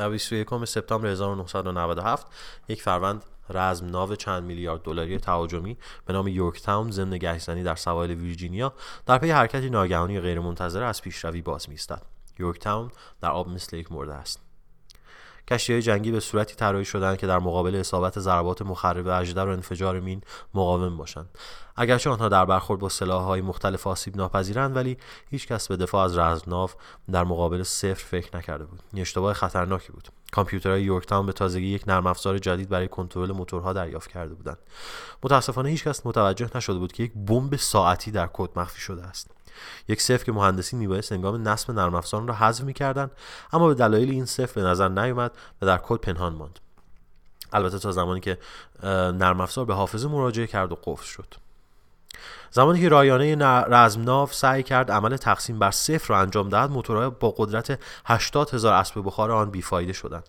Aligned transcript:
در 0.00 0.08
21 0.08 0.64
سپتامبر 0.64 1.08
1997 1.08 2.26
یک 2.68 2.82
فروند 2.82 3.24
رزم 3.50 3.86
ناو 3.86 4.16
چند 4.16 4.42
میلیارد 4.42 4.82
دلاری 4.82 5.18
تهاجمی 5.18 5.76
به 6.06 6.12
نام 6.12 6.28
یورک 6.28 6.62
تاون 6.62 6.90
ضمن 6.90 7.18
در 7.62 7.74
سواحل 7.74 8.10
ویرجینیا 8.10 8.72
در 9.06 9.18
پی 9.18 9.30
حرکتی 9.30 9.70
ناگهانی 9.70 10.20
غیرمنتظره 10.20 10.84
از 10.84 11.02
پیشروی 11.02 11.42
باز 11.42 11.68
میستد 11.68 12.02
یورک 12.38 12.58
تاون 12.58 12.90
در 13.20 13.30
آب 13.30 13.48
مثل 13.48 13.76
یک 13.76 13.92
مرده 13.92 14.14
است. 14.14 14.49
کشتی 15.48 15.82
جنگی 15.82 16.12
به 16.12 16.20
صورتی 16.20 16.54
طراحی 16.54 16.84
شدند 16.84 17.18
که 17.18 17.26
در 17.26 17.38
مقابل 17.38 17.76
اصابت 17.76 18.20
ضربات 18.20 18.62
مخرب 18.62 19.08
اجدر 19.08 19.46
و 19.46 19.50
انفجار 19.50 20.00
مین 20.00 20.22
مقاوم 20.54 20.96
باشند. 20.96 21.28
اگرچه 21.76 22.10
آنها 22.10 22.28
در 22.28 22.44
برخورد 22.44 22.80
با 22.80 23.18
های 23.18 23.40
مختلف 23.40 23.86
آسیب 23.86 24.16
ناپذیرند 24.16 24.76
ولی 24.76 24.96
هیچ 25.30 25.46
کس 25.46 25.68
به 25.68 25.76
دفاع 25.76 26.04
از 26.04 26.18
رزمناو 26.18 26.70
در 27.12 27.24
مقابل 27.24 27.62
صفر 27.62 28.04
فکر 28.04 28.36
نکرده 28.36 28.64
بود. 28.64 28.80
این 28.92 29.02
اشتباه 29.02 29.32
خطرناکی 29.32 29.92
بود. 29.92 30.08
کامپیوترهای 30.32 30.82
یورکتاون 30.82 31.26
به 31.26 31.32
تازگی 31.32 31.66
یک 31.66 31.88
نرم 31.88 32.06
افزار 32.06 32.38
جدید 32.38 32.68
برای 32.68 32.88
کنترل 32.88 33.32
موتورها 33.32 33.72
دریافت 33.72 34.10
کرده 34.10 34.34
بودند. 34.34 34.58
متاسفانه 35.22 35.68
هیچکس 35.68 36.06
متوجه 36.06 36.50
نشده 36.54 36.78
بود 36.78 36.92
که 36.92 37.02
یک 37.02 37.12
بمب 37.26 37.56
ساعتی 37.56 38.10
در 38.10 38.30
کد 38.32 38.58
مخفی 38.58 38.80
شده 38.80 39.02
است. 39.02 39.30
یک 39.88 40.02
صفر 40.02 40.24
که 40.24 40.32
مهندسی 40.32 40.76
میبایست 40.76 41.12
هنگام 41.12 41.48
نصب 41.48 41.70
نرم 41.70 41.94
افزار 41.94 42.22
را 42.22 42.34
حذف 42.34 42.64
می‌کردند 42.64 43.10
اما 43.52 43.68
به 43.68 43.74
دلایل 43.74 44.10
این 44.10 44.24
صفر 44.24 44.60
به 44.60 44.66
نظر 44.66 44.88
نیومد 44.88 45.32
و 45.62 45.66
در 45.66 45.78
کد 45.78 45.96
پنهان 45.96 46.32
ماند. 46.32 46.58
البته 47.52 47.78
تا 47.78 47.92
زمانی 47.92 48.20
که 48.20 48.38
نرم 49.12 49.40
افزار 49.40 49.64
به 49.64 49.74
حافظه 49.74 50.08
مراجعه 50.08 50.46
کرد 50.46 50.72
و 50.72 50.78
قفل 50.84 51.04
شد. 51.04 51.34
زمانی 52.50 52.80
که 52.80 52.88
رایانه 52.88 53.36
رزمناو 53.68 54.28
سعی 54.32 54.62
کرد 54.62 54.90
عمل 54.90 55.16
تقسیم 55.16 55.58
بر 55.58 55.70
صفر 55.70 56.08
را 56.08 56.20
انجام 56.20 56.48
دهد 56.48 56.70
موتورها 56.70 57.10
با 57.10 57.34
قدرت 57.36 57.78
80 58.04 58.50
هزار 58.54 58.72
اسب 58.72 59.02
بخار 59.04 59.30
آن 59.30 59.50
بیفایده 59.50 59.92
شدند. 59.92 60.28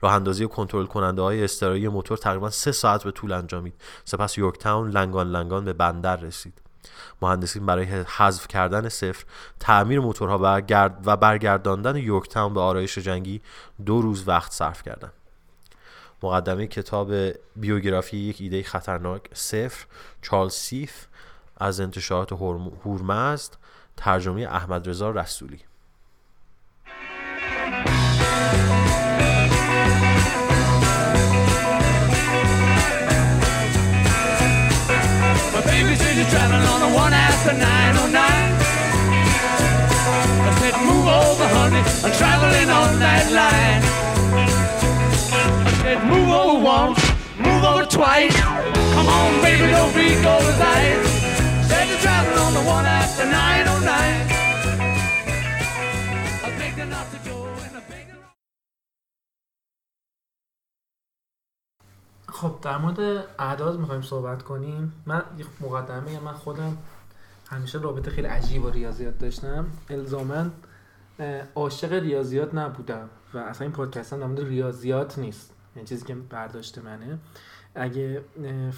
راه 0.00 0.12
اندازی 0.12 0.46
کنترل 0.46 0.86
کننده 0.86 1.22
های 1.22 1.44
استرایی 1.44 1.88
موتور 1.88 2.18
تقریبا 2.18 2.50
سه 2.50 2.72
ساعت 2.72 3.04
به 3.04 3.10
طول 3.10 3.32
انجامید. 3.32 3.74
سپس 4.04 4.38
یورک 4.38 4.58
تاون 4.58 4.90
لنگان 4.90 5.30
لنگان 5.30 5.64
به 5.64 5.72
بندر 5.72 6.16
رسید. 6.16 6.60
مهندسین 7.22 7.66
برای 7.66 7.84
حذف 7.84 8.48
کردن 8.48 8.88
صفر 8.88 9.24
تعمیر 9.60 10.00
موتورها 10.00 10.38
و 11.04 11.16
برگرداندن 11.16 11.96
یورک 11.96 12.28
تاون 12.28 12.54
به 12.54 12.60
آرایش 12.60 12.98
جنگی 12.98 13.40
دو 13.86 14.02
روز 14.02 14.28
وقت 14.28 14.52
صرف 14.52 14.82
کردند. 14.82 15.12
مقدمه 16.22 16.66
کتاب 16.66 17.12
بیوگرافی 17.56 18.16
یک 18.16 18.40
ایده 18.40 18.62
خطرناک 18.62 19.22
صفر 19.32 19.86
چارلز 20.22 20.52
سیف 20.54 21.06
از 21.56 21.80
انتشارات 21.80 22.32
هورمزد 22.84 23.56
ترجمه 23.96 24.40
احمد 24.40 24.88
رضا 24.88 25.10
رسولی. 25.10 25.60
Move 46.04 46.28
over 46.28 46.58
once, 46.64 47.00
move 47.38 47.64
over 47.64 47.84
twice. 47.84 48.36
Come 48.94 49.08
on, 49.08 49.30
baby, 49.42 49.66
don't 49.70 49.94
be 49.94 50.08
goes 50.26 50.60
eyes. 50.72 51.06
Said 51.68 51.88
you're 51.88 52.02
traveling 52.04 52.38
on 52.46 52.52
the 52.54 52.64
one 52.76 52.86
after 52.86 53.24
909. 53.26 54.38
خب 62.26 62.60
در 62.62 62.78
مورد 62.78 63.00
اعداد 63.38 63.78
می‌خوایم 63.78 64.02
صحبت 64.02 64.42
کنیم 64.42 64.92
من 65.06 65.22
یه 65.38 65.44
مقدمه 65.60 66.20
من 66.20 66.32
خودم 66.32 66.78
همیشه 67.50 67.78
رابطه 67.78 68.10
خیلی 68.10 68.26
عجیب 68.26 68.62
با 68.62 68.68
ریاضیات 68.68 69.18
داشتم. 69.18 69.66
الزاما 69.90 70.46
عاشق 71.54 71.92
ریاضیات 71.92 72.54
نبودم 72.54 73.08
و 73.34 73.38
اصلا 73.38 73.64
این 73.64 73.72
پادکست 73.72 74.12
هم 74.12 74.34
در 74.34 74.44
ریاضیات 74.44 75.18
نیست. 75.18 75.54
این 75.76 75.84
چیزی 75.84 76.04
که 76.04 76.14
برداشت 76.14 76.78
منه. 76.78 77.18
اگه 77.74 78.24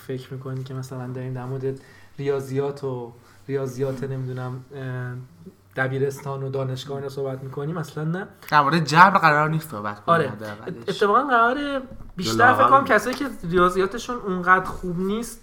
فکر 0.07 0.35
می‌کنید 0.35 0.65
که 0.65 0.75
مثلا 0.75 1.07
داریم 1.07 1.35
در 1.35 1.45
مورد 1.45 1.81
ریاضیات 2.19 2.85
و 2.85 3.13
ریاضیات 3.49 4.05
نمی‌دونم 4.05 4.65
دبیرستان 5.77 6.43
و 6.43 6.51
دانشگاه 6.51 7.01
رو 7.01 7.09
صحبت 7.09 7.43
می‌کنیم 7.43 7.77
اصلا 7.77 8.05
نه. 8.05 8.27
در 8.51 8.61
مورد 8.61 8.85
جبر 8.85 9.19
قرار 9.19 9.49
نیست 9.51 9.71
صحبت 9.71 10.05
کنیم. 10.05 10.31
آره. 10.31 10.33
اتفاقا 10.89 11.23
قرار 11.23 11.83
بیشتر 12.17 12.55
فکر 12.55 12.69
کنم 12.69 12.85
کسایی 12.85 13.17
که 13.17 13.27
ریاضیاتشون 13.51 14.17
اونقدر 14.17 14.65
خوب 14.65 14.99
نیست 14.99 15.43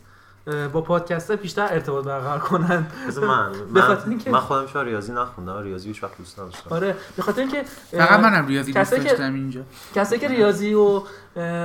با 0.74 0.82
پادکست 0.82 1.32
بیشتر 1.32 1.68
ارتباط 1.72 2.06
برقرار 2.06 2.40
کنن. 2.40 2.88
من 3.22 3.52
من, 3.70 4.20
من 4.32 4.40
خودم 4.40 4.68
شو 4.68 4.80
ریاضی 4.80 5.12
نخوندم. 5.14 5.64
ریاضی 5.64 5.88
هیچ 5.88 6.04
وقت 6.04 6.18
دوست 6.18 6.40
نداشتم. 6.40 6.76
آره 6.76 6.96
به 7.16 7.24
خاطر 7.24 7.42
اینکه 7.42 7.64
فقط 7.92 8.20
منم 8.20 8.48
ریاضی 8.48 8.74
دوست 8.74 8.92
داشتم 8.92 9.34
اینجا. 9.34 9.62
کسایی 9.96 10.22
که 10.22 10.28
ریاضی 10.28 10.74
و 10.74 11.02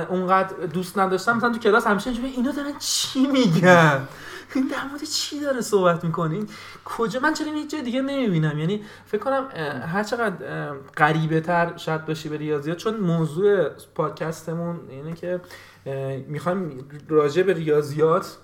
اونقدر 0.09 0.65
دوست 0.65 0.97
نداشتم 0.97 1.37
مثلا 1.37 1.49
تو 1.49 1.59
کلاس 1.59 1.87
همیشه 1.87 2.09
اینجوری 2.09 2.29
اینا 2.29 2.51
دارن 2.51 2.73
چی 2.79 3.27
میگن؟ 3.27 4.07
این 4.55 4.67
در 4.67 4.83
مورد 4.89 5.03
چی 5.03 5.39
داره 5.39 5.61
صحبت 5.61 6.03
می‌کنین 6.03 6.49
کجا 6.85 7.19
من 7.19 7.33
چرا 7.33 7.51
هیچ 7.51 7.71
جای 7.71 7.81
دیگه 7.81 8.01
نمی‌بینم. 8.01 8.59
یعنی 8.59 8.83
فکر 9.05 9.21
کنم 9.21 9.47
هر 9.93 10.03
چقدر 10.03 10.35
غریبه 10.97 11.41
تر 11.41 11.77
شاید 11.77 12.05
باشی 12.05 12.29
به 12.29 12.37
ریاضیات 12.37 12.77
چون 12.77 12.97
موضوع 12.97 13.69
پادکستمون 13.95 14.79
اینه 14.89 15.13
که 15.13 15.41
می‌خوایم 16.27 16.89
راجع 17.09 17.43
به 17.43 17.53
ریاضیات 17.53 18.37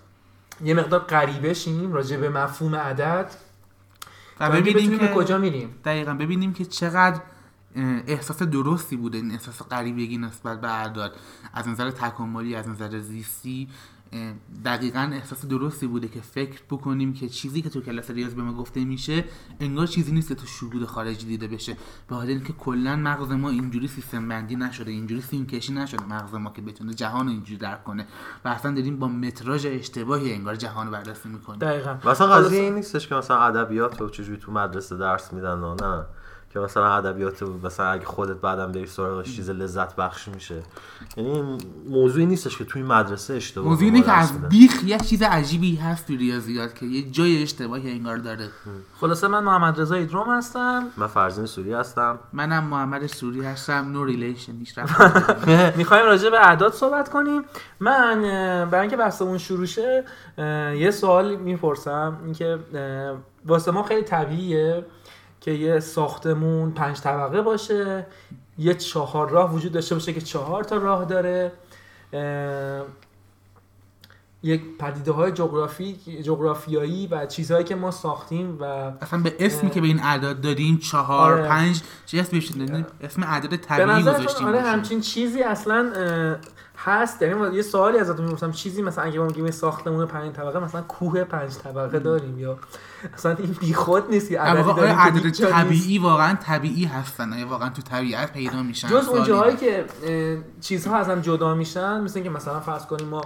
یه 0.63 0.73
مقدار 0.73 0.99
غریبه 0.99 1.53
شیم 1.53 1.93
راجع 1.93 2.17
به 2.17 2.29
مفهوم 2.29 2.75
عدد. 2.75 3.31
و 4.39 4.51
ببینیم 4.51 4.99
که 4.99 5.07
کجا 5.07 5.37
میریم. 5.37 5.75
دقیقا 5.85 6.13
ببینیم 6.13 6.53
که 6.53 6.65
چقدر 6.65 7.21
احساس 8.07 8.43
درستی 8.43 8.95
بوده 8.95 9.17
این 9.17 9.31
احساس 9.31 9.61
غریبگی 9.61 10.17
نسبت 10.17 10.61
به 10.61 10.71
اعداد 10.71 11.15
از 11.53 11.67
نظر 11.67 11.91
تکاملی 11.91 12.55
از 12.55 12.67
نظر 12.67 12.99
زیستی 12.99 13.67
دقیقا 14.65 15.09
احساس 15.13 15.45
درستی 15.45 15.87
بوده 15.87 16.07
که 16.07 16.21
فکر 16.21 16.61
بکنیم 16.69 17.13
که 17.13 17.29
چیزی 17.29 17.61
که 17.61 17.69
تو 17.69 17.81
کلاس 17.81 18.11
ریاضی 18.11 18.35
به 18.35 18.41
ما 18.41 18.53
گفته 18.53 18.85
میشه 18.85 19.23
انگار 19.59 19.87
چیزی 19.87 20.11
نیست 20.11 20.29
که 20.29 20.35
تو 20.35 20.45
شهود 20.45 20.85
خارجی 20.85 21.27
دیده 21.27 21.47
بشه. 21.47 21.77
به 22.07 22.15
خاطر 22.15 22.27
اینکه 22.27 22.53
کلا 22.53 22.95
مغز 22.95 23.31
ما 23.31 23.49
اینجوری 23.49 23.87
سیستم 23.87 24.27
بندی 24.29 24.55
نشده 24.55 24.91
اینجوری 24.91 25.21
سیم 25.21 25.45
کشی 25.45 25.73
نشده 25.73 26.05
مغز 26.05 26.35
ما 26.35 26.49
که 26.49 26.61
بتونه 26.61 26.93
جهان 26.93 27.25
رو 27.25 27.31
اینجوری 27.31 27.57
درک 27.57 27.83
کنه. 27.83 28.07
و 28.45 28.47
اصلا 28.47 28.71
داریم 28.71 28.99
با 28.99 29.07
متراژ 29.07 29.65
اشتباهی 29.65 30.33
انگار 30.33 30.55
جهان 30.55 30.85
رو 30.87 30.93
بررسی 30.93 31.29
می‌کنیم. 31.29 31.59
دقیقا. 31.59 31.97
مثلا 32.05 32.27
قضیه 32.27 32.61
این 32.61 32.75
نیستش 32.75 33.07
که 33.07 33.15
مثلا 33.15 33.37
ادبیات 33.37 34.01
و 34.01 34.09
چجوری 34.09 34.37
تو 34.37 34.51
مدرسه 34.51 34.97
درس 34.97 35.33
میدن 35.33 35.59
نه. 35.59 36.05
که 36.53 36.59
مثلا 36.59 36.95
ادبیات 36.95 37.43
مثلا 37.43 37.85
اگه 37.91 38.05
خودت 38.05 38.41
بعدم 38.41 38.71
بری 38.71 38.87
سراغش 38.87 39.35
چیز 39.35 39.49
لذت 39.49 39.95
بخش 39.95 40.27
میشه. 40.27 40.63
یعنی 41.17 41.57
موضوعی 41.89 42.25
نیستش 42.25 42.57
که 42.57 42.65
توی 42.65 42.83
مدرسه 42.83 43.33
اشتباه 43.33 43.67
موضوعی 43.67 43.89
اینه 43.89 44.01
که 44.01 44.11
از 44.11 44.49
بیخ 44.49 44.83
یه 44.83 44.97
چیز 44.97 45.21
عجیبی 45.21 45.75
هست 45.75 46.07
تو 46.07 46.15
ریاضیات 46.15 46.75
که 46.75 46.85
یه 46.85 47.11
جای 47.11 47.43
اشتباهی 47.43 47.91
انگار 47.91 48.17
داره. 48.17 48.49
خلاصه 49.01 49.27
من 49.27 49.43
محمد 49.43 49.81
رضا 49.81 49.95
ایدروم 49.95 50.37
هستم. 50.37 50.87
من 50.97 51.07
فرزین 51.07 51.45
سوری 51.45 51.73
هستم. 51.73 52.19
منم 52.33 52.63
محمد 52.63 53.05
سوری 53.05 53.41
هستم. 53.41 53.91
no 53.91 54.05
relation 54.05 54.53
می‌خوایم 55.75 56.05
راجع 56.05 56.29
به 56.29 56.47
اعداد 56.47 56.73
صحبت 56.73 57.09
کنیم. 57.09 57.41
من 57.79 58.21
برای 58.71 58.81
اینکه 58.81 58.97
بحثمون 58.97 59.37
شروع 59.37 59.65
شه 59.65 60.03
یه 60.77 60.91
سوال 60.91 61.35
می‌پرسم. 61.35 62.17
اینکه 62.23 62.59
واسه 63.45 63.71
ما 63.71 63.83
خیلی 63.83 64.03
طبیعیه. 64.03 64.85
که 65.41 65.51
یه 65.51 65.79
ساختمون 65.79 66.71
پنج 66.71 67.01
طبقه 67.01 67.41
باشه 67.41 68.05
یه 68.57 68.73
چهار 68.73 69.29
راه 69.29 69.55
وجود 69.55 69.71
داشته 69.71 69.95
باشه 69.95 70.13
که 70.13 70.21
چهار 70.21 70.63
تا 70.63 70.77
راه 70.77 71.05
داره. 71.05 71.51
یک 74.43 74.61
پدیده 74.79 75.11
های 75.11 75.31
جغرافی 75.31 75.95
جغرافیایی 76.23 77.07
و 77.07 77.25
چیزهایی 77.25 77.63
که 77.63 77.75
ما 77.75 77.91
ساختیم 77.91 78.57
و 78.61 78.63
اصلا 79.01 79.19
به 79.19 79.35
اسمی 79.39 79.69
که 79.69 79.81
به 79.81 79.87
این 79.87 79.99
اعداد 80.03 80.41
دادیم 80.41 80.77
چهار 80.77 81.33
آره. 81.33 81.47
پنج 81.47 81.81
چه 82.05 82.19
اسم 82.19 82.85
اسم 83.01 83.23
اعداد 83.23 83.55
طبیعی 83.55 84.01
گذاشتیم 84.01 84.47
آره 84.47 84.61
همچین 84.61 85.01
چیزی 85.01 85.43
اصلا 85.43 85.91
هست. 86.83 87.21
یعنی 87.21 87.55
یه 87.55 87.61
سوالی 87.61 87.97
ازتون 87.97 88.25
می‌پرسم. 88.25 88.51
چیزی 88.51 88.81
مثلا 88.81 89.03
اگه 89.03 89.19
ما 89.19 89.25
میگیم 89.25 89.51
ساختمون 89.51 90.05
پنج 90.05 90.35
طبقه 90.35 90.59
مثلا 90.59 90.81
کوه 90.81 91.23
پنج 91.23 91.57
طبقه 91.57 91.99
داریم 91.99 92.39
یا 92.39 92.59
مثلا 93.13 93.35
این 93.35 93.55
بیخود 93.59 94.09
نیست 94.09 94.31
عدد 94.31 95.29
طبیعی 95.31 95.99
واقعا 95.99 96.35
طبیعی 96.35 96.85
هستن. 96.85 97.39
یا 97.39 97.47
واقعا 97.47 97.69
تو 97.69 97.81
طبیعت 97.81 98.33
پیدا 98.33 98.63
میشن 98.63 98.87
جز 98.87 99.07
اون 99.07 99.23
جاهایی 99.23 99.57
که 99.57 99.85
چیزها 100.61 100.95
از 100.95 101.09
هم 101.09 101.21
جدا 101.21 101.55
میشن 101.55 102.01
مثل 102.01 102.15
اینکه 102.15 102.29
مثلا 102.29 102.59
فرض 102.59 102.85
کنیم 102.85 103.07
ما 103.07 103.21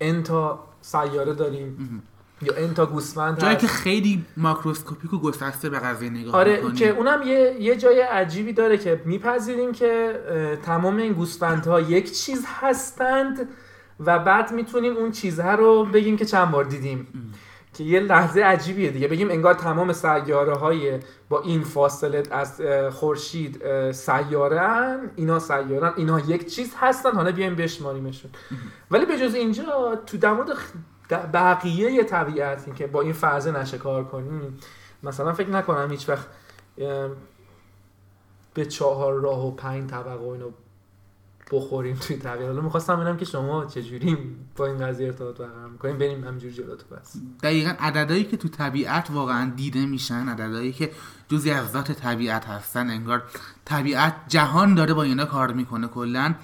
انتا 0.00 0.64
سیاره 0.80 1.34
داریم. 1.34 2.02
یا 2.42 2.68
n 2.68 2.74
تا 2.74 2.86
گوسفند 2.86 3.40
جایی. 3.40 3.56
که 3.56 3.66
خیلی 3.66 4.24
ماکروسکوپیک 4.36 5.12
و 5.12 5.18
گسسته 5.18 5.68
به 5.70 5.78
قضیه 5.78 6.10
نگاه 6.10 6.34
آره 6.34 6.56
می‌کنی. 6.56 6.72
که 6.72 6.88
اونم 6.90 7.22
یه 7.22 7.56
یه 7.60 7.76
جای 7.76 8.00
عجیبی 8.00 8.52
داره 8.52 8.78
که 8.78 9.02
میپذیریم 9.04 9.72
که 9.72 10.20
تمام 10.62 10.96
این 10.96 11.12
گوسفندها 11.12 11.80
یک 11.80 12.12
چیز 12.12 12.44
هستند 12.60 13.48
و 14.00 14.18
بعد 14.18 14.52
می‌تونیم 14.52 14.96
اون 14.96 15.10
چیزها 15.10 15.54
رو 15.54 15.84
بگیم 15.84 16.16
که 16.16 16.24
چند 16.24 16.50
بار 16.50 16.64
دیدیم. 16.64 17.06
که 17.74 17.84
یه 17.84 18.00
لحظه 18.00 18.40
عجیبیه 18.40 18.90
دیگه. 18.90 19.08
بگیم 19.08 19.30
انگار 19.30 19.54
تمام 19.54 19.92
سیاره 19.92 20.54
های 20.54 20.98
با 21.28 21.40
این 21.40 21.62
فاصله 21.62 22.22
از 22.30 22.60
خورشید 22.90 23.62
اه، 23.64 23.92
سیاره 23.92 24.98
اینا 25.16 25.38
سیارن 25.38 25.92
اینا 25.96 26.20
یک 26.20 26.46
چیز 26.54 26.74
هستن 26.80 27.10
حالا 27.10 27.32
بیایم 27.32 27.54
بشماریمشون. 27.54 28.30
ولی 28.90 29.06
به 29.06 29.18
جز 29.18 29.34
اینجا 29.34 29.98
تو 30.06 30.16
در 30.18 30.32
مورد 30.32 30.48
بقیه 31.10 32.04
طبیعت 32.04 32.62
این 32.66 32.74
که 32.76 32.86
با 32.86 33.00
این 33.00 33.12
فرض 33.12 33.48
نشه 33.48 33.78
کار 33.78 34.04
کنیم 34.04 34.58
مثلا 35.02 35.32
فکر 35.32 35.50
نکنم 35.50 35.90
هیچ 35.90 36.08
وقت 36.08 36.26
به 38.54 38.66
چهار 38.66 39.14
راه 39.14 39.46
و 39.46 39.50
پنج 39.50 39.90
طبقه 39.90 40.24
و 40.24 40.28
اینو 40.28 40.50
بخوریم 41.52 41.96
توی 41.96 42.16
طبیعت 42.16 42.48
حالا 42.48 42.60
می‌خواستم 42.60 42.96
ببینم 42.96 43.16
که 43.16 43.24
شما 43.24 43.64
چجوری 43.64 44.18
با 44.56 44.66
این 44.66 44.78
قضیه 44.78 45.06
ارتباط 45.06 45.38
برقرار 45.38 45.68
می‌کنیم 45.68 45.98
بریم 45.98 46.24
همینجوری 46.24 46.54
جلو 46.54 46.76
تو 46.76 46.96
بس 46.96 47.16
دقیقا 47.42 47.74
عددهایی 47.78 48.24
که 48.24 48.36
تو 48.36 48.48
طبیعت 48.48 49.10
واقعا 49.10 49.50
دیده 49.56 49.86
میشن 49.86 50.28
عددهایی 50.28 50.72
که 50.72 50.90
جزی 51.28 51.50
از 51.50 51.70
ذات 51.70 51.92
طبیعت 51.92 52.46
هستن 52.46 52.90
انگار 52.90 53.22
طبیعت 53.64 54.14
جهان 54.28 54.74
داره 54.74 54.94
با 54.94 55.02
اینا 55.02 55.24
کار 55.24 55.52
می‌کنه 55.52 55.86
کلا. 55.86 56.34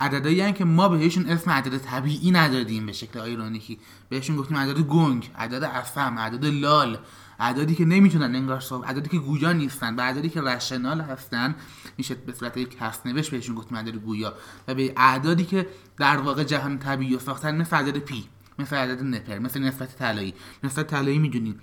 عددهایی 0.00 0.52
که 0.52 0.64
ما 0.64 0.88
بهشون 0.88 1.26
اسم 1.26 1.50
عدد 1.50 1.78
طبیعی 1.78 2.30
ندادیم 2.30 2.86
به 2.86 2.92
شکل 2.92 3.18
آیرونیکی 3.18 3.78
بهشون 4.08 4.36
گفتیم 4.36 4.56
عدد 4.56 4.78
گنگ 4.78 5.30
عدد 5.38 5.64
افم 5.64 6.18
عدد 6.18 6.44
لال. 6.44 6.98
عددی 7.40 7.74
که 7.74 7.84
نمی‌تونن 7.84 8.36
انگار 8.36 8.60
صاحب 8.60 8.84
عددی 8.84 9.08
که 9.08 9.18
گویا 9.18 9.52
نیستن 9.52 9.94
و 9.94 10.00
عددی 10.00 10.28
که 10.28 10.40
رشنال 10.40 11.00
هستن 11.00 11.54
میشه 11.98 12.14
به 12.14 12.32
صورت 12.32 12.56
یک 12.56 12.76
هست 12.80 13.02
بهشون 13.04 13.54
گفتیم 13.54 13.78
عدد 13.78 13.96
گویا. 13.96 14.34
و 14.68 14.74
به 14.74 14.92
اعدادی 14.96 15.44
که 15.44 15.66
در 15.96 16.16
واقع 16.16 16.44
جهان 16.44 16.78
طبیعی 16.78 17.12
رو 17.12 17.18
ساختن 17.18 17.56
مثل 17.56 17.76
عدد 17.76 17.98
پی 17.98 18.24
مثل 18.58 18.76
عدد 18.76 19.02
نپر 19.02 19.38
مثل 19.38 19.60
نسبت 19.62 19.98
طلایی. 19.98 20.34
نسبت 20.64 20.86
طلایی 20.86 21.18
می‌دونید 21.18 21.60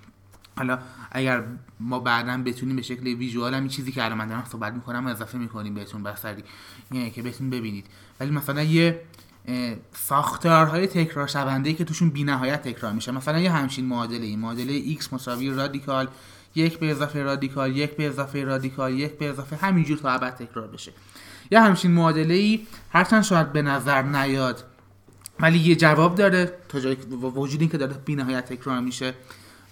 حالا 0.57 0.79
اگر 1.11 1.43
ما 1.79 1.99
بعدا 1.99 2.37
بتونیم 2.37 2.75
به 2.75 2.81
شکل 2.81 3.07
ویژوال 3.07 3.53
هم 3.53 3.67
چیزی 3.67 3.91
که 3.91 4.05
الان 4.05 4.17
من 4.17 4.27
دارم 4.27 4.45
صحبت 4.45 4.73
می‌کنم 4.73 5.07
اضافه 5.07 5.37
می‌کنیم 5.37 5.73
بهتون 5.73 6.03
بسری 6.03 6.43
یعنی 6.91 7.11
که 7.11 7.21
بتون 7.21 7.49
ببینید. 7.49 7.85
ولی 8.19 8.31
مثلا 8.31 8.63
یه 8.63 9.01
ساختارهای 9.93 10.87
تکرار 10.87 11.27
شونده 11.27 11.73
که 11.73 11.83
توشون 11.83 12.09
بی‌نهایت 12.09 12.61
تکرار 12.61 12.93
میشه. 12.93 13.11
مثلا 13.11 13.39
یه 13.39 13.51
همچین 13.51 13.85
معادله 13.85 14.25
ای. 14.25 14.35
معادله 14.35 14.95
x 14.95 15.13
مساوی 15.13 15.49
رادیکال 15.49 16.07
یک 16.55 16.79
به 16.79 16.91
اضافه 16.91 17.23
رادیکال 17.23 17.77
یک 17.77 17.95
به 17.95 18.07
اضافه 18.07 18.43
رادیکال 18.43 18.99
یک 18.99 19.17
به 19.17 19.29
اضافه 19.29 19.55
همینجور 19.55 19.97
تا 19.97 20.09
ابد 20.09 20.35
تکرار 20.35 20.67
بشه. 20.67 20.91
یه 21.51 21.61
همچین 21.61 21.91
معادله 21.91 22.33
ای 22.33 22.67
هرچند 22.89 23.23
شاید 23.23 23.53
به 23.53 23.61
نظر 23.61 24.01
نیاد 24.01 24.63
ولی 25.39 25.59
یه 25.59 25.75
جواب 25.75 26.15
داره 26.15 26.53
تا 26.69 26.79
جایی 26.79 26.95
وجود 27.35 27.61
این 27.61 27.69
که 27.69 27.77
داره 27.77 27.93
بی 27.93 28.15
نهایت 28.15 28.45
تکرار 28.45 28.79
میشه 28.79 29.13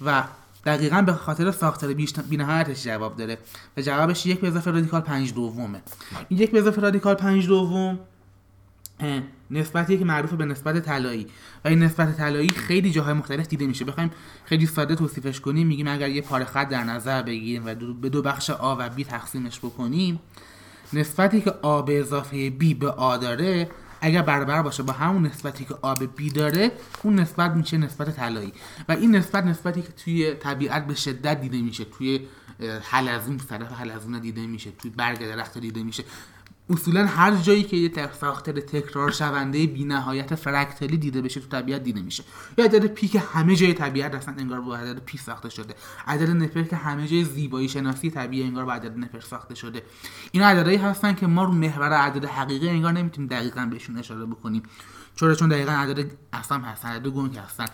و 0.06 0.24
دقیقا 0.66 1.02
به 1.02 1.14
خاطر 1.14 1.52
ساختار 1.52 1.94
بی 2.30 2.38
نهایتش 2.38 2.84
جواب 2.84 3.18
داره. 3.18 3.38
و 3.78 3.82
جوابش 3.82 4.26
یک 4.26 4.40
به 4.40 4.48
اضافه 4.48 4.72
رادیکال 4.72 5.02
پنج 5.02 5.34
دومه. 5.34 5.82
این 6.30 6.40
یک 6.40 6.52
به 6.52 6.60
اضافه 6.60 6.82
رادیکال 6.82 7.16
پنج 7.16 7.48
دوم 7.48 8.00
اه، 9.52 9.58
نسبتیه 9.62 9.98
که 9.98 10.06
معروف 10.06 10.34
به 10.34 10.46
نسبت 10.46 10.80
طلایی. 10.86 11.28
و 11.66 11.68
این 11.68 11.84
نسبت 11.84 12.18
طلایی 12.18 12.50
خیلی 12.50 12.92
جاهای 12.92 13.14
مختلف 13.14 13.48
دیده 13.48 13.68
میشه. 13.68 13.86
بخوایم 13.86 14.12
خیلی 14.46 14.66
ساده 14.66 14.96
توصیفش 14.96 15.40
کنیم. 15.40 15.68
میگیم 15.68 15.88
اگر 15.88 16.10
یه 16.10 16.22
پاره 16.22 16.46
خط 16.46 16.70
در 16.70 16.84
نظر 16.84 17.22
بگیریم 17.22 17.66
و 17.66 17.74
دو- 17.74 17.94
به 17.94 18.10
دو 18.10 18.22
بخش 18.22 18.50
آ 18.50 18.76
و 18.80 18.90
بی 18.90 19.04
تقسیمش 19.04 19.60
بکنیم 19.60 20.20
نسبتی 20.94 21.42
که 21.42 21.52
آ 21.62 21.82
به 21.82 22.00
اضافه 22.00 22.50
بی 22.50 22.74
به 22.74 22.90
آ 22.92 23.18
داره 23.18 23.70
اگر 24.02 24.22
برابر 24.22 24.62
باشه 24.62 24.84
با 24.84 24.94
همون 24.94 25.26
نسبتی 25.26 25.66
که 25.66 25.76
آ 25.82 25.94
به 25.94 26.08
بی 26.08 26.30
داره 26.30 26.72
اون 27.04 27.20
نسبت 27.20 27.52
میشه 27.52 27.78
نسبت 27.78 28.16
طلایی. 28.16 28.54
و 28.90 28.92
این 28.92 29.16
نسبت 29.16 29.44
نسبتی 29.46 29.82
که 29.82 29.88
توی 29.88 30.34
طبیعت 30.34 30.88
به 30.88 30.96
شدت 30.96 31.42
دیده 31.42 31.62
میشه 31.62 31.86
توی 31.86 32.20
حلزون 32.82 33.38
طرف 33.38 33.72
حلزون 33.72 34.20
دیده 34.20 34.48
میشه 34.48 34.72
توی 34.72 34.92
برگ 34.92 35.20
درخت 35.20 35.58
دیده 35.58 35.84
میشه. 35.84 36.04
اصولا 36.70 37.06
هر 37.06 37.36
جایی 37.36 37.64
که 37.64 37.78
یه 37.78 38.10
ساختار 38.22 38.54
تکرار 38.54 39.12
شونده 39.12 39.68
بی 39.68 39.86
نهایت 39.86 40.36
فرکتالی 40.36 40.98
دیده 40.98 41.22
بشه 41.22 41.40
تو 41.40 41.48
طبیعت 41.48 41.84
دیده 41.84 42.02
میشه. 42.02 42.24
یا 42.58 42.66
عدد 42.66 42.86
پی 42.86 43.08
که 43.08 43.20
همه 43.20 43.56
جای 43.56 43.74
طبیعت 43.74 44.16
اصلا 44.16 44.36
انگار 44.38 44.62
با 44.62 44.78
عدد 44.78 45.00
پی 45.00 45.18
ساخته 45.18 45.50
شده. 45.50 45.76
عدد 46.08 46.30
نپر 46.30 46.64
که 46.64 46.76
همه 46.76 47.08
جای 47.08 47.24
زیبایی 47.24 47.70
شناسی 47.70 48.12
طبیعی 48.12 48.44
انگار 48.44 48.66
با 48.66 48.74
عدد 48.74 48.98
نپر 48.98 49.20
ساخته 49.20 49.56
شده. 49.56 49.84
این 50.32 50.44
عددهایی 50.44 50.78
هستن 50.78 51.14
که 51.14 51.28
ما 51.28 51.44
رو 51.44 51.52
محور 51.52 51.94
عدد 51.94 52.26
حقیقی 52.26 52.70
انگار 52.70 52.92
نمی‌تونیم 52.92 53.30
دقیقا 53.30 53.66
بهشون 53.66 53.98
اشاره 53.98 54.26
بکنیم. 54.26 54.64
چرا؟ 55.16 55.36
چون 55.36 55.50
دقیقا 55.50 55.72
عدد 55.72 56.12
اصلا 56.34 56.58
هستن 56.58 56.90
عدد 56.90 57.08
گنگ 57.08 57.38
هستن. 57.38 57.66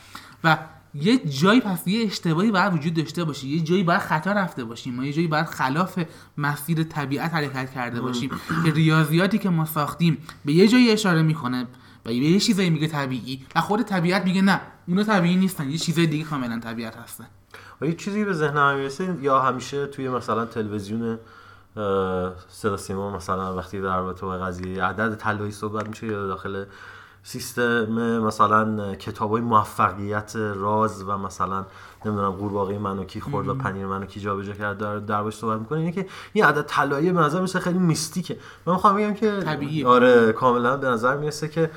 و 0.43 0.57
یه 0.95 1.17
جایی 1.17 1.61
پس 1.61 1.87
یه 1.87 2.05
اشتباهی 2.05 2.51
باید 2.51 2.73
وجود 2.73 2.93
داشته 2.93 3.23
باشه 3.23 3.47
یه 3.47 3.59
جایی 3.59 3.83
باید 3.83 4.01
خطا 4.01 4.31
رفته 4.31 4.63
باشیم. 4.63 4.95
ما 4.95 5.05
یه 5.05 5.13
جایی 5.13 5.27
باید 5.27 5.45
خلاف 5.45 5.99
مسیر 6.37 6.83
طبیعت 6.83 7.33
حرکت 7.33 7.71
کرده 7.71 8.01
باشیم. 8.01 8.29
که 8.65 8.71
ریاضیاتی 8.71 9.37
که 9.37 9.49
ما 9.49 9.65
ساختیم 9.65 10.17
به 10.45 10.53
یه 10.53 10.67
جایی 10.67 10.91
اشاره 10.91 11.21
می‌کنه 11.21 11.61
و 12.05 12.09
به 12.09 12.15
یه 12.15 12.39
چیزایی 12.39 12.69
میگه 12.69 12.87
طبیعی 12.87 13.45
و 13.55 13.61
خود 13.61 13.81
طبیعت 13.81 14.25
میگه 14.25 14.41
نه 14.41 14.61
اونا 14.87 15.03
طبیعی 15.03 15.35
نیستن. 15.35 15.69
یه 15.69 15.77
چیزای 15.77 16.07
دیگه 16.07 16.23
کاملا 16.23 16.59
طبیعت 16.59 16.95
هستن. 16.95 17.27
و 17.81 17.85
یه 17.85 17.93
چیزی 17.93 18.25
به 18.25 18.33
ذهنم 18.33 18.75
می‌رسه 18.75 19.17
یا 19.21 19.41
همیشه 19.41 19.87
توی 19.87 20.09
مثلا 20.09 20.45
تلویزیون 20.45 21.19
صدا 22.49 22.77
سیما 22.77 23.15
مثلا 23.15 23.55
وقتی 23.55 23.81
در 23.81 23.97
رابطه 23.97 24.25
با 24.25 24.37
قضیه 24.37 24.83
عدد 24.83 25.15
طلایی 25.15 25.51
صحبت 25.51 25.89
میشه 25.89 26.07
یا 26.07 26.27
داخل 26.27 26.65
سیستم 27.25 28.19
مثلا 28.19 28.95
کتاب 28.95 29.31
های 29.31 29.41
موفقیت 29.41 30.35
راز 30.35 31.03
و 31.07 31.17
مثلا 31.17 31.65
نمی‌دونم 32.05 32.31
قورباغه 32.31 32.79
منو 32.79 33.03
کی 33.03 33.21
خورد 33.21 33.47
و 33.47 33.55
پنیر 33.55 33.85
منو 33.85 34.05
کی 34.05 34.19
جابجا 34.19 34.53
کرد 34.53 34.77
در 34.77 34.97
دربارش 34.97 35.35
صحبت 35.35 35.59
می‌کنه. 35.59 35.79
اینه 35.79 35.91
که 35.91 36.05
این 36.33 36.45
عدد 36.45 36.61
طلایی 36.61 37.11
به 37.11 37.19
نظر 37.19 37.41
میسه 37.41 37.59
خیلی 37.59 37.79
میستیکه. 37.79 38.37
من 38.65 38.73
می‌خوام 38.73 38.95
بگم 38.95 39.13
که 39.13 39.39
طبیعیه. 39.39 39.87
آره 39.87 40.31
کاملا 40.31 40.77
به 40.77 40.87
نظر 40.87 41.17
می‌رسه 41.17 41.47
که 41.47 41.71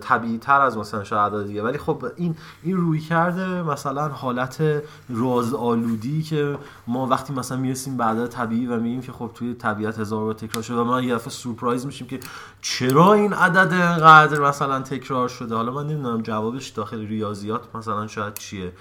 طبیعی 0.00 0.38
تر 0.38 0.60
از 0.60 0.76
مثلا 0.76 1.04
شاید 1.04 1.46
دیگه. 1.46 1.62
ولی 1.62 1.78
خب 1.78 2.04
این 2.16 2.36
این 2.62 2.76
روی 2.76 3.00
کرده 3.00 3.62
مثلا 3.62 4.08
حالت 4.08 4.62
راز 5.08 5.54
آلودی 5.54 6.22
که 6.22 6.58
ما 6.86 7.06
وقتی 7.06 7.32
مثلا 7.32 7.58
می‌رسیم 7.58 7.96
به 7.96 8.04
عدد 8.04 8.26
طبیعی 8.26 8.66
و 8.66 8.76
میگیم 8.80 9.00
که 9.02 9.12
خب 9.12 9.30
توی 9.34 9.54
طبیعت 9.54 9.98
هزار 9.98 10.24
بار 10.24 10.34
تکرار 10.34 10.62
شده 10.62 10.76
و 10.76 10.84
ما 10.84 11.00
یه 11.02 11.14
دفعه 11.14 11.30
سورپرایز 11.30 11.86
میشیم 11.86 12.06
که 12.06 12.20
چرا 12.62 13.12
این 13.12 13.32
عدد 13.32 13.72
انقدر 13.72 14.40
مثلا 14.40 14.80
تکرار 14.80 15.28
شده؟ 15.28 15.54
حالا 15.54 15.72
من 15.72 15.86
نمی‌دونم 15.86 16.22
جوابش 16.22 16.68
داخل 16.68 17.06
ریاضیات 17.06 17.76
مثلا 17.76 18.06
شاید 18.06 18.34
چیه. 18.34 18.72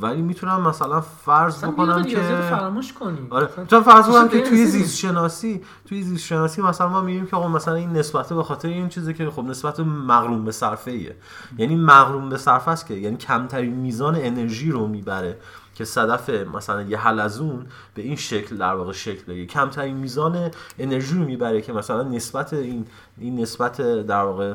ولی 0.00 0.22
می‌تونم 0.22 0.68
مثلا 0.68 1.00
فرض 1.00 1.54
اصلا 1.54 1.70
بکنم 1.70 2.04
که 2.04 2.16
فراموش 2.50 2.92
کنیم 2.92 3.26
آره. 3.30 3.48
چون 3.70 3.82
فرض 3.82 4.06
کنم 4.06 4.28
که 4.28 4.40
توی 4.40 4.66
زیست 4.66 4.96
شناسی 4.96 5.62
توی 5.88 6.02
زیست 6.02 6.24
شناسی 6.26 6.62
مثلا 6.62 6.88
ما 6.88 7.00
میگیم 7.00 7.26
که 7.26 7.36
خب 7.36 7.42
مثلا 7.42 7.74
این 7.74 7.92
نسبت 7.92 8.32
به 8.32 8.42
خاطر 8.42 8.68
این 8.68 8.88
چیزی 8.88 9.14
که 9.14 9.30
خب 9.30 9.44
نسبت 9.44 9.80
مغروم 9.80 10.44
به 10.44 10.52
صرفه 10.52 10.90
ایه 10.90 11.16
یعنی 11.58 11.76
مغروم 11.76 12.28
به 12.28 12.36
صرفه 12.36 12.70
است 12.70 12.86
که 12.86 12.94
یعنی 12.94 13.16
کمترین 13.16 13.74
میزان 13.74 14.16
انرژی 14.16 14.70
رو 14.70 14.86
می‌بره 14.86 15.38
که 15.74 15.84
صدف 15.84 16.30
مثلا 16.30 16.82
یه 16.82 16.98
حلزون 16.98 17.66
به 17.94 18.02
این 18.02 18.16
شکل 18.16 18.56
در 18.56 18.74
واقع 18.74 18.92
شکل 18.92 19.24
بگیره. 19.24 19.46
کمترین 19.46 19.96
میزان 19.96 20.50
انرژی 20.78 21.18
رو 21.18 21.24
می‌بره 21.24 21.60
که 21.60 21.72
مثلا 21.72 22.02
نسبت 22.02 22.52
این 22.52 22.86
این 23.18 23.40
نسبت 23.40 23.76
در 24.06 24.22
واقع 24.22 24.54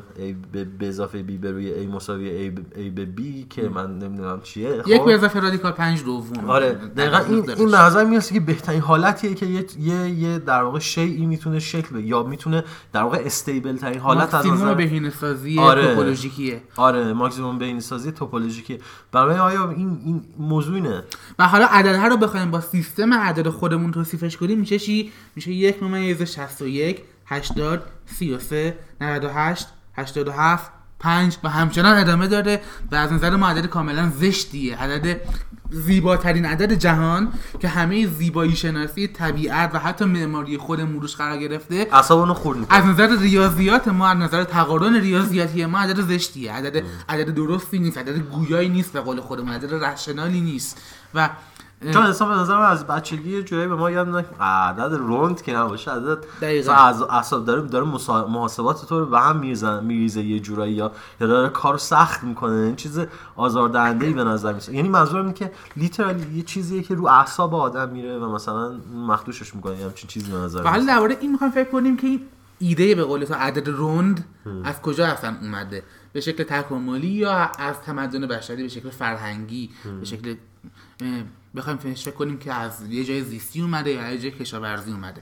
به 0.52 0.64
به 0.64 0.88
اضافه 0.88 1.24
B 1.24 1.32
به 1.42 1.52
روی 1.52 1.86
A 1.86 1.90
مساوی 1.96 2.50
به- 2.50 2.62
A 2.76 2.92
به 2.96 3.08
B 3.18 3.22
که 3.50 3.70
من 3.70 4.00
نمی‌دونم 4.00 4.42
چیه 4.44 4.84
یک 4.88 4.98
خب؟ 5.00 5.06
به 5.06 5.14
اضافه 5.14 5.40
رادیکال 5.40 5.72
پنج 5.72 6.04
دوم. 6.04 6.50
آره 6.50 6.72
دقیقا 6.74 7.18
این 7.18 7.50
این 7.50 7.72
به 7.72 7.78
نظر 7.78 8.06
می‌رسه 8.06 8.34
که 8.34 8.40
بهترین 8.40 8.82
حالتیه 8.82 9.34
که 9.34 9.46
یه 9.46 9.66
یه, 9.80 10.10
یه 10.10 10.40
در 10.40 10.64
واقع 10.64 10.80
شیئی 10.80 11.26
می‌تونه 11.26 11.60
شکل 11.60 11.90
بگیره 11.96 12.08
یا 12.08 12.24
می‌تونه 12.24 12.64
در 12.94 13.04
واقع 13.04 13.18
استیبل 13.26 13.78
ترین 13.78 14.00
حالت 14.00 14.22
از 14.28 14.34
ماکسیموم 14.34 14.58
نظر 14.58 14.74
بهینه 14.74 15.10
سازی 15.10 15.60
آره. 15.60 15.88
توپولوژیکیه. 15.88 16.62
آره 16.76 17.14
ماکسیموم 17.14 17.58
بین 17.58 17.80
سازی 17.80 18.12
توپولوژیکی 18.12 18.78
برای 19.12 19.38
آیا 19.38 19.70
این 19.70 20.02
این 20.06 20.22
موضوع 20.40 20.76
اینه؟ 20.76 21.04
و 21.40 21.48
حالا 21.48 21.66
عددها 21.66 22.08
رو 22.08 22.18
بخوایم 22.18 22.52
با 22.52 22.62
سیستم 22.62 23.14
عدد 23.14 23.50
خودمون 23.50 23.92
توصیفش 23.92 24.38
کنیم 24.38 24.60
میشه 24.60 24.80
چی؟ 24.80 25.12
میشه 25.36 25.52
یک 25.52 25.84
ممیز 25.84 26.22
61 26.22 27.02
80 27.28 27.84
33 28.06 28.78
98 29.02 29.68
87 29.96 30.72
پنج 31.00 31.38
و 31.44 31.50
همچنان 31.50 31.98
ادامه 31.98 32.28
داره 32.28 32.62
و 32.92 32.96
از 32.96 33.14
نظر 33.14 33.36
ما 33.36 33.50
عدد 33.50 33.66
کاملا 33.66 34.12
زشتیه. 34.20 34.78
عدد 34.78 35.22
زیباترین 35.70 36.46
عدد 36.46 36.74
جهان 36.74 37.34
که 37.60 37.68
همه 37.68 38.08
زیبایی 38.08 38.56
شناسی 38.56 39.08
طبیعت 39.08 39.76
و 39.76 39.80
حتی 39.80 40.06
معماری 40.06 40.58
خود 40.58 40.82
موروش 40.82 41.16
قرار 41.16 41.38
گرفته 41.38 41.88
اعصابونو 41.92 42.34
خورد 42.34 42.58
از 42.70 42.86
نظر 42.86 43.20
ریاضیات 43.20 43.88
ما 43.88 44.08
از 44.08 44.18
نظر 44.18 44.44
تقارن 44.44 44.96
ریاضیاتی 44.96 45.66
ما 45.66 45.80
عدد 45.80 46.02
زشتیه. 46.02 46.54
عدد 46.54 46.84
عدد 47.10 47.34
درستی 47.34 47.80
نیست 47.80 47.98
عدد 47.98 48.18
گویایی 48.18 48.70
نیست 48.70 48.94
به 48.94 49.02
قول 49.02 49.22
خودمون 49.22 49.54
عدد 49.54 49.74
رشنالی 49.74 50.42
نیست. 50.42 50.82
و 51.14 51.30
چون 51.82 52.04
اصلا 52.04 52.46
به 52.46 52.70
از 52.70 52.88
بچگی 52.88 53.30
یه 53.30 53.44
جایی 53.44 53.68
به 53.68 53.76
ما 53.76 53.92
یاد 53.92 54.08
میدن 54.08 54.26
عدد 54.40 54.94
روند 54.94 55.42
که 55.42 55.56
نباشه 55.56 55.92
عدد 55.92 56.18
از 56.70 57.02
اعصاب 57.02 57.46
داره 57.46 57.62
داره 57.62 57.86
محاسبات 58.28 58.86
تو 58.86 59.00
رو 59.00 59.06
به 59.06 59.20
هم 59.20 59.38
میریزن 59.38 59.84
میریزه 59.84 60.22
یه 60.24 60.40
جورایی 60.40 60.74
یا 60.74 60.92
یا 61.22 61.28
داره 61.28 61.50
کارو 61.50 61.78
سخت 61.78 62.24
می‌کنه 62.24 62.54
این 62.54 62.76
چیز 62.76 63.00
آزاردهنده 63.36 64.06
ای 64.06 64.14
به 64.14 64.24
نظر 64.24 64.54
میاد 64.54 64.70
یعنی 64.70 64.90
منظورم 64.90 65.22
اینه 65.22 65.34
که 65.34 65.52
لیترالی 65.76 66.38
یه 66.38 66.44
چیزیه 66.44 66.84
که 66.84 66.96
رو 66.96 67.08
اعصاب 67.08 67.56
آدم 67.56 67.90
میره 67.90 68.18
و 68.18 68.32
مثلا 68.36 68.72
مخدوشش 68.96 69.56
می‌کنه 69.56 69.76
همچین 69.76 70.08
چیزی 70.08 70.32
به 70.32 70.38
نظر 70.38 70.64
حالا 70.64 70.86
درباره 70.86 71.18
این 71.22 71.32
می‌خوایم 71.32 71.54
فکر 71.54 71.70
کنیم 71.72 71.98
که 71.98 72.08
این 72.08 72.22
ایده 72.60 72.96
به 72.96 73.04
قول 73.04 73.26
تو 73.26 73.34
عدد 73.34 73.70
روند 73.70 74.26
از 74.64 74.82
کجا 74.82 75.08
اصلا 75.08 75.36
اومده؟ 75.42 75.84
به 76.14 76.22
شکل 76.22 76.44
تکاملی 76.44 77.08
یا 77.08 77.52
از 77.60 77.82
تمدن 77.86 78.28
بشری 78.28 78.64
به 78.64 78.70
شکل 78.70 78.90
فرهنگی؟ 78.90 79.70
به 80.00 80.06
شکل 80.06 80.36
بخوایم 81.58 81.78
فکر 81.78 82.12
کنیم 82.12 82.38
که 82.38 82.54
از 82.54 82.82
یه 82.90 83.04
جای 83.04 83.24
زیستی 83.24 83.62
اومده 83.62 83.92
یا 83.92 84.12
یه 84.12 84.18
جای 84.18 84.32
کشاورزی 84.32 84.92
اومده. 84.92 85.22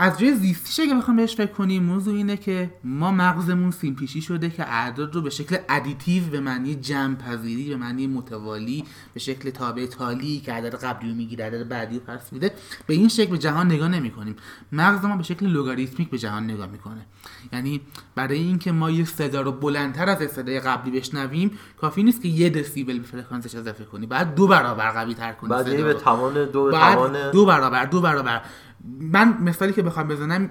از 0.00 0.18
جای 0.18 0.34
زیستیش 0.34 0.80
اگه 0.80 0.94
بخوام 0.94 1.16
بهش 1.16 1.36
فکر 1.36 1.52
کنیم 1.52 1.82
موضوع 1.82 2.14
اینه 2.14 2.36
که 2.36 2.70
ما 2.84 3.10
مغزمون 3.10 3.70
سیم 3.70 3.94
پیچی 3.94 4.20
شده 4.20 4.50
که 4.50 4.72
اعداد 4.72 5.14
رو 5.14 5.22
به 5.22 5.30
شکل 5.30 5.56
additive 5.68 6.24
به 6.24 6.40
معنی 6.40 6.74
جمع 6.74 7.14
پذیری 7.14 7.68
به 7.68 7.76
معنی 7.76 8.06
متوالی 8.06 8.84
به 9.14 9.20
شکل 9.20 9.50
تابع 9.50 9.86
تالی 9.86 10.40
که 10.40 10.52
عدد 10.52 10.74
قبلی 10.74 11.10
رو 11.10 11.16
می‌گیره 11.16 11.44
عدد 11.44 11.68
بعدی 11.68 11.98
رو 11.98 12.04
پس 12.04 12.32
میده 12.32 12.52
به 12.86 12.94
این 12.94 13.08
شکل 13.08 13.30
به 13.30 13.38
جهان 13.38 13.66
نگاه 13.66 13.88
نمی 13.88 14.10
کنیم 14.10 14.36
مغز 14.72 15.04
ما 15.04 15.16
به 15.16 15.22
شکل 15.22 15.46
لوگاریتمیک 15.46 16.10
به 16.10 16.18
جهان 16.18 16.44
نگاه 16.44 16.66
می‌کنه. 16.66 17.06
یعنی 17.52 17.80
برای 18.14 18.38
اینکه 18.38 18.72
ما 18.72 18.90
یه 18.90 19.04
صدا 19.04 19.40
رو 19.40 19.52
بلندتر 19.52 20.08
از 20.08 20.30
صدای 20.30 20.60
قبلی 20.60 21.00
بشنویم 21.00 21.58
کافی 21.80 22.02
نیست 22.02 22.22
که 22.22 22.28
یه 22.28 22.50
دسیبل 22.50 22.98
به 22.98 23.06
فرکانسش 23.06 23.54
اضافه 23.54 23.84
کنی. 23.84 24.06
بعد 24.06 24.34
دو 24.34 24.46
برابر 24.46 24.90
قوی 24.90 25.14
تر 25.14 25.32
کنی 25.32 25.50
بعد 25.50 25.64
به. 25.64 25.94
توان 25.94 26.44
دو 26.44 26.64
به 26.64 26.70
توان 26.70 27.30
دو 27.30 27.46
برابر 27.46 27.84
دو 27.84 28.00
برابر. 28.00 28.42
من 28.84 29.42
مثالی 29.42 29.72
که 29.72 29.82
بخوام 29.82 30.08
بزنم 30.08 30.50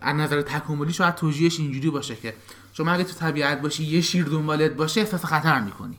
از 0.00 0.16
نظر 0.16 0.42
تکاملی 0.42 0.92
شاید 0.92 1.14
توجیهش 1.14 1.60
اینجوری 1.60 1.90
باشه 1.90 2.16
که 2.16 2.34
شما 2.72 2.92
اگه 2.92 3.04
تو 3.04 3.12
طبیعت 3.12 3.62
باشی 3.62 3.84
یه 3.84 4.00
شیر 4.00 4.24
دنبالت 4.24 4.70
باشه 4.70 5.00
احساس 5.00 5.24
خطر 5.24 5.60
می‌کنی. 5.60 5.98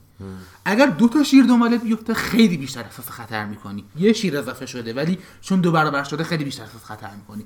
اگر 0.65 0.86
دو 0.86 1.07
تا 1.07 1.24
شیر 1.24 1.45
دنبالت 1.45 1.81
بیفته 1.84 2.13
خیلی 2.13 2.57
بیشتر 2.57 2.84
احساس 2.84 3.10
خطر 3.10 3.45
می‌کنی. 3.45 3.86
یه 3.95 4.13
شیر 4.13 4.38
اضافه 4.38 4.65
شده 4.65 4.93
ولی 4.93 5.17
چون 5.41 5.62
دو 5.62 5.72
برابر 5.72 6.03
شده 6.03 6.24
خیلی 6.24 6.43
بیشتر 6.43 6.63
احساس 6.63 6.84
خطر 6.84 7.10
می‌کنی. 7.15 7.45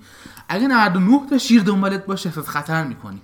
اگه 0.49 0.67
99 0.67 1.29
تا 1.29 1.37
شیر 1.37 1.61
دنبالت 1.61 2.05
باشه 2.05 2.29
احساس 2.29 2.47
خطر 2.47 2.83
می‌کنی. 2.83 3.21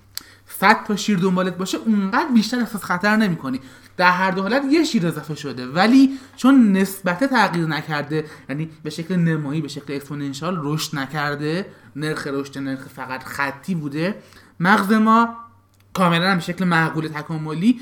100 0.48 0.84
تا 0.88 0.96
شیر 0.96 1.18
دنبالت 1.18 1.58
باشه 1.58 1.78
اونقدر 1.78 2.32
بیشتر 2.34 2.60
احساس 2.60 2.84
خطر 2.84 3.16
نمی‌کنی. 3.16 3.60
در 3.98 4.12
هر 4.12 4.32
دو 4.32 4.42
حالت 4.42 4.64
یه 4.72 4.84
شیر 4.84 5.08
اضافه 5.08 5.36
شده. 5.36 5.68
ولی 5.68 6.10
چون 6.36 6.72
نسبت 6.72 7.24
تغییر 7.24 7.66
نکرده 7.66 8.26
یعنی 8.50 8.70
به 8.84 8.90
شکل 8.90 9.16
نمایی 9.16 9.62
به 9.62 9.68
شکل 9.68 9.94
exponential 9.94 10.60
رشد 10.62 10.96
نکرده 10.96 11.66
نرخ 11.96 12.28
رشد 12.28 12.58
نرخ 12.58 12.88
فقط 12.88 13.24
خطی 13.24 13.76
بوده 13.76 14.16
مغز 14.60 14.92
ما 14.92 15.36
کاملا 15.94 16.32
هم 16.32 16.36
به 16.36 16.44
شکل 16.44 16.66
معقول 16.66 17.08
تکاملی 17.08 17.80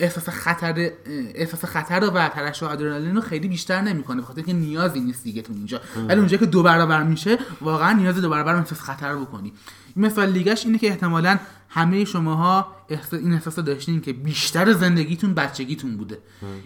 احساس 0.00 0.28
خطر 0.28 0.90
احساس 1.34 1.64
خطر 1.64 2.10
و 2.14 2.28
ترشح 2.28 2.66
آدرنالین 2.66 3.14
رو 3.14 3.20
خیلی 3.20 3.48
بیشتر 3.48 3.80
نمی‌کنه 3.80 4.22
بخاطر 4.22 4.42
که 4.42 4.52
نیازی 4.52 5.00
نیست 5.00 5.24
دیگه 5.24 5.42
تو 5.42 5.52
اینجا. 5.52 5.80
ولی 6.08 6.18
اونجا 6.18 6.36
که 6.36 6.46
دو 6.46 6.62
برابر 6.62 7.02
میشه 7.02 7.38
واقعا 7.60 7.92
نیاز 7.92 8.16
دو 8.16 8.30
برابر 8.30 8.54
احساس 8.54 8.80
خطر 8.80 9.14
بکنی. 9.14 9.52
مثال 9.98 10.32
دیگهش 10.32 10.66
اینه 10.66 10.78
که 10.78 10.88
احتمالا 10.88 11.38
همه 11.68 12.04
شماها 12.04 12.76
این 13.12 13.32
احساس 13.32 13.58
رو 13.58 13.64
داشتین 13.64 14.00
که 14.00 14.12
بیشتر 14.12 14.72
زندگیتون 14.72 15.34
بچگیتون 15.34 15.96
بوده. 15.96 16.18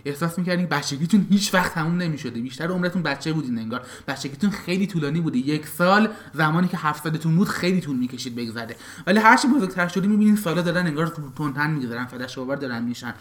احساس 0.05 0.39
می‌کردین 0.39 0.67
بچگیتون 0.67 1.27
هیچ 1.31 1.55
وقت 1.55 1.75
تموم 1.75 1.97
نمی‌شده. 1.97 2.41
بیشتر 2.41 2.69
عمرتون 2.69 3.03
بچه 3.03 3.33
بودین 3.33 3.59
انگار. 3.59 3.87
بچگیتون 4.09 4.51
خیلی 4.51 4.87
طولانی 4.87 5.21
بوده. 5.21 5.39
یک 5.39 5.67
سال 5.67 6.09
زمانی 6.35 6.69
که 6.69 6.77
هفت 6.77 7.03
سالتون 7.05 7.37
بود 7.37 7.49
خیلی 7.49 7.81
طول 7.81 7.97
می‌کشید 7.97 8.35
بگذره. 8.35 8.77
ولی 9.07 9.19
هر 9.19 9.37
چی 9.37 9.49
بزرگتر 9.49 9.89
شدی 9.89 10.09
می‌بینین 10.09 10.37
سالا 10.37 10.63
دارن 10.63 10.87
انگار 10.87 11.13
تونتن 11.37 11.71
میگذرن 11.71 12.07
فلش 12.07 12.39
اوور 12.39 12.57
دارن 12.57 12.85
میشن. 12.85 13.15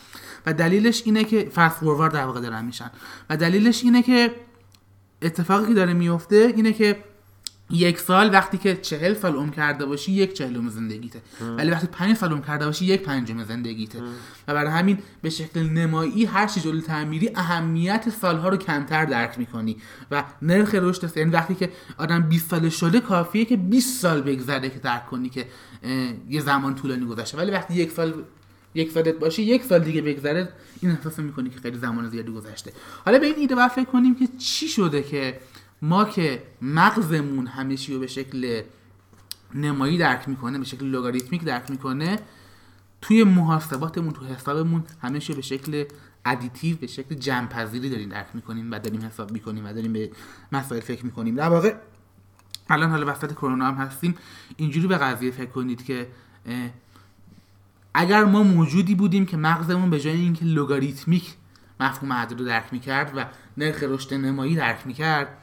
و 0.45 0.53
دلیلش 0.53 1.01
اینه 1.05 1.23
که 1.23 1.51
فست 1.55 1.77
فوروارد 1.77 2.13
در 2.13 2.25
واقع 2.25 2.41
دارن 2.41 2.65
میشن. 2.65 2.91
و 3.29 3.37
دلیلش 3.37 3.83
اینه 3.83 4.01
که 4.01 4.35
اتفاقی 5.21 5.67
که 5.67 5.73
داره 5.73 5.93
میفته 5.93 6.53
اینه 6.55 6.73
که 6.73 7.03
یک 7.71 7.99
سال 7.99 8.33
وقتی 8.33 8.57
که 8.57 8.75
چهل 8.75 9.13
سال 9.13 9.35
عمر 9.35 9.53
کرده 9.53 9.85
باشی 9.85 10.11
یک 10.11 10.33
چهلم 10.33 10.69
زندگیته. 10.69 11.21
ولی 11.57 11.71
وقتی 11.71 11.87
پنج 11.87 12.17
سال 12.17 12.31
عمر 12.31 12.41
کرده 12.41 12.65
باشی 12.65 12.85
یک 12.85 13.01
پنجم 13.01 13.43
زندگیته. 13.43 13.99
و 14.47 14.53
برای 14.53 14.71
همین 14.71 14.97
به 15.21 15.29
شکل 15.29 15.59
نمایی 15.59 16.25
هر 16.25 16.47
چی 16.47 16.61
جلو 16.61 16.81
تعمیری 16.81 17.29
اهمیت 17.35 18.09
سالها 18.21 18.49
رو 18.49 18.57
کمتر 18.57 19.05
درک 19.05 19.39
می‌کنی. 19.39 19.77
و 20.11 20.23
نرخ 20.41 20.75
رشد 20.75 21.17
یعنی 21.17 21.31
وقتی 21.31 21.55
که 21.55 21.71
آدم 21.97 22.21
20 22.21 22.49
ساله 22.49 22.69
شده 22.69 22.99
کافیه 22.99 23.45
که 23.45 23.57
20 23.57 24.01
سال 24.01 24.21
بگذره 24.21 24.69
که 24.69 24.79
درک 24.79 25.05
کنی 25.05 25.29
که 25.29 25.45
یه 26.29 26.41
زمان 26.41 26.75
طولانی 26.75 27.05
گذشته. 27.05 27.37
ولی 27.37 27.51
وقتی 27.51 27.73
یک 27.73 27.91
سال 27.91 28.13
یک 28.75 28.91
سالت 28.91 29.15
باشه 29.19 29.41
یک 29.41 29.63
سال 29.63 29.79
دیگه 29.79 30.01
بگذره 30.01 30.49
این 30.81 30.91
احساس 30.91 31.19
می‌کنی 31.19 31.49
که 31.49 31.59
خیلی 31.59 31.77
زمان 31.77 32.09
زیادی 32.09 32.31
گذشته. 32.31 32.73
حالا 33.05 33.19
به 33.19 33.25
این 33.25 33.35
ایده 33.37 33.67
فکر 33.67 33.85
کنیم 33.85 34.15
که 34.15 34.27
چی 34.39 34.67
شده 34.67 35.03
که 35.03 35.39
ما 35.81 36.05
که 36.05 36.43
مغزمون 36.61 37.47
همه 37.47 37.77
رو 37.89 37.99
به 37.99 38.07
شکل 38.07 38.61
نمایی 39.55 39.97
درک 39.97 40.29
می‌کنه 40.29 40.57
به 40.57 40.65
شکل 40.65 40.85
logarithmic 40.85 41.43
درک 41.43 41.71
می‌کنه 41.71 42.19
توی 43.01 43.23
محاسباتمون 43.23 44.11
تو 44.11 44.25
حسابمون 44.25 44.83
همه 45.01 45.19
به 45.35 45.41
شکل 45.41 45.85
additive 46.25 46.77
به 46.77 46.87
شکل 46.87 47.15
جمع 47.15 47.47
پذیری 47.47 47.89
داریم 47.89 48.09
درک 48.09 48.27
می‌کنیم 48.33 48.71
و 48.71 48.79
داریم 48.79 49.01
حساب 49.01 49.31
می‌کنیم 49.31 49.65
و 49.65 49.73
داریم 49.73 49.93
به 49.93 50.11
مسائل 50.51 50.81
فکر 50.81 51.05
می‌کنیم. 51.05 51.35
در 51.35 51.49
واقع 51.49 51.75
الان 52.69 52.89
حالا 52.89 53.11
وسط 53.11 53.31
کرونا 53.31 53.65
هم 53.65 53.73
هستیم 53.73 54.15
اینجوری 54.57 54.87
به 54.87 54.97
قضیه 54.97 55.31
فکر 55.31 55.49
کنید 55.49 55.85
که 55.85 56.07
اگر 57.93 58.23
ما 58.23 58.43
موجودی 58.43 58.95
بودیم 58.95 59.25
که 59.25 59.37
مغزمون 59.37 59.89
به 59.89 59.99
جای 59.99 60.19
اینکه 60.19 60.45
logarithmic 60.45 61.33
مفهوم 61.79 62.13
عدد 62.13 62.39
رو 62.39 62.45
درک 62.45 62.65
می‌کرد 62.71 63.13
و 63.15 63.25
نرخ 63.57 63.83
رشد 63.83 64.13
نمایی 64.13 64.55
درک 64.55 64.87
می‌کرد 64.87 65.37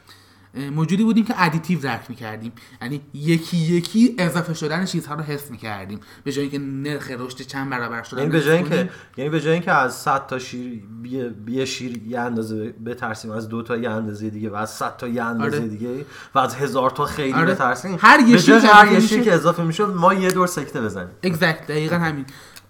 موجودی 0.54 1.04
بودیم 1.04 1.24
که 1.24 1.34
additive 1.36 1.80
درک 1.80 2.00
می‌کردیم 2.08 2.52
یعنی 2.82 3.00
یکی 3.14 3.56
یکی 3.56 4.14
اضافه 4.18 4.54
شدن 4.54 4.84
چیزها 4.84 5.14
رو 5.14 5.22
حس 5.22 5.50
می‌کردیم 5.50 6.00
به 6.24 6.32
جای 6.32 6.42
اینکه 6.42 6.58
نرخ 6.58 7.10
رشد 7.18 7.36
چند 7.36 7.70
برابر 7.70 8.02
شدن 8.02 8.18
یعنی 8.18 8.32
به 8.32 8.40
جای. 8.42 8.56
اینکه 8.56 8.90
یعنی 9.16 9.30
به 9.30 9.40
جای 9.40 9.52
اینکه 9.52 9.72
از 9.72 9.94
100 9.94 10.26
تا 10.26 10.38
شیر 10.38 10.82
یه- 11.48 11.64
شیر 11.64 12.02
یه 12.06 12.20
اندازه 12.20 12.72
بترسیم 12.72 13.30
از 13.30 13.48
دو 13.48 13.62
تا 13.62 13.76
یه 13.76 13.90
اندازه 13.90 14.30
دیگه 14.30 14.50
و 14.50 14.54
از 14.54 14.70
100 14.70 14.96
تا 14.96 15.08
یه 15.08 15.22
اندازه 15.22 15.56
آره. 15.56 15.68
دیگه 15.68 16.04
و 16.34 16.38
از 16.38 16.54
هزار 16.54 16.90
تا 16.90 17.04
خیلی 17.04 17.32
آره. 17.32 17.54
بترسیم 17.54 17.96
هر 18.00 18.20
یه 18.28 18.38
شیر 18.38 18.54
هر 18.54 18.92
یه 18.92 19.00
شیر 19.00 19.22
که 19.22 19.32
اضافه 19.32 19.62
می‌شد 19.62 19.94
ما 19.96 20.14
یه 20.14 20.30
دور 20.30 20.46
سکته 20.46 20.80
بزنیم 20.80 21.10
اگزکت 21.22 21.66
دقیقا 21.66 21.96
همین 21.96 22.24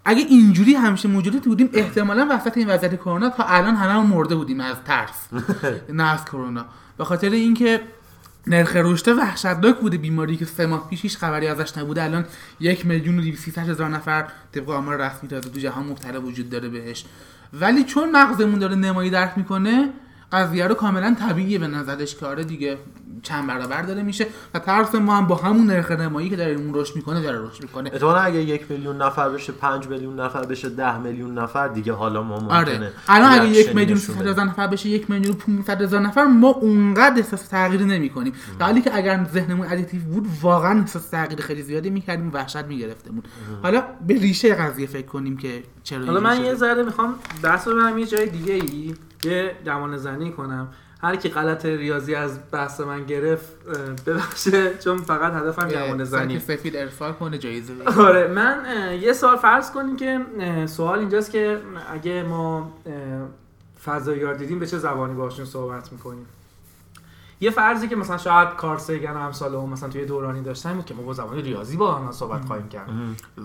اگه 0.08 0.20
اینجوری 0.20 0.74
همیشه 0.74 1.08
موجودی 1.08 1.38
بودیم 1.38 1.70
احتمالا 1.72 2.26
وسط 2.30 2.58
این 2.58 2.68
وضعیت 2.68 2.94
کرونا 2.94 3.28
تا 3.28 3.44
الان 3.44 3.74
همه 3.74 4.06
مرده 4.06 4.34
بودیم 4.34 4.60
از 4.60 4.76
ترس. 4.84 5.28
نه 5.98 6.12
از 6.12 6.24
کرونا. 6.24 6.64
به 6.98 7.04
خاطر 7.04 7.30
اینکه 7.30 7.80
نرخ 8.46 8.76
رشد 8.76 9.08
وحشتناک 9.08 9.78
بوده 9.78 9.98
بیماری 9.98 10.36
که 10.36 10.44
سه 10.44 10.66
ماه 10.66 10.88
پیش 10.90 11.02
هیچ 11.02 11.16
خبری 11.16 11.46
ازش 11.46 11.78
نبوده. 11.78 12.02
الان 12.02 12.24
یک 12.60 12.86
میلیون 12.86 13.18
و 13.18 13.60
هزار 13.60 13.88
نفر 13.88 14.28
طبق 14.52 14.70
آمار 14.70 14.96
رسمی 14.96 15.28
تازه 15.28 15.50
تو 15.50 15.58
جهان 15.58 15.86
مبتلا 15.86 16.20
وجود 16.20 16.50
داره 16.50 16.68
بهش. 16.68 17.04
ولی 17.52 17.84
چون 17.84 18.10
مغزمون 18.12 18.58
داره 18.58 18.74
نمایی 18.74 19.10
درک 19.10 19.32
می‌کنه 19.36 19.88
قضیه 20.32 20.66
رو 20.66 20.74
کاملا 20.74 21.16
طبیعیه 21.20 21.58
به 21.58 21.66
نظرش 21.66 22.16
که 22.16 22.26
آره 22.26 22.44
دیگه 22.44 22.78
چند 23.22 23.46
برابر 23.46 23.82
داره 23.82 24.02
میشه 24.02 24.26
و 24.54 24.58
ترس 24.58 24.94
ما 24.94 25.16
هم 25.16 25.26
با 25.26 25.34
همون 25.34 25.66
نرخ 25.66 25.90
نمایی 25.90 26.30
که 26.30 26.36
داره 26.36 26.52
اون 26.52 26.74
رشد 26.74 26.96
می‌کنه 26.96 27.22
داره 27.22 27.48
رشد 27.48 27.62
می‌کنه. 27.62 27.90
اتفاقا 27.92 28.18
اگه 28.18 28.38
یک 28.38 28.70
میلیون 28.70 29.02
نفر 29.02 29.28
بشه 29.28 29.52
پنج 29.52 29.86
میلیون 29.86 30.20
نفر 30.20 30.46
بشه 30.46 30.68
ده 30.68 30.98
میلیون 30.98 31.38
نفر 31.38 31.68
دیگه 31.68 31.92
حالا 31.92 32.22
ما 32.22 32.40
ممکنه 32.40 32.56
آره 32.56 32.92
الان 33.08 33.32
اگه 33.32 33.48
یک 33.48 33.76
میلیون 33.76 33.98
نشون 33.98 34.14
300 34.14 34.20
بدیم. 34.20 34.32
هزار 34.32 34.44
نفر 34.44 34.66
بشه 34.66 34.88
یک 34.88 35.10
میلیون 35.10 35.34
500 35.34 35.82
هزار 35.82 36.00
نفر 36.00 36.24
ما 36.24 36.48
اونقدر 36.48 37.16
احساس 37.16 37.42
تغییری 37.48 37.84
نمی 37.84 38.10
کنیم 38.10 38.32
در 38.58 38.66
حالی 38.66 38.80
که 38.82 38.96
اگر 38.96 39.26
ذهنمون 39.32 39.66
additive 39.70 40.02
بود 40.02 40.28
واقعا 40.42 40.80
احساس 40.80 41.08
تغییر 41.08 41.40
خیلی 41.40 41.62
زیادی 41.62 41.90
می‌کردیم 41.90 42.28
و 42.28 42.30
وحشت 42.32 42.64
میگرفتمون. 42.64 43.22
حالا 43.62 43.82
به 44.06 44.14
ریشه 44.14 44.54
قضیه 44.54 44.86
فکر 44.86 45.06
کنیم 45.06 45.36
که 45.36 45.62
چرا 45.82 46.04
حالا 46.06 46.20
من 46.20 46.30
اینجوری 46.30 46.48
یه 46.48 46.56
شده. 46.56 46.74
ذره 46.74 46.82
می‌خوام 46.82 47.14
بحث 47.42 47.68
رو 47.68 47.76
برم 47.76 47.98
یه 47.98 48.06
جای 48.06 48.28
دیگه 48.28 48.52
ای 48.54 48.94
یه 49.24 49.56
گمان 49.66 49.96
زنی 49.96 50.32
کنم. 50.32 50.68
هر 51.02 51.16
کی 51.16 51.28
غلط 51.28 51.66
ریاضی 51.66 52.14
از 52.14 52.38
بحث 52.52 52.80
من 52.80 53.04
گرفت 53.04 53.52
ببخشه 54.06 54.78
چون 54.78 54.96
فقط 54.98 55.32
هدفم 55.32 55.68
جوانه 55.68 56.04
زنی 56.04 56.38
سفید 56.38 56.76
ارسال 56.76 57.12
کنه 57.12 57.38
جایزه 57.38 57.74
بگیره. 57.74 58.02
آره 58.02 58.28
من 58.28 58.64
یه 59.02 59.12
سوال 59.12 59.36
فرض 59.36 59.70
کنیم 59.70 59.96
که 59.96 60.20
سوال 60.66 60.98
اینجاست 60.98 61.30
که 61.30 61.58
اگه 61.92 62.22
ما 62.22 62.72
اه، 62.86 62.92
فضایی 63.84 64.34
دیدیم 64.34 64.58
به 64.58 64.66
چه 64.66 64.78
زبانی 64.78 65.14
باشون 65.14 65.44
صحبت 65.44 65.92
می‌کنیم؟ 65.92 66.26
یه 67.40 67.50
فرضی 67.50 67.88
که 67.88 67.96
مثلا 67.96 68.16
شاید 68.16 68.48
کار 68.48 68.78
سیگن 68.78 69.12
و 69.12 69.16
امثال 69.16 69.54
هم 69.54 69.68
مثلا 69.68 69.88
توی 69.88 70.04
دورانی 70.04 70.42
داشتن 70.42 70.72
بود 70.74 70.84
که 70.84 70.94
ما 70.94 71.02
با 71.02 71.12
زبان 71.12 71.36
ریاضی 71.36 71.76
با 71.76 71.94
هم 71.94 72.12
صحبت 72.12 72.44
خواهیم 72.44 72.68
کرد. 72.68 72.88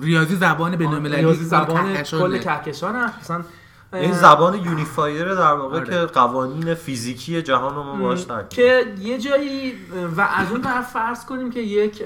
ریاضی 0.02 0.36
زبان 0.36 0.76
بین‌المللی 0.76 1.16
ریاضی 1.16 1.46
زبان. 1.46 2.04
کل 2.04 2.38
کهکشان 2.38 2.96
هم 2.96 3.12
مثلا 3.22 3.44
این 3.94 4.14
زبان 4.14 4.66
یونیفایر 4.66 5.34
در 5.36 5.54
واقع 5.54 5.76
آره. 5.76 5.86
که 5.86 6.00
قوانین 6.00 6.74
فیزیکی 6.74 7.42
جهان 7.42 7.76
رو 7.76 7.84
ما 7.84 7.96
باش 7.96 8.26
که 8.50 8.94
یه 9.00 9.18
جایی 9.18 9.74
و 10.18 10.22
از 10.22 10.52
اون 10.52 10.62
طرف 10.62 10.92
فرض 10.92 11.26
کنیم 11.26 11.52
که 11.52 11.60
یک 11.60 12.04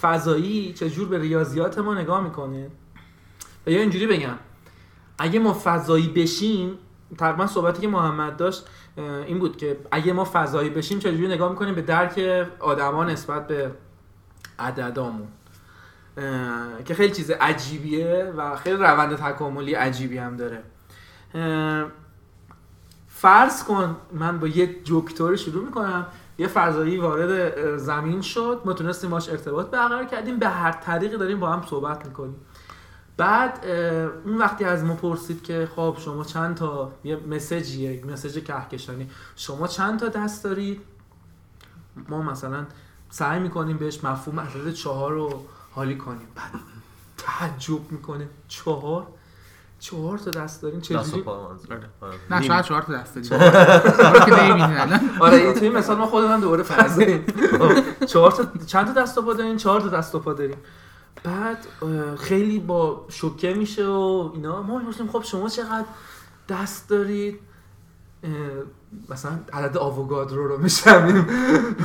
فضایی 0.00 0.72
چجور 0.72 1.08
به 1.08 1.18
ریاضیات 1.18 1.78
ما 1.78 1.94
نگاه 1.94 2.20
می‌کنه. 2.20 2.70
و 3.66 3.70
یا 3.70 3.80
اینجوری 3.80 4.06
بگم 4.06 4.38
اگه 5.18 5.38
ما 5.38 5.60
فضایی 5.64 6.08
بشیم 6.08 6.78
تقریبا 7.18 7.46
صحبتی 7.46 7.80
که 7.80 7.88
محمد 7.88 8.36
داشت 8.36 8.66
این 9.26 9.38
بود 9.38 9.56
که 9.56 9.78
اگه 9.90 10.12
ما 10.12 10.28
فضایی 10.32 10.70
بشیم 10.70 10.98
چجوری 10.98 11.28
نگاه 11.28 11.50
می‌کنیم 11.50 11.74
به 11.74 11.82
درک 11.82 12.46
آدما 12.60 13.04
نسبت 13.04 13.46
به 13.46 13.70
عددامون. 14.58 15.28
که 16.84 16.94
خیلی 16.94 17.14
چیز 17.14 17.30
عجیبیه 17.30 18.32
و 18.36 18.56
خیلی 18.56 18.76
روند 18.76 19.16
تکاملی 19.16 19.74
عجیبی 19.74 20.18
هم 20.18 20.36
داره. 20.36 20.62
فرض 23.08 23.64
کن 23.64 23.96
من 24.12 24.38
با 24.38 24.48
یه 24.48 24.82
جوکتور 24.82 25.36
شروع 25.36 25.64
می‌کنم 25.64 26.06
یه 26.38 26.48
فضایی 26.48 26.98
وارد 26.98 27.76
زمین 27.76 28.20
شد 28.20 28.62
ما 28.64 28.72
تونستیم 28.72 29.10
باش 29.10 29.28
ارتباط 29.28 29.70
برقرار 29.70 30.04
کردیم 30.04 30.38
به 30.38 30.48
هر 30.48 30.72
طریقی 30.72 31.16
داریم 31.16 31.40
با 31.40 31.52
هم 31.52 31.62
صحبت 31.66 32.06
می‌کنیم. 32.06 32.36
بعد 33.16 33.66
اون 34.24 34.38
وقتی 34.38 34.64
از 34.64 34.84
ما 34.84 34.94
پرسید 34.94 35.42
که 35.42 35.68
خب 35.76 35.96
شما 35.98 36.24
چند 36.24 36.54
تا 36.56 36.92
یه 37.04 37.16
مسیجیه 37.16 37.92
یک 37.92 38.06
مسیج 38.06 38.44
کهکشانی 38.44 39.10
شما 39.36 39.66
چند 39.66 40.00
تا 40.00 40.08
دست 40.08 40.44
دارید؟ 40.44 40.80
ما 42.08 42.22
مثلا 42.22 42.66
سعی 43.10 43.40
می‌کنیم 43.40 43.76
بهش 43.76 44.04
مفهوم 44.04 44.40
عدد 44.40 44.72
چهار 44.72 45.12
رو 45.12 45.46
حالی 45.76 45.96
کنیم. 45.96 46.28
بعد 46.34 46.50
تعجب 47.16 47.92
می‌کنه. 47.92 48.28
چهار؟ 48.48 49.06
چهار 49.80 50.18
تا 50.18 50.30
دست 50.30 50.62
داریم. 50.62 50.80
چجوری 50.80 51.22
پا 51.22 51.48
منظور. 51.48 51.78
آره. 52.00 52.14
نه. 52.30 52.42
شاید 52.42 52.64
چهار 52.64 52.82
تا 52.82 52.92
دست 52.92 53.14
داریم. 53.14 53.42
آره 55.20 55.36
این 55.36 55.54
توی 55.54 55.68
مثال 55.68 55.96
ما 55.96 56.06
خودمون 56.06 56.40
دوباره 56.40 56.62
فرض 56.62 56.96
کنیم 56.96 57.24
چهار 58.06 58.32
تا 58.32 58.44
چند 58.66 58.86
تا 58.86 59.02
دست 59.02 59.18
و 59.18 59.22
پا 59.22 59.32
داریم؟ 59.32 59.56
چهار 59.56 59.80
تا 59.80 59.88
دست 59.88 60.14
و 60.14 60.18
پا 60.18 60.32
داریم. 60.32 60.58
بعد 61.24 61.66
خیلی 62.18 62.58
با 62.58 63.06
شوکه 63.08 63.54
میشه 63.54 63.86
و 63.86 64.30
اینا. 64.34 64.62
ما 64.62 64.78
می‌پرسیم 64.78 65.08
خب 65.08 65.22
شما 65.22 65.48
چقدر 65.48 65.86
دست 66.48 66.88
دارید؟ 66.88 67.40
مثلا 69.10 69.32
عدد 69.52 69.76
آووگادرو 69.76 70.48
رو 70.48 70.58
میشنویم. 70.58 71.26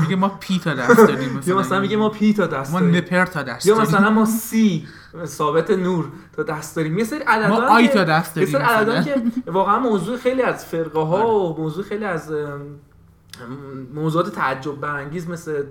میگه 0.01 0.15
ما 0.15 0.27
پی 0.39 0.59
تا 0.59 0.73
دست 0.73 0.97
داریم 0.97 1.39
یا 1.47 1.57
مثلا 1.59 1.79
میگه 1.79 1.97
ما 1.97 2.09
پی 2.09 2.33
تا 2.33 2.47
دست 2.47 2.73
ما 2.73 2.79
داریم. 2.79 2.95
نپر 2.95 3.25
تا 3.25 3.43
دست 3.43 3.65
یا 3.65 3.75
داریم. 3.75 3.89
مثلا 3.89 4.09
ما 4.09 4.25
سی 4.25 4.87
ثابت 5.25 5.71
نور 5.71 6.05
تا 6.35 6.43
دست 6.43 6.75
داریم. 6.75 6.97
یه 6.97 7.03
سری 7.03 7.19
عددا 7.19 7.47
ما 7.47 7.75
آی 7.75 7.87
که- 7.87 7.93
تا 7.93 8.03
دست 8.03 8.37
یه 8.37 8.45
داریم 8.45 8.67
سری 8.67 8.75
عددا. 8.75 9.01
که 9.01 9.51
واقعا 9.51 9.79
موضوع 9.79 10.17
خیلی 10.17 10.41
از 10.41 10.65
فرقه 10.65 10.99
ها 10.99 11.39
و 11.39 11.57
موضوع 11.61 11.83
خیلی 11.83 12.05
از 12.05 12.33
موضوعات 13.93 14.35
تعجب 14.35 14.75
برانگیز 14.79 15.29
مثل 15.29 15.63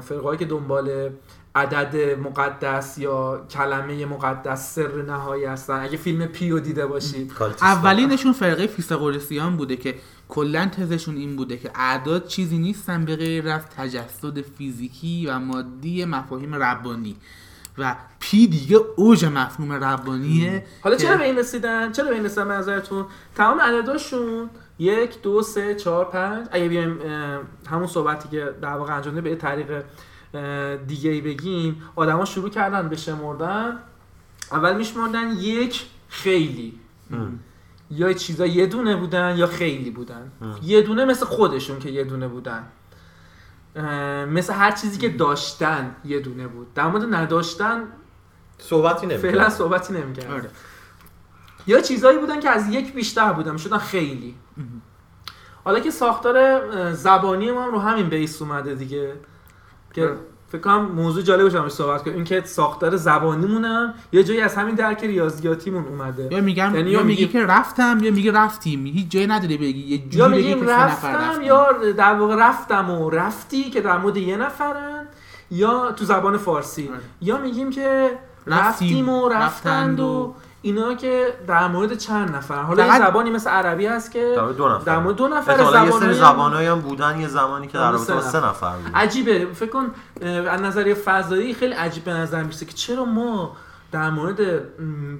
فرقه 0.00 0.22
هایی 0.24 0.38
که 0.38 0.44
دنبال 0.44 1.10
عدد 1.54 2.18
مقدس 2.18 2.98
یا 2.98 3.46
کلمه 3.50 4.06
مقدس 4.06 4.74
سر 4.74 5.02
نهایی 5.02 5.44
هستن. 5.44 5.80
اگه 5.82 5.96
فیلم 5.96 6.26
پیو 6.26 6.58
دیده 6.58 6.86
باشید. 6.86 7.32
اولینشون 7.62 8.32
فرقه 8.32 8.66
فیثاغورسیان 8.66 9.56
بوده 9.56 9.76
که 9.76 9.94
کلا 10.32 10.66
تزشون 10.66 11.16
این 11.16 11.36
بوده 11.36 11.56
که 11.56 11.70
اعداد 11.74 12.26
چیزی 12.26 12.58
نیستن 12.58 13.04
به 13.04 13.16
غیر 13.16 13.48
از 13.48 13.66
تجسد 13.76 14.40
فیزیکی 14.40 15.26
و 15.26 15.38
مادی 15.38 16.04
مفاهیم 16.04 16.54
ربانی 16.54 17.16
و 17.78 17.96
پی 18.20 18.46
دیگه 18.46 18.76
اوج 18.96 19.24
مفهوم 19.24 19.72
ربانیه 19.72 20.64
حالا 20.80 20.96
چرا 20.96 21.16
به 21.16 21.24
این 21.24 21.38
رسیدن؟ 21.38 21.92
چرا 21.92 22.08
به 22.08 22.14
این 22.14 22.24
رسیدن 22.24 22.48
به 22.48 22.54
نظرتون؟ 22.54 23.06
تمام 23.34 23.60
عدداشون 23.60 24.50
یک 24.78 25.22
دو 25.22 25.42
سه 25.42 25.74
چهار 25.74 26.04
پنج. 26.04 26.46
اگه 26.52 26.68
بیایم 26.68 26.98
همون 27.70 27.86
صحبتی 27.86 28.28
که 28.28 28.54
در 28.62 28.74
واقع 28.74 28.96
انجام 28.96 29.20
به 29.20 29.30
یه 29.30 29.36
طریق 29.36 29.84
دیگه 30.86 31.10
ای 31.10 31.20
بگیم. 31.20 31.82
آدما 31.96 32.24
شروع 32.24 32.50
کردن 32.50 32.88
به 32.88 32.96
شمردن. 32.96 33.78
اول 34.52 34.76
میشمردن 34.76 35.32
یک 35.40 35.86
خیلی. 36.08 36.74
ام. 37.10 37.38
یا 37.92 38.12
چیزا 38.12 38.46
یه 38.46 38.66
دونه 38.66 38.96
بودن 38.96 39.36
یا 39.36 39.46
خیلی 39.46 39.90
بودن. 39.90 40.32
یه 40.62 40.82
دونه 40.82 41.04
مثل 41.04 41.26
خودشون 41.26 41.78
که 41.78 41.90
یه 41.90 42.04
دونه 42.04 42.28
بودن. 42.28 42.64
اه، 43.76 44.24
مثل 44.24 44.52
هر 44.52 44.70
چیزی 44.70 44.98
که 44.98 45.08
داشتن 45.08 45.96
یه 46.04 46.20
دونه 46.20 46.46
بود. 46.46 46.74
در 46.74 46.88
مورد 46.88 47.14
نداشتن 47.14 47.82
صحبتی 48.58 49.06
نمی‌کنه. 49.06 49.30
فعلا 49.30 49.50
صحبتی 49.50 49.92
نمی‌کرد. 49.92 50.30
آره. 50.30 50.50
یا 51.66 51.80
چیزایی 51.80 52.18
بودن 52.18 52.40
که 52.40 52.50
از 52.50 52.68
یک 52.68 52.94
بیشتر 52.94 53.32
بودن 53.32 53.56
شدن 53.56 53.78
خیلی. 53.78 54.34
حالا 55.64 55.80
که 55.80 55.90
ساختار 55.90 56.36
اه، 56.36 56.92
زبانی 56.94 57.50
ما 57.52 57.62
هم 57.62 57.72
رو 57.72 57.78
همین 57.78 58.08
بیس 58.08 58.42
اومده 58.42 58.74
دیگه. 58.74 59.12
که 59.94 60.02
آره. 60.02 60.16
فکر 60.52 60.60
کنم 60.60 60.82
موضوع 60.82 61.22
جالب 61.22 61.42
باشه 61.42 61.68
صحبت 61.68 62.02
کنیم. 62.02 62.16
این 62.16 62.24
که 62.24 62.42
ساختار 62.44 62.96
زبانیمون 62.96 63.64
هم 63.64 63.94
یه 64.12 64.24
جایی 64.24 64.40
از 64.40 64.54
همین 64.54 64.74
درک 64.74 65.04
ریاضیاتیمون 65.04 65.84
اومده. 65.86 66.28
یا 66.30 66.40
میگم 66.40 66.74
یعنی 66.74 66.90
یا 66.90 66.98
یا 66.98 67.04
میگی 67.04 67.28
که 67.28 67.46
رفتم 67.46 67.98
یا 68.02 68.10
میگی 68.10 68.30
رفتیم. 68.30 68.86
هیچ 68.86 69.08
جایی 69.08 69.26
نداری 69.26 69.56
بگی. 69.56 69.80
یه 69.80 69.96
یا 69.98 70.08
جوری 70.08 70.34
بگی 70.34 70.54
میگیم 70.54 70.68
رفتم. 70.68 71.42
یا 71.42 71.72
در 71.96 72.14
واقع 72.14 72.36
رفتم 72.38 72.90
و 72.90 73.10
رفتی 73.10 73.62
که 73.70 73.80
در 73.80 73.98
مورد 73.98 74.16
یه 74.16 74.36
نفرن 74.36 75.06
یا 75.50 75.92
تو 75.92 76.04
زبان 76.04 76.36
فارسی. 76.36 76.88
آره. 76.88 77.00
یا 77.20 77.38
میگیم 77.38 77.70
که 77.70 78.10
رفتیم، 78.46 78.88
رفتیم 78.88 79.08
و 79.08 79.28
رفتند 79.28 80.00
و- 80.00 80.34
اینا 80.62 80.94
که 80.94 81.34
در 81.46 81.68
مورد 81.68 81.94
چند 81.98 82.36
نفر. 82.36 82.62
حالا 82.62 82.86
یه 82.86 82.92
فقط- 82.92 83.08
زبانی 83.08 83.30
مثل 83.30 83.50
عربی 83.50 83.86
هست 83.86 84.10
که 84.12 84.32
در 84.36 84.42
مورد 84.42 84.56
دو 84.56 84.68
نفر. 84.68 84.84
در 84.84 84.98
مورد 84.98 85.16
دو 85.16 85.28
نفر 85.28 85.50
احتمالاً 85.52 86.06
یه 86.06 86.12
زبانایی 86.12 86.68
هم 86.68 86.80
بودن 86.80 87.20
یه 87.20 87.28
زمانی 87.28 87.66
که 87.66 87.72
در 87.78 87.84
در 87.84 87.90
رابطه 87.92 88.20
سه 88.20 88.46
نفر. 88.46 88.76
بود. 88.76 88.90
عجیبه. 88.94 89.46
فکر 89.54 89.70
کن 89.70 89.86
از 90.50 90.60
نظریه 90.60 90.94
فضایی 90.94 91.54
خیلی 91.54 91.72
عجیب 91.74 92.04
به 92.04 92.12
نظر 92.12 92.42
می‌رسه 92.42 92.66
که 92.66 92.72
چرا 92.72 93.04
ما 93.04 93.56
در 93.92 94.10
مورد 94.10 94.62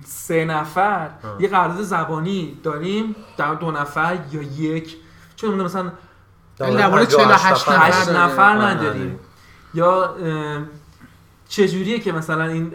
سه 0.04 0.44
نفر 0.44 1.10
یه 1.38 1.48
قرارداد 1.48 1.82
زبانی 1.82 2.60
داریم 2.62 3.16
در 3.36 3.54
دو 3.54 3.70
نفر 3.70 4.18
یا 4.32 4.42
یک؟ 4.42 4.96
چون 5.36 5.54
مثلا 5.54 5.92
در 6.58 6.88
مورد 6.90 7.08
48 7.08 7.68
نفر 7.68 8.42
آره، 8.42 8.64
نداریم. 8.64 8.78
نداریم. 8.80 9.18
یا 9.74 10.14
چجوریه 11.56 11.98
که 11.98 12.12
مثلا 12.12 12.44
این 12.44 12.72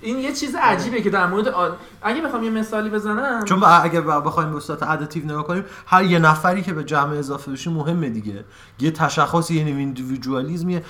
این 0.00 0.18
یه 0.18 0.32
چیز 0.32 0.54
عجیبه 0.62 1.00
که 1.02 1.10
در 1.10 1.26
مورد 1.26 1.48
آ- 1.48 1.68
اگه 2.02 2.20
بخوام 2.22 2.42
یه 2.44 2.50
مثالی 2.50 2.90
بزنم. 2.90 3.44
چون 3.44 3.60
با- 3.60 3.66
اگه 3.66 4.00
بخوایم 4.00 4.52
به 4.52 4.60
صورت 4.60 4.82
ادتیو 4.82 5.24
نگاه 5.24 5.46
کنیم 5.46 5.64
هر 5.86 6.04
یه 6.04 6.18
نفری 6.18 6.62
که 6.62 6.72
به 6.72 6.84
جمع 6.84 7.12
اضافه 7.18 7.52
بشه 7.52 7.70
مهمه 7.70 8.08
دیگه. 8.08 8.44
یه 8.80 8.90
تشخص 8.90 9.50
یه 9.50 9.66
ایندیویدوالیسم 9.66 10.80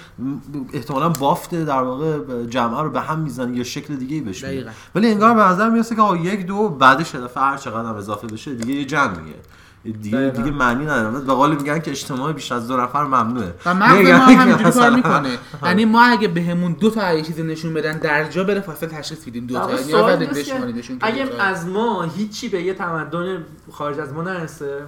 احتمالا 0.72 1.08
بافت 1.08 1.54
در 1.54 1.82
واقع 1.82 2.18
به 2.18 2.46
جمعه 2.46 2.82
رو 2.82 2.90
به 2.90 3.00
هم 3.00 3.18
می‌زنه 3.18 3.56
یا 3.56 3.64
شکل 3.64 3.96
دیگه 3.96 4.14
ای 4.14 4.20
بهش 4.20 4.44
میده. 4.44 4.54
دقیقاً. 4.54 4.70
ولی 4.94 5.10
انگار 5.10 5.34
به 5.34 5.40
نظر 5.42 5.70
می‌رسه 5.70 5.94
که 5.94 6.02
آقا 6.02 6.16
یک 6.16 6.46
دو 6.46 6.68
بعدش 6.68 7.14
یه 7.14 7.20
دفعه 7.20 7.42
هر 7.42 7.56
چقدر 7.56 7.88
هم 7.88 7.94
اضافه 7.96 8.26
بشه 8.26 8.54
دیگه 8.54 8.74
یه 8.74 8.84
جمعیه. 8.84 9.34
دیگه 9.84 10.18
دقیقاً. 10.18 10.42
دیگه 10.42 10.56
معنی 10.56 10.84
نداره. 10.84 11.20
به 11.20 11.32
قول 11.32 11.50
میگن 11.50 11.78
که 11.78 11.90
اجتماع 11.90 12.32
بیش 12.32 12.52
از 12.52 12.68
دو 12.68 12.76
نفر 12.76 13.04
ممنوعه. 13.04 13.54
و 13.66 13.74
مغز 13.74 13.92
ما 13.96 14.02
که 14.02 14.14
همینجوری 14.14 14.62
کار 14.64 14.72
مثلا- 14.72 14.96
می‌کنه. 14.96 15.38
یعنی 15.68 15.84
ما 15.84 16.02
اگه 16.02 16.28
بهمون 16.28 16.72
دو 16.72 16.90
تا 16.90 17.12
یه 17.12 17.22
چیزی 17.22 17.42
نشون 17.42 17.74
بدن 17.74 17.98
در 17.98 18.28
جا 18.28 18.44
بره 18.44 18.60
فاصله 18.60 18.88
تشخیص 18.88 19.24
بدیم 19.24 19.46
دو 19.46 19.54
تا. 19.54 19.70
یعنی 19.70 20.98
اگه. 21.00 21.42
از 21.42 21.66
ما 21.66 22.02
هیچی 22.02 22.48
به 22.48 22.62
یه 22.62 22.74
تمدن 22.74 23.44
خارج 23.72 23.98
از 23.98 24.12
ما 24.12 24.22
نرسه 24.22 24.82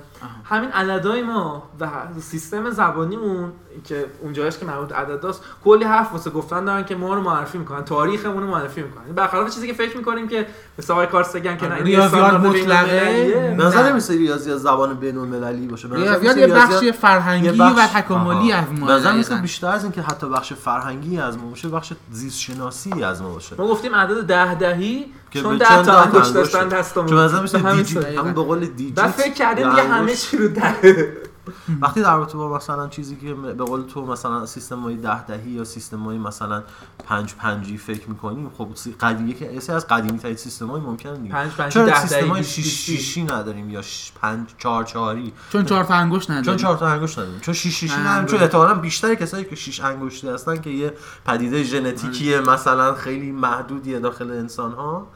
همین 0.45 0.71
عددهای 0.71 1.23
ما 1.23 1.63
و 1.81 1.89
سیستم 2.21 2.71
زبانیمون 2.71 3.53
که 3.85 4.07
اونجاش 4.23 4.59
که 4.59 4.67
مربوط 4.67 4.89
به 4.89 4.95
عدداست 4.95 5.43
کلی 5.65 5.85
حرف 5.85 6.13
واسه 6.13 6.31
گفتن 6.31 6.65
دارن 6.65 6.85
که 6.85 6.97
ما 6.97 7.15
رو 7.15 7.21
معرفی 7.21 7.59
می‌کنن 7.59 7.85
تاریخمون 7.85 8.43
رو 8.43 8.49
معرفی 8.49 8.83
می‌کنن 8.83 9.05
برخلاف 9.15 9.55
چیزی 9.55 9.67
که 9.67 9.73
فکر 9.73 9.97
می‌کنیم 9.97 10.29
که 10.29 10.47
مثل 10.79 10.93
آقای 10.93 11.07
کارسگن 11.07 11.57
که 11.57 11.69
نه 11.69 11.75
این 11.75 11.85
ریاضیات 11.85 12.33
مطلقه. 12.35 13.55
به 13.59 13.65
نظر 13.65 13.83
نه. 13.83 13.91
نمیسه 13.91 14.15
ریاضی 14.17 14.53
از 14.53 14.63
زبان 14.63 14.95
بین 14.95 15.19
المللی 15.19 15.67
باشه 15.67 15.89
به 15.89 15.97
ریاضیات 15.97 16.37
یه 16.37 16.47
ریاضیات- 16.47 16.73
بخشی 16.73 16.93
فرهنگی 16.93 17.51
بخش- 17.51 17.79
و 17.79 18.01
تکاملی. 18.01 18.53
از 18.53 18.65
ما 18.79 18.87
به 18.87 18.93
نظر 18.93 19.13
دقیقاً. 19.13 19.37
بیشتر 19.43 19.67
از 19.67 19.83
اینکه 19.83 20.03
حتی 20.03 20.29
بخش 20.29 20.53
فرهنگی 20.53 21.19
از 21.19 21.39
ما 21.39 21.49
باشه 21.51 21.69
بخش 21.69 21.93
زیست 22.11 22.41
شناسی 22.41 23.03
از 23.03 23.23
ما 23.23 23.29
باشه 23.29 23.57
ما 23.59 23.69
گفتیم 23.69 23.95
عدد 23.95 24.23
ده 24.27 24.55
دهی 24.55 25.07
که 25.31 25.41
چون 25.41 25.59
به 25.59 25.65
ده 25.65 25.83
تا 25.83 26.01
انگشت. 26.01 26.35
داشتن 26.35 26.69
دستمون 26.69 27.07
چون 27.07 27.29
به 27.29 27.37
می‌رسه 27.39 27.59
همین 27.59 28.33
به 28.35 28.43
قول 28.43 28.67
دیجیت 28.67 28.95
بعد 28.95 29.11
فکر 29.11 29.33
کردیم 29.33 29.71
دیگه. 29.71 29.83
همه 29.83 30.15
چی 30.15 30.37
رو 30.37 30.49
ده 30.49 30.73
وقتی 31.81 32.03
در 32.03 32.17
رابطه 32.17 32.39
با 32.39 32.57
مثلا 32.57 32.89
چیزی 32.89 33.17
که 33.17 33.35
به 33.35 33.65
قول 33.65 33.83
تو 33.83 34.07
مثلا 34.07 34.47
سیستم 34.47 34.81
های 34.81 34.97
ده 34.97 35.27
دهی 35.27 35.51
یا 35.51 35.65
سیستم 35.65 35.99
های 35.99 36.19
مثلا 36.19 36.63
پنج 37.05 37.35
پنجی 37.35 37.79
فکر 37.79 38.09
می‌کنیم 38.09 38.51
خب 38.59 38.69
قدیمی 39.01 39.35
که 39.35 39.45
یکی 39.45 39.73
از 39.73 39.87
قدیمی 39.87 40.19
ترین 40.19 40.37
سیستم 40.37 40.67
های 40.67 40.81
ممکنه 40.81 41.17
دیگه. 41.17 41.33
پنج 41.35 41.53
پنج 41.53 41.73
چرا 41.73 41.87
ده 41.87 42.01
سیستم 42.01 42.29
های 42.29 42.45
شیش. 42.45 42.87
شیشی 42.87 43.23
نداریم 43.23 43.71
یا 43.71 43.81
پنج 44.21 44.49
چهار 44.59 44.85
چهاری؟ 44.85 45.33
چون 45.53 45.65
چهار 45.65 45.85
تا 45.85 45.95
انگشت 45.95 46.31
نداره 46.31 46.47
چون 46.47 46.57
چهار 46.57 46.77
تا 46.77 46.89
انگشت 46.89 47.19
نداریم. 47.19 47.41
چون 47.41 47.55
شیش 47.55 47.81
شیشی 47.81 47.97
نه، 47.97 48.09
نداریم. 48.09 48.27
چون. 48.27 48.41
احتمالاً 48.43 48.75
بیشتر 48.75 49.15
کسایی 49.15 49.45
که 49.45 49.57
شیش 49.57 49.81
انگشتی 49.81 50.29
هستن 50.29 50.61
که 50.61 50.71
یه 50.71 50.95
پدیده 51.27 51.63
ژنتیکی 51.63 52.39
مثلا 52.39 52.95
خیلی 52.95 53.33
محدودیه 53.33 53.99
داخل 53.99 54.31
انسان 54.31 54.73
ها 54.73 55.07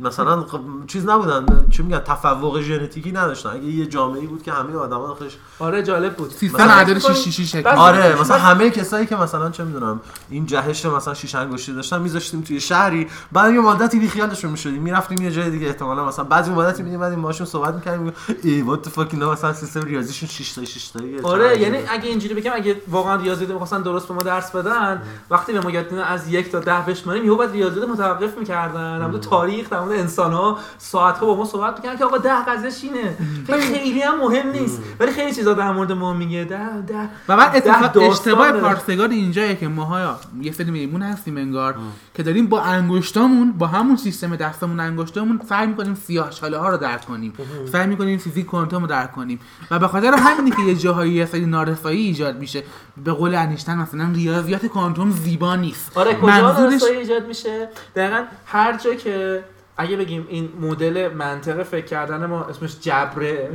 مثلا 0.00 0.40
خب 0.42 0.60
چیز 0.86 1.06
نبودن 1.08 1.46
چی 1.70 1.82
میگن 1.82 1.98
تفوق 1.98 2.60
ژنتیکی 2.60 3.12
نداشتن. 3.12 3.48
اگه 3.50 3.64
یه 3.64 3.86
جامعه 3.86 4.26
بود 4.26 4.42
که 4.42 4.52
همه 4.52 4.76
آدما 4.76 5.06
داخلش 5.06 5.36
آره 5.58 5.82
جالب 5.82 6.14
بود. 6.16 6.30
سیستم 6.30 6.62
عدد 6.68 6.98
فکر 6.98 7.12
6 7.12 7.28
6 7.40 7.50
شکل. 7.50 7.62
بعضی- 7.62 7.80
آره 7.80 8.20
مثلا 8.20 8.38
همه 8.38 8.70
کسایی 8.70 9.06
که 9.06 9.16
مثلا 9.16 9.50
چه 9.50 9.64
می‌دونم 9.64 10.00
این 10.30 10.46
جهش 10.46 10.86
مثلا 10.86 11.14
شیش 11.14 11.34
انگشتی 11.34 11.72
داشتن 11.74 12.02
میذاشتیم 12.02 12.40
توی 12.40 12.60
شهری. 12.60 13.06
بعد 13.32 13.54
یه 13.54 13.60
مدتی 13.60 13.98
بی 13.98 14.08
خیالشون 14.08 14.50
می‌شدیم 14.50 14.82
می‌رفتیم 14.82 15.22
یه 15.22 15.30
جای 15.30 15.50
دیگه 15.50 15.66
احتمالاً. 15.66 16.04
مثلا 16.08 16.24
بعضی 16.24 16.50
مدتی 16.50 16.82
میدیم 16.82 17.00
بعد 17.00 17.16
باهاشون 17.16 17.46
صحبت 17.46 17.74
می‌کردیم 17.74 18.12
ای 18.42 18.62
وات 18.62 18.88
فاک 18.88 19.08
اینا 19.12 19.32
مثلا 19.32 19.52
سیستم 19.52 19.82
ریاضیشون 19.82 20.28
6 20.28 20.52
تا 20.52 20.64
6 20.64 20.88
تاییه 20.88 21.22
آره 21.22 21.60
یعنی 21.60 21.78
اگه 21.88 22.08
اینجوری 22.08 22.34
بگم 22.34 22.52
اگه 22.54 22.76
واقعا 22.88 23.16
ریاضیات 23.16 23.50
می‌خواستن 23.50 23.82
درست 23.82 24.08
به 24.08 24.14
ما 24.14 24.22
درس 24.22 24.50
بدن 24.50 25.02
وقتی 25.30 25.52
به 25.52 25.60
ما 25.60 25.70
یاد 25.70 25.94
از 25.94 26.28
یک 26.28 26.52
تا 26.52 26.60
ده 26.60 26.80
بشماریم 26.88 27.24
یهو 27.24 27.36
بعد 27.36 27.52
ریاضیات 27.52 27.88
متوقف 27.88 28.38
می‌کردن. 28.38 29.06
مورد 29.06 29.20
تاریخ 29.20 29.68
مورد 29.84 29.98
انسان 29.98 30.32
ها 30.32 30.58
ساعت 30.78 31.20
با 31.20 31.36
ما 31.36 31.44
صحبت 31.44 31.76
می‌کردن 31.76 31.98
که 31.98 32.04
آقا 32.04 32.18
ده 32.18 32.44
قضیهش 32.44 32.84
اینه 32.84 33.16
خیلی 33.60 34.02
هم 34.02 34.20
مهم 34.20 34.50
نیست. 34.50 34.82
ولی 35.00 35.12
خیلی 35.12 35.34
چیزا 35.34 35.54
در 35.54 35.72
مورد 35.72 35.92
ما 35.92 36.12
میگه. 36.12 36.44
ده 36.44 36.80
ده 36.80 37.08
و 37.28 37.36
بعد 37.36 37.68
اشتباه. 37.98 38.52
پارسگار 38.52 39.08
اینجایه 39.08 39.56
که 39.56 39.68
ماها 39.68 40.18
یه 40.40 40.52
سری 40.52 40.70
میمون 40.70 41.02
هستیم 41.02 41.36
انگار 41.36 41.74
که 42.14 42.22
داریم 42.22 42.46
با 42.46 42.60
انگشتامون 42.60 43.52
با 43.52 43.66
همون 43.66 43.96
سیستم 43.96 44.36
دستمون 44.36 44.80
انگشتامون 44.80 45.40
سعی 45.48 45.66
می‌کنیم 45.66 45.94
سیاه 45.94 46.30
چاله 46.30 46.58
ها 46.58 46.68
رو 46.68 46.76
درک 46.76 47.04
کنیم. 47.04 47.32
سعی 47.72 47.86
می‌کنیم 47.86 48.18
فیزیک 48.18 48.46
کوانتوم 48.46 48.82
رو 48.82 48.86
درک 48.86 49.12
کنیم. 49.12 49.40
و 49.70 49.78
به 49.78 49.88
خاطر 49.88 50.14
همینه 50.14 50.56
که 50.56 50.62
یه 50.62 50.74
جاهایی 50.74 51.12
یه 51.12 51.26
سری 51.26 51.46
نارسایی 51.46 52.06
ایجاد 52.06 52.38
میشه. 52.38 52.62
به 53.04 53.12
قول 53.12 53.34
انیشتن 53.34 53.78
مثلا 53.78 54.10
ریاضیات 54.14 54.66
کوانتوم 54.66 55.10
زیبا 55.10 55.56
نیست. 55.56 55.98
آره 55.98 56.14
کجا 56.14 56.26
منظورش 56.26 56.82
ایجاد 56.82 57.26
میشه؟ 57.26 57.68
دقیقا 57.96 58.22
هر 58.46 58.76
جا 58.76 58.94
که 58.94 59.44
اگه 59.76 59.96
بگیم 59.96 60.26
این 60.28 60.52
مدل 60.60 61.12
منطق 61.14 61.62
فکر 61.62 61.84
کردن 61.84 62.26
ما 62.26 62.44
اسمش 62.44 62.80
جبره 62.80 63.50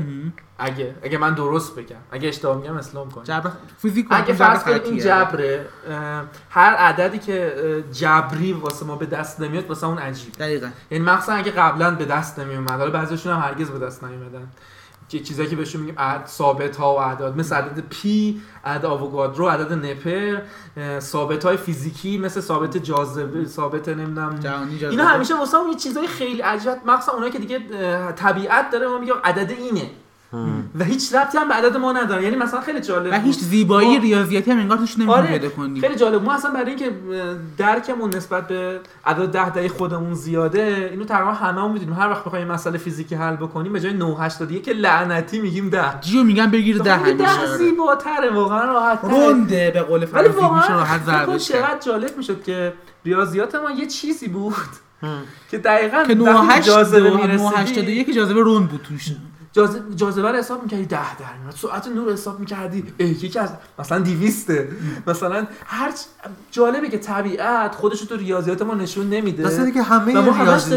اگه 0.59 0.95
اگه 1.03 1.17
من 1.17 1.33
درست 1.33 1.75
بگم. 1.75 1.95
اگه 2.11 2.27
اشتباه 2.27 2.57
میگم 2.57 2.77
اسلام 2.77 3.11
کنم 3.11 3.23
جبر 3.23 3.51
فیزیک 3.77 4.07
اگه 4.09 4.33
فرض 4.33 4.63
کنیم 4.63 4.81
این. 4.83 4.97
جبره 4.97 5.65
هر 6.49 6.73
عددی 6.73 7.19
که 7.19 7.53
جبری 7.91 8.53
واسه 8.53 8.85
ما 8.85 8.95
به 8.95 9.05
دست 9.05 9.41
نمیاد 9.41 9.69
واسه 9.69 9.87
اون 9.87 9.97
عجیب 9.97 10.33
دقیقا. 10.33 10.69
یعنی 10.91 11.05
مخصوصا 11.05 11.33
اگه 11.33 11.51
قبلا 11.51 11.91
به 11.91 12.05
دست 12.05 12.39
نمیومد. 12.39 12.69
حالا 12.79 12.91
بعضیشون 12.91 13.33
هم 13.33 13.39
هرگز 13.39 13.69
به 13.69 13.79
دست 13.85 14.03
نیومدن 14.03 14.47
که 15.09 15.19
چیزایی 15.19 15.49
که 15.49 15.55
بهشون 15.55 15.81
میگیم 15.81 15.99
عد 15.99 16.25
ثابت 16.25 16.75
ها 16.75 16.93
و 16.93 16.99
اعداد. 16.99 17.37
مثل 17.37 17.55
عدد 17.55 17.79
پی 17.89 18.41
عدد 18.65 18.85
آووگادرو 18.85 19.49
عدد 19.49 19.73
نپر 19.73 20.41
ثابت 20.99 21.45
های 21.45 21.57
فیزیکی 21.57 22.17
مثل 22.17 22.41
ثابت 22.41 22.77
جاذبه 22.77 23.45
ثابت 23.45 23.89
نمی‌دونم. 23.89 24.39
اینا 24.89 25.05
همیشه 25.05 25.37
واسه 25.37 25.57
اون 25.57 25.75
چیزای 25.75 26.07
خیلی 26.07 26.41
عجیب. 26.41 26.71
مخصوصا 26.85 27.11
اونایی 27.11 27.31
که 27.31 27.39
دیگه 27.39 27.59
طبیعت 28.11 28.69
داره 28.71 28.87
ما 28.87 28.97
میگه 28.97 29.13
عدد 29.23 29.51
اینه. 29.51 29.89
و 30.79 30.83
هیچ 30.83 31.15
ربطی 31.15 31.37
هم 31.37 31.47
به 31.47 31.53
عدد 31.53 31.77
ما 31.77 31.91
نداره 31.91 32.23
یعنی 32.23 32.35
مثلا 32.35 32.61
خیلی 32.61 32.79
جالب 32.79 33.13
و. 33.13 33.15
هیچ 33.19 33.39
زیبایی 33.39 33.97
ما- 33.97 34.03
ریاضیاتی 34.03 34.51
هم 34.51 34.57
انگار 34.59 34.77
توش 34.77 34.97
نمی‌تونیم 34.97 35.09
آره 35.09 35.27
پیدا 35.27 35.49
کنیم. 35.49 35.81
خیلی 35.81 35.95
جالب. 35.95 36.23
ما 36.23 36.33
اصلا 36.33 36.51
برای 36.51 36.69
اینکه 36.69 36.91
درکمون 37.57 38.15
نسبت 38.15 38.47
به 38.47 38.79
عدد 39.05 39.31
ده 39.31 39.49
دهی 39.49 39.67
خودمون 39.69 40.13
زیاده 40.13 40.89
اینو 40.91 41.05
تقریبا 41.05 41.31
هممون 41.31 41.71
می‌دونیم. 41.71 41.93
هر 41.93 42.09
وقت 42.09 42.23
بخوایم 42.23 42.47
مسئله 42.47 42.77
فیزیکی 42.77 43.15
حل 43.15 43.35
بکنیم 43.35 43.73
به 43.73 43.79
جای 43.79 43.93
981 43.93 44.63
که 44.63 44.73
لعنتی 44.73 45.39
میگیم 45.41 45.69
10 45.69 45.99
جیو 46.01 46.23
میگن 46.23 46.51
بگیر 46.51 46.77
ده 46.77 46.83
ده 46.83 46.95
همیشه. 46.95 47.39
آره. 47.39 47.57
زیباتره 47.57 48.33
واقعا 48.33 48.65
راحت 48.65 48.99
رنده 49.05 49.71
به 49.73 49.81
قول 49.81 50.05
فرانسوی 50.05 50.49
میشه 50.55 50.73
راحت 50.73 51.03
ضربش 51.05 51.47
چقدر 51.47 51.79
جالب 51.85 52.17
می‌شد 52.17 52.43
که 52.43 52.73
ریاضیات 53.05 53.55
ما 53.55 53.71
یه 53.71 53.87
چیزی 53.87 54.27
بود 54.27 54.53
که 55.51 55.57
دقیقا 55.57 55.97
که 55.97 55.97
وقتی 55.97 56.15
به 56.15 56.23
98 56.23 56.67
جاذبه 56.67 56.99
981 56.99 57.87
می‌رسیدی 57.87 58.13
جاذبه 58.13 58.41
رند 58.45 58.69
بود 58.69 58.81
توش. 58.81 59.09
جاذبه 59.95 60.31
رو 60.31 60.37
حساب 60.37 60.63
می‌کردی 60.63 60.85
10 60.85 61.17
در 61.17 61.37
میاد 61.43 61.55
سرعت 61.55 61.87
نور 61.87 62.13
حساب 62.13 62.39
می‌کردی. 62.39 62.83
یکی 62.99 63.39
از 63.39 63.49
مثلا 63.79 63.99
200 63.99 64.51
مثلا 65.07 65.47
هر 65.65 65.91
جالبه 66.51 66.89
که 66.89 66.97
طبیعت 66.97 67.75
خودش 67.75 68.01
تو 68.01 68.15
ریاضیات 68.15 68.61
ما 68.61 68.73
نشون 68.73 69.09
نمیده. 69.09 69.45
مثلا 69.47 69.69
که 69.69 69.81
همه 69.83 70.13
ما 70.21 70.31
ریاضی 70.43 70.69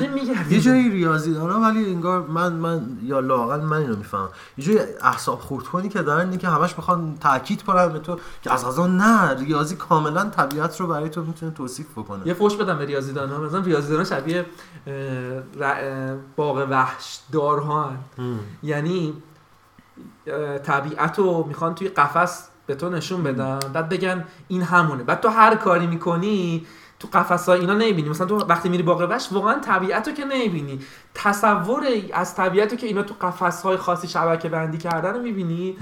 یه 0.54 0.60
جایی 0.60 0.90
ریاضی 0.90 1.34
دارن 1.34 1.62
ولی 1.62 1.84
انگار 1.92 2.26
من 2.26 2.52
من 2.52 2.98
یا 3.02 3.20
لاقل 3.20 3.60
من 3.60 3.76
اینو 3.76 3.96
می‌فهمم. 3.96 4.28
یه 4.58 4.64
جایی 4.64 4.78
اعصاب 5.02 5.38
خورد 5.40 5.64
کنی 5.64 5.88
که 5.88 6.02
دارن 6.02 6.24
اینه 6.26 6.36
که 6.36 6.48
همش 6.48 6.76
می‌خوان 6.76 7.16
تاکید 7.20 7.62
کنن 7.62 7.88
به 7.92 7.98
تو 7.98 8.16
که 8.42 8.52
از 8.52 8.64
غذا 8.66 8.86
نه 8.86 9.34
ریاضی 9.34 9.76
کاملا 9.76 10.24
طبیعت 10.24 10.80
رو 10.80 10.86
برای 10.86 11.08
تو 11.08 11.22
می‌تونه 11.24 11.52
توصیف 11.52 11.86
بکنه. 11.96 12.26
یه 12.28 12.34
فوش 12.34 12.56
بدم 12.56 12.78
به 12.78 12.84
ریاضیدان 12.84 13.30
ها 13.30 13.38
مثلا 13.38 13.60
ریاضیدان 13.60 14.04
شبیه 14.04 14.46
اه، 14.86 14.94
ر- 15.58 15.62
اه، 15.62 16.16
باغ 16.36 16.66
وحش 16.70 17.18
دارها. 17.32 17.92
یعنی 18.62 19.14
طبیعت 20.64 21.18
رو 21.18 21.44
می‌خوان 21.48 21.74
توی 21.74 21.88
قفس 21.88 22.48
به 22.66 22.74
تو 22.74 22.90
نشون 22.90 23.22
بدن. 23.22 23.58
بعد 23.58 23.88
بگن 23.88 24.24
این 24.48 24.62
همونه. 24.62 25.02
بعد 25.02 25.20
تو 25.20 25.28
هر 25.28 25.54
کاری 25.54 25.86
می‌کنی 25.86 26.66
تو 27.02 27.08
قفس 27.18 27.48
های 27.48 27.60
اینا 27.60 27.74
نمی‌بینی. 27.74 28.08
مثلا 28.08 28.26
تو 28.26 28.36
وقتی 28.36 28.68
میری 28.68 28.82
باغ 28.82 29.06
وحش 29.10 29.28
واقعا 29.32 29.58
طبیعت 29.58 30.08
رو 30.08 30.14
که 30.14 30.24
نمی‌بینی. 30.24 30.80
تصور 31.14 31.82
از 32.12 32.34
طبیعت 32.34 32.70
رو 32.70 32.78
که 32.78 32.86
اینا 32.86 33.02
تو 33.02 33.14
قفس 33.20 33.62
های 33.62 33.76
خاصی 33.76 34.08
شبکه 34.08 34.48
بندی 34.48 34.78
کردن 34.78 35.14
رو 35.14 35.20
می‌بینی 35.20 35.76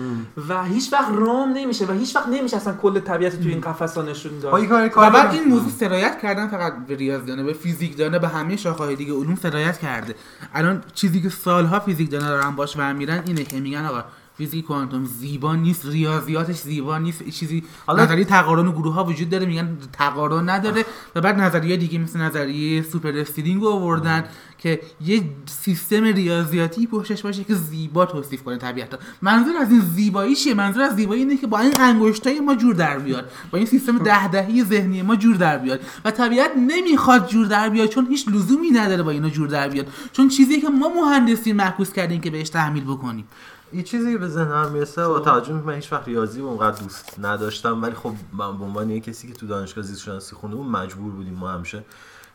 و 0.49 0.65
هیچ 0.65 0.93
وقت 0.93 1.13
رام 1.15 1.53
نمیشه 1.53 1.87
و 1.87 1.93
هیچ 1.93 2.17
وقت 2.17 2.29
نمیشه 2.29 2.57
اصلا 2.57 2.75
کل 2.75 3.01
طبیعت 3.01 3.43
تو 3.43 3.49
این 3.49 3.61
قفس 3.61 3.97
ها 3.97 4.03
نشون 4.03 4.39
داد. 4.39 4.71
و 4.97 5.11
بعد 5.11 5.33
این 5.35 5.45
موضوع 5.45 5.71
سرایت 5.71 6.21
کردن 6.21 6.49
فقط 6.49 6.87
به 6.87 6.97
ریاضیدانه 6.97 7.43
به 7.43 7.53
فیزیکدانه 7.53 8.19
به 8.19 8.29
همه 8.29 8.57
شاخه‌های 8.57 8.97
دیگه 8.97 9.13
علوم 9.13 9.37
سرایت 9.37 9.79
کرده. 9.79 10.15
الان 10.55 10.83
چیزی 10.95 11.23
که 11.23 11.29
سالها 11.29 11.81
فیزیکدانا 11.81 12.29
دارن 12.29 12.51
باش 12.51 12.75
و 12.77 12.95
میرن 12.95 13.23
اینه 13.27 13.45
که 13.45 13.61
میگن 13.61 13.87
آقا 13.87 14.05
فیزیک 14.41 14.65
کوانتوم 14.65 15.05
زیبا 15.05 15.55
نیست 15.55 15.87
ریاضیاتش 15.87 16.57
زیبا 16.57 16.99
نیست 16.99 17.29
چیزی 17.29 17.63
حالا- 17.87 18.05
نظریه 18.05 18.25
تقارن 18.25 18.71
گروه 18.71 18.95
ها 18.95 19.05
وجود 19.05 19.31
داره 19.31 19.47
میگن 19.47 19.79
تقارن 19.93 20.51
نداره 20.51 20.85
و 21.15 21.21
بعد 21.21 21.41
نظریه 21.41 21.77
دیگه 21.77 21.99
مثل 21.99 22.21
نظریه 22.21 22.83
سوپر 22.83 23.25
رو 23.61 23.69
آوردن 23.69 24.25
که 24.59 24.81
یه 25.05 25.23
سیستم 25.47 26.05
ریاضیاتی 26.05 26.87
پشتش 26.87 27.23
باشه 27.23 27.45
که 27.45 27.55
زیبا 27.55 28.07
توصیف 28.07 28.43
کنه 28.43 28.57
طبیعت. 28.57 28.99
منظور 29.23 29.57
از 29.57 29.71
این 29.71 29.81
زیبایی 29.81 30.35
چیه؟ 30.35 30.55
منظور 30.55 30.83
از 30.83 30.97
زیبایی 30.97 31.23
اینه 31.23 31.37
که 31.37 31.47
با 31.47 31.59
این 31.59 31.73
انگشتای 31.81 32.41
ما 32.41 32.55
جور 32.55 32.75
در 32.75 32.99
بیاد. 32.99 33.31
با 33.51 33.59
این 33.59 33.67
سیستم 33.67 33.99
ده 33.99 34.29
دهی 34.29 34.65
ذهنی 34.65 35.03
ما 35.03 35.17
جور 35.17 35.37
در 35.37 35.59
بیاد. 35.59 35.81
و 36.05 36.11
طبیعت 36.11 36.51
نمی‌خواد 36.57 37.29
جور 37.29 37.47
در 37.47 37.69
بیاد 37.69 37.89
چون 37.89 38.07
هیچ 38.07 38.29
لزومی 38.29 38.71
نداره 38.71 39.03
با 39.03 39.11
اینا 39.11 39.29
جور 39.29 39.49
در 39.49 39.69
بیاد. 39.69 39.87
چون 40.13 40.29
چیزی 40.29 40.61
که 40.61 40.69
ما 40.69 40.89
مهندسی 40.89 41.53
معکوس 41.53 41.93
کردیم 41.93 42.21
که 42.21 42.31
بهش 42.31 42.49
تحمیل 42.49 42.85
بکنیم. 42.85 43.25
یه 43.73 43.83
چیزی 43.83 44.13
که 44.13 44.19
به 44.19 44.29
ذهنم 44.29 44.71
می‌رسه 44.73 45.09
با 45.09 45.21
توجه 45.21 45.53
به 45.53 45.61
من 45.61 45.75
هیچ 45.75 45.93
وقت 45.93 46.09
ریاضی 46.09 46.41
اونقدر 46.41 46.83
دوست 46.83 47.19
نداشتم 47.19 47.83
ولی 47.83 47.95
خب 47.95 48.13
من 48.33 48.59
به 48.59 48.65
عنوان 48.65 48.91
یه 48.91 49.01
کسی 49.01 49.29
که 49.29 49.35
تو 49.35 49.47
دانشگاه 49.47 49.85
زیست 49.85 50.01
شناسی 50.01 50.37
خونده 50.37 50.57
بود 50.57 50.67
مجبور 50.67 51.13
بودیم 51.13 51.35
ما 51.35 51.49
همیشه 51.49 51.85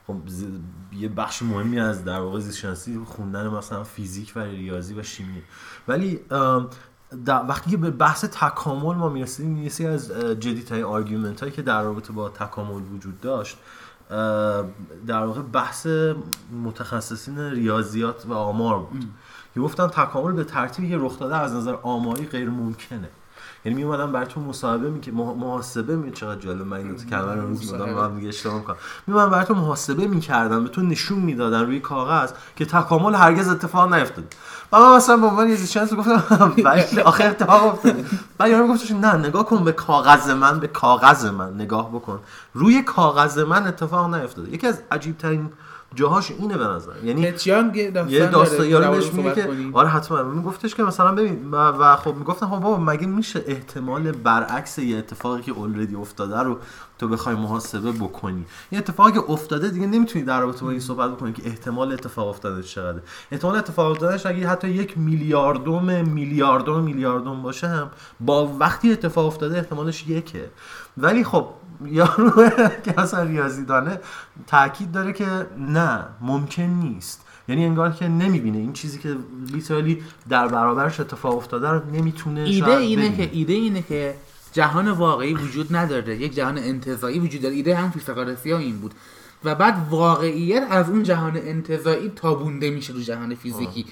خب 0.07 0.15
یه 0.93 1.09
بخش 1.09 1.41
مهمی 1.41 1.79
از 1.79 2.05
در 2.05 2.19
واقع 2.19 2.39
زیست 2.39 2.57
شناسی 2.57 2.99
خوندن 3.05 3.47
مثلا 3.47 3.83
فیزیک 3.83 4.33
و 4.35 4.39
ریاضی 4.39 4.93
و 4.93 5.03
شیمی. 5.03 5.41
ولی 5.87 6.19
وقتی 7.27 7.71
که 7.71 7.77
به 7.77 7.91
بحث 7.91 8.25
تکامل 8.25 8.95
ما 8.95 9.09
می‌رسیدیم 9.09 9.57
یه 9.57 9.87
از 9.87 10.11
جدیترین 10.11 10.83
argument 10.83 11.39
هایی 11.39 11.51
که 11.51 11.61
در 11.61 11.83
رابطه 11.83 12.13
با 12.13 12.29
تکامل 12.29 12.81
وجود 12.95 13.21
داشت 13.21 13.57
در 15.07 15.23
واقع 15.25 15.41
بحث 15.41 15.87
متخصصین 16.63 17.39
ریاضیات 17.39 18.25
و 18.25 18.33
آمار 18.33 18.79
بود. 18.79 19.05
که 19.55 19.61
گفتن 19.61 19.87
تکامل 19.87 20.31
به 20.31 20.43
ترتیبی 20.43 20.89
که 20.89 20.97
رخ 20.97 21.19
داده 21.19 21.35
از 21.35 21.53
نظر 21.53 21.75
آماری 21.83 22.25
غیر 22.25 22.49
ممکنه. 22.49 23.09
یعنی 23.65 23.75
میومدن 23.75 24.11
براتون 24.11 24.43
مصاحبه 24.43 24.89
می 24.89 25.11
محاسبه 25.11 25.95
می 25.95 26.11
چقدر 26.11 26.41
جالب 26.41 26.61
من 26.61 26.77
این 26.77 26.87
دو 26.87 26.95
تا 26.95 27.09
کلمه 27.09 27.33
رو 27.33 27.47
روز 27.47 27.73
میدم 27.73 27.89
من 27.89 28.15
دیگه 28.15 28.27
اشتباه 28.27 28.57
می‌کنم. 28.57 29.29
براتون 29.29 29.57
محاسبه 29.57 30.07
می‌کردن 30.07 30.63
به 30.63 30.69
تو 30.69 30.81
نشون 30.81 31.19
می‌دادن 31.19 31.65
روی 31.65 31.79
کاغذ 31.79 32.31
که 32.55 32.65
تکامل 32.65 33.15
هرگز 33.15 33.49
اتفاق 33.49 33.93
نیفتاده. 33.93 34.27
و 34.71 34.79
من 34.79 34.95
مثلا 34.95 35.17
به 35.17 35.27
عنوان 35.27 35.49
یه 35.49 35.55
زیستشناس 35.55 35.93
گفتم 35.93 36.53
بله 36.65 37.03
آخه 37.03 37.23
اتفاق 37.23 37.65
افتاده. 37.65 38.05
بعد 38.37 38.49
یارو 38.51 38.67
گفتش 38.67 38.91
نه 38.91 39.15
نگاه 39.15 39.45
کن 39.45 39.63
به 39.63 39.71
کاغذ 39.71 40.29
من 40.29 40.59
به 40.59 40.67
کاغذ 40.67 41.25
من 41.25 41.53
نگاه 41.53 41.89
بکن. 41.89 42.19
روی 42.53 42.81
کاغذ 42.81 43.39
من 43.39 43.67
اتفاق 43.67 44.15
نیفتاده. 44.15 44.51
یکی 44.53 44.67
از 44.67 44.81
عجیب 44.91 45.17
ترین 45.17 45.49
جاهاش 45.95 46.31
اینه 46.31 46.57
به 46.57 46.63
نظر 46.63 46.91
یعنی 47.03 47.21
یه 48.09 48.27
داستان 48.27 48.67
یارو 48.67 48.91
بهش 48.91 49.13
میگه 49.13 49.35
که. 49.35 49.49
آره 49.73 49.89
حتما. 49.89 50.23
میگفتش 50.23 50.75
که 50.75 50.83
مثلا 50.83 51.11
ببین 51.11 51.51
و, 51.51 51.55
و 51.55 51.95
خب 51.95 52.15
می‌گفتن 52.15 52.45
خب 52.45 52.59
بابا 52.59 52.77
مگه 52.77 53.07
میشه 53.07 53.43
احتمال 53.47 54.11
برعکس 54.11 54.77
یه 54.77 54.97
اتفاقی 54.97 55.41
که 55.41 55.51
اولردی 55.51 55.95
افتاده 55.95 56.39
رو 56.39 56.57
تو 56.99 57.07
بخوای 57.07 57.35
محاسبه 57.35 57.91
بکنی؟ 57.91 58.45
این 58.69 58.79
اتفاقی 58.79 59.11
که 59.11 59.21
افتاده 59.29 59.69
دیگه 59.69 59.87
نمی‌تونی 59.87 60.25
در 60.25 60.41
رابطه 60.41 60.65
با 60.65 60.71
این 60.71 60.79
صحبت 60.79 61.11
بکنی 61.11 61.33
که 61.33 61.47
احتمال 61.47 61.91
اتفاق 61.91 62.27
افتاده 62.27 62.63
چقدره. 62.63 63.01
احتمال 63.31 63.55
اتفاق 63.55 63.91
افتادنش 63.91 64.25
اگه 64.25 64.47
حتی 64.47 64.69
یک 64.69 64.97
میلیاردوم 64.97 66.09
میلیاردوم 66.09 66.83
میلیاردوم 66.83 67.41
باشه 67.41 67.67
هم 67.67 67.89
با 68.19 68.47
وقتی 68.47 68.91
اتفاق 68.91 69.25
افتاده 69.25 69.57
احتمالش 69.57 70.07
یکه. 70.07 70.49
ولی 70.97 71.23
خب 71.23 71.47
یارو 71.85 72.49
که 72.85 72.99
اصلا 72.99 73.23
ریاضی 73.23 73.65
دانه 73.65 73.99
تاکید 74.47 74.91
داره 74.91 75.13
که 75.13 75.25
نه 75.57 76.05
ممکن 76.21 76.63
نیست. 76.63 77.21
یعنی 77.47 77.65
انگار 77.65 77.91
که 77.91 78.07
نمی‌بینه. 78.07 78.57
این 78.57 78.73
چیزی 78.73 78.99
که 78.99 79.15
لیترالی 79.51 80.03
در 80.29 80.47
برابرش 80.47 80.99
اتفاق 80.99 81.37
افتاده 81.37 81.69
رو 81.69 81.81
نمی‌تونه 81.91 82.41
ایده 82.41 82.77
اینه 82.77 83.09
ببینه. 83.09 83.27
که 83.27 83.37
ایده 83.37 83.53
اینه 83.53 83.81
که 83.81 84.15
جهان 84.51 84.91
واقعی 84.91 85.33
وجود 85.33 85.75
نداره. 85.75 86.17
یک 86.17 86.35
جهان 86.35 86.57
انتزاعی 86.57 87.19
وجود 87.19 87.41
داره. 87.41 87.55
ایده 87.55 87.75
هم 87.75 87.91
فیثاغورسی 87.91 88.51
ها 88.51 88.57
این 88.57 88.77
بود. 88.77 88.93
و 89.43 89.55
بعد 89.55 89.87
واقعیت 89.89 90.67
از 90.69 90.89
اون 90.89 91.03
جهان 91.03 91.37
انتزاعی 91.37 92.11
تابونده 92.15 92.69
میشه 92.69 92.93
رو 92.93 93.01
جهان 93.01 93.35
فیزیکی. 93.35 93.85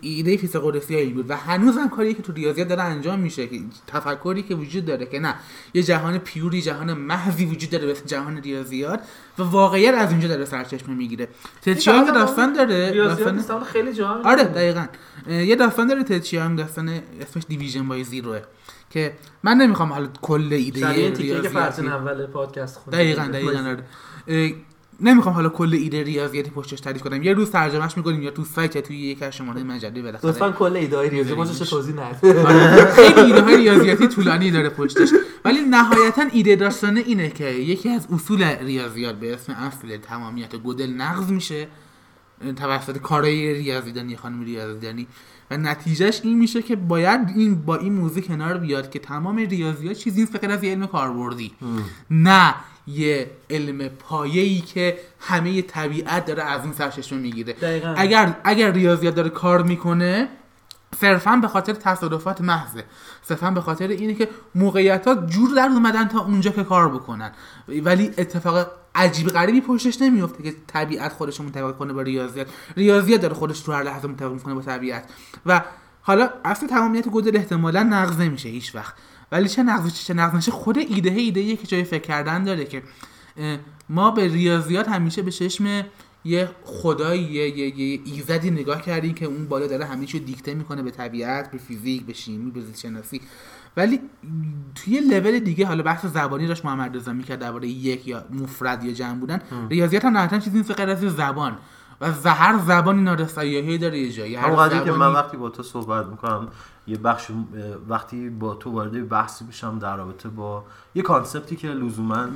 ایده 0.00 0.36
فیثاغورسی 0.36 0.94
ها 0.94 1.00
این 1.00 1.14
بود. 1.14 1.30
و 1.30 1.36
هنوز 1.36 1.78
هم 1.78 1.88
کاری 1.88 2.14
که 2.14 2.22
تو 2.22 2.32
ریاضیات 2.32 2.68
داره 2.68 2.82
انجام 2.82 3.18
میشه 3.18 3.46
که 3.46 3.60
تفکری 3.86 4.42
که 4.42 4.54
وجود 4.54 4.84
داره 4.84 5.06
که 5.06 5.18
نه 5.20 5.34
یه 5.74 5.82
جهان 5.82 6.18
پیوری 6.18 6.62
جهان 6.62 6.92
محضی 6.92 7.44
وجود 7.44 7.70
داره 7.70 7.90
مثل 7.90 8.06
جهان 8.06 8.36
ریاضیات 8.36 9.00
و 9.38 9.42
واقعیت 9.42 9.94
از 9.94 10.10
اینجا 10.10 10.28
داره 10.28 10.44
سرچشمه 10.44 10.94
می‌گیره. 10.94 11.28
تچیانگ 11.62 12.06
داستان 12.12 12.52
داره. 12.52 12.90
ریاضیات 12.90 13.34
داستان 13.34 13.64
خیلی 13.64 13.92
جا 13.92 14.08
هم 14.08 14.26
آره 14.26 14.44
دقیقا. 14.44 14.86
یه 15.28 15.56
داستان 15.56 15.86
داره 15.86 16.04
تچیانگ 16.04 16.58
داستان 16.58 16.88
اسمش 17.20 17.42
دیویژن 17.48 17.88
بای 17.88 18.04
زیروه 18.04 18.40
که 18.90 19.12
من 19.42 19.56
نمی‌خوام 19.56 19.92
حالا 19.92 20.08
کل 20.22 20.48
ایده 20.52 20.80
که 20.80 20.86
ریاضیاتی 20.88 21.48
فرزین 21.48 21.88
اول 21.88 22.26
پادکست 22.26 22.78
خونده. 22.78 22.98
دقیقا 22.98 23.22
دقیقا 23.22 23.58
آره. 23.58 24.54
نمی‌خوام 25.00 25.34
حالا 25.34 25.48
کل 25.48 25.74
ایده 25.74 26.02
ریاضیاتی 26.02 26.50
پشتش 26.50 26.80
تعریف 26.80 27.02
کنم. 27.02 27.22
یه 27.22 27.32
روز 27.32 27.50
ترجمهش 27.50 27.96
می‌کنیم 27.96 28.22
یا 28.22 28.30
تو 28.30 28.44
سایت 28.44 28.76
یا 28.76 28.82
توی 28.82 28.96
یک 28.96 29.22
از 29.22 29.36
شماره 29.36 29.62
مجله 29.62 30.02
بالاخره. 30.02 30.30
لطفا 30.30 30.50
کل 30.50 30.76
ایده 30.76 30.96
های 30.96 31.10
ریاضی. 31.10 31.34
پشتش 31.34 31.70
توضیح 31.70 31.94
نده. 31.94 32.40
آره، 32.48 32.84
خیلی 32.84 33.20
ایده 33.20 33.42
های 33.42 33.56
ریاضیاتی 33.56 34.08
طولانی 34.08 34.50
داره 34.50 34.68
پشتش. 34.68 35.08
ولی 35.44 35.60
نهایتا 35.60 36.22
ایده 36.32 36.56
داستانه 36.56 37.00
اینه 37.00 37.30
که 37.30 37.44
یکی 37.44 37.88
از 37.88 38.06
اصول 38.12 38.42
ریاضیات 38.42 39.14
به 39.14 39.34
اسم 39.34 39.52
اصل 39.52 39.96
تمامیت 39.96 40.56
گودل 40.56 40.90
نقض 40.90 41.30
میشه. 41.30 41.68
توسط 42.56 42.98
کارهای 42.98 43.54
ریاضیدانی 43.54 44.16
خانم 44.16 44.44
ریاضیدانی. 44.44 45.06
و 45.50 45.56
نتیجهش 45.56 46.20
این 46.24 46.38
میشه 46.38 46.62
که 46.62 46.76
باید 46.76 47.20
این 47.36 47.54
با 47.54 47.76
این 47.76 47.92
موضوع 47.92 48.22
کنار 48.22 48.58
بیاد 48.58 48.90
که 48.90 48.98
تمام 48.98 49.36
ریاضیات 49.36 49.96
چیزی 49.96 50.20
نیست 50.20 50.32
فقط 50.32 50.50
از 50.50 50.64
یه 50.64 50.70
علم 50.70 50.86
کاربردی. 50.86 51.52
نه 52.10 52.54
یه 52.86 53.30
علم 53.50 53.88
پایه‌ای 53.88 54.60
که 54.60 54.98
همه 55.20 55.62
طبیعت 55.62 56.26
داره 56.26 56.42
از 56.42 56.64
اون 56.64 56.72
سرچشمه 56.72 57.18
می‌گیره. 57.18 57.56
اگر 57.96 58.36
اگر 58.44 58.72
ریاضیات 58.72 59.14
داره 59.14 59.28
کار 59.28 59.62
می‌کنه 59.62 60.28
صرفا 61.00 61.36
به 61.36 61.48
خاطر 61.48 61.72
تصادفات 61.72 62.40
محضه. 62.40 62.84
صرفا 63.22 63.50
به 63.50 63.60
خاطر 63.60 63.88
اینه 63.88 64.14
که 64.14 64.28
موقعیت 64.54 65.26
جور 65.26 65.50
در 65.56 65.68
اومدن 65.68 66.08
تا 66.08 66.20
اونجا 66.24 66.50
که 66.50 66.64
کار 66.64 66.88
بکنن. 66.88 67.32
ولی 67.68 68.10
اتفاق 68.18 68.66
عجیب 68.98 69.28
غریبی 69.28 69.60
پشتش 69.60 70.02
نمیفته 70.02 70.42
که 70.42 70.54
طبیعت 70.66 71.12
خودش 71.12 71.40
رو 71.40 71.72
کنه 71.72 71.92
با 71.92 72.02
ریاضیات. 72.02 72.46
ریاضیات 72.76 73.20
داره 73.20 73.34
خودش 73.34 73.64
رو 73.64 73.74
هر 73.74 73.82
لحظه 73.82 74.08
منطبق 74.08 74.32
می‌کنه 74.32 74.54
با 74.54 74.60
طبیعت. 74.60 75.04
و 75.46 75.64
حالا 76.02 76.30
اصل 76.44 76.66
تمامیت 76.66 77.08
گودل 77.08 77.36
احتمالا 77.36 77.82
نقض 77.82 78.20
نمیشه 78.20 78.48
هیچ 78.48 78.74
وقت. 78.74 78.94
ولی 79.32 79.48
چه 79.48 79.62
نقض 79.62 79.94
چه 79.94 80.14
نقض 80.14 80.34
نشه 80.34 80.50
خود 80.50 80.78
ایده 80.78 81.10
ایده 81.10 81.56
که 81.56 81.66
جای 81.66 81.84
فکر 81.84 82.02
کردن 82.02 82.44
داره 82.44 82.64
که 82.64 82.82
ما 83.88 84.10
به 84.10 84.28
ریاضیات 84.28 84.88
همیشه 84.88 85.22
به 85.22 85.30
چشم 85.30 85.84
یه 86.24 86.50
خدایی 86.64 87.22
یه, 87.22 87.58
یه, 87.58 87.80
یه 87.80 88.00
ایزدی 88.04 88.50
نگاه 88.50 88.82
کردیم 88.82 89.14
که 89.14 89.26
اون 89.26 89.48
بالا 89.48 89.66
داره 89.66 89.90
رو 89.92 90.18
دیکته 90.18 90.54
می‌کنه 90.54 90.82
به 90.82 90.90
طبیعت 90.90 91.50
به 91.50 91.58
فیزیک 91.58 92.02
به 92.02 92.12
شیمی 92.12 92.50
به 92.50 92.60
زیست 92.60 92.80
شناسی 92.80 93.20
ولی 93.78 94.00
توی 94.74 95.00
لول 95.00 95.38
دیگه 95.38 95.66
حالا 95.66 95.82
بحث 95.82 96.06
زبانی 96.06 96.46
داشت 96.46 96.64
محمد 96.64 96.96
رضا 96.96 97.12
می‌کرد 97.12 97.38
درباره 97.38 97.68
یک 97.68 98.08
یا 98.08 98.24
مفرد 98.30 98.84
یا 98.84 98.92
جمع 98.92 99.14
بودن. 99.18 99.40
ریاضیات 99.70 100.04
هم 100.04 100.12
نهایتا 100.12 100.38
چیزی 100.38 100.56
نیست 100.58 100.70
غیر 100.70 100.90
از 100.90 101.00
زبان. 101.00 101.56
و 102.00 102.12
ز- 102.12 102.26
هر 102.26 102.58
زبانی 102.58 103.02
نارسایی‌هایی 103.02 103.78
داره 103.78 103.98
یه 103.98 104.12
جایی. 104.12 104.34
هر 104.34 104.50
قضیه 104.50 104.78
که 104.78 104.84
زبانی- 104.84 104.98
من 104.98 105.12
وقتی 105.12 105.36
با 105.36 105.48
تو 105.50 105.62
صحبت 105.62 106.06
می‌کنم 106.06 106.48
یه 106.86 106.98
بخش 106.98 107.30
وقتی 107.88 108.28
با 108.30 108.54
تو 108.54 108.70
وارد 108.70 109.08
بحثی 109.08 109.44
میشم 109.44 109.78
در 109.78 109.96
رابطه 109.96 110.28
با 110.28 110.64
یه 110.94 111.02
کانسپتی 111.02 111.56
که 111.56 111.68
لزوما 111.68 112.26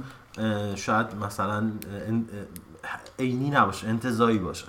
شاید 0.74 1.06
مثلا 1.24 1.70
عینی 3.18 3.50
نباشه 3.50 3.88
انتظایی 3.88 4.38
باشه 4.38 4.66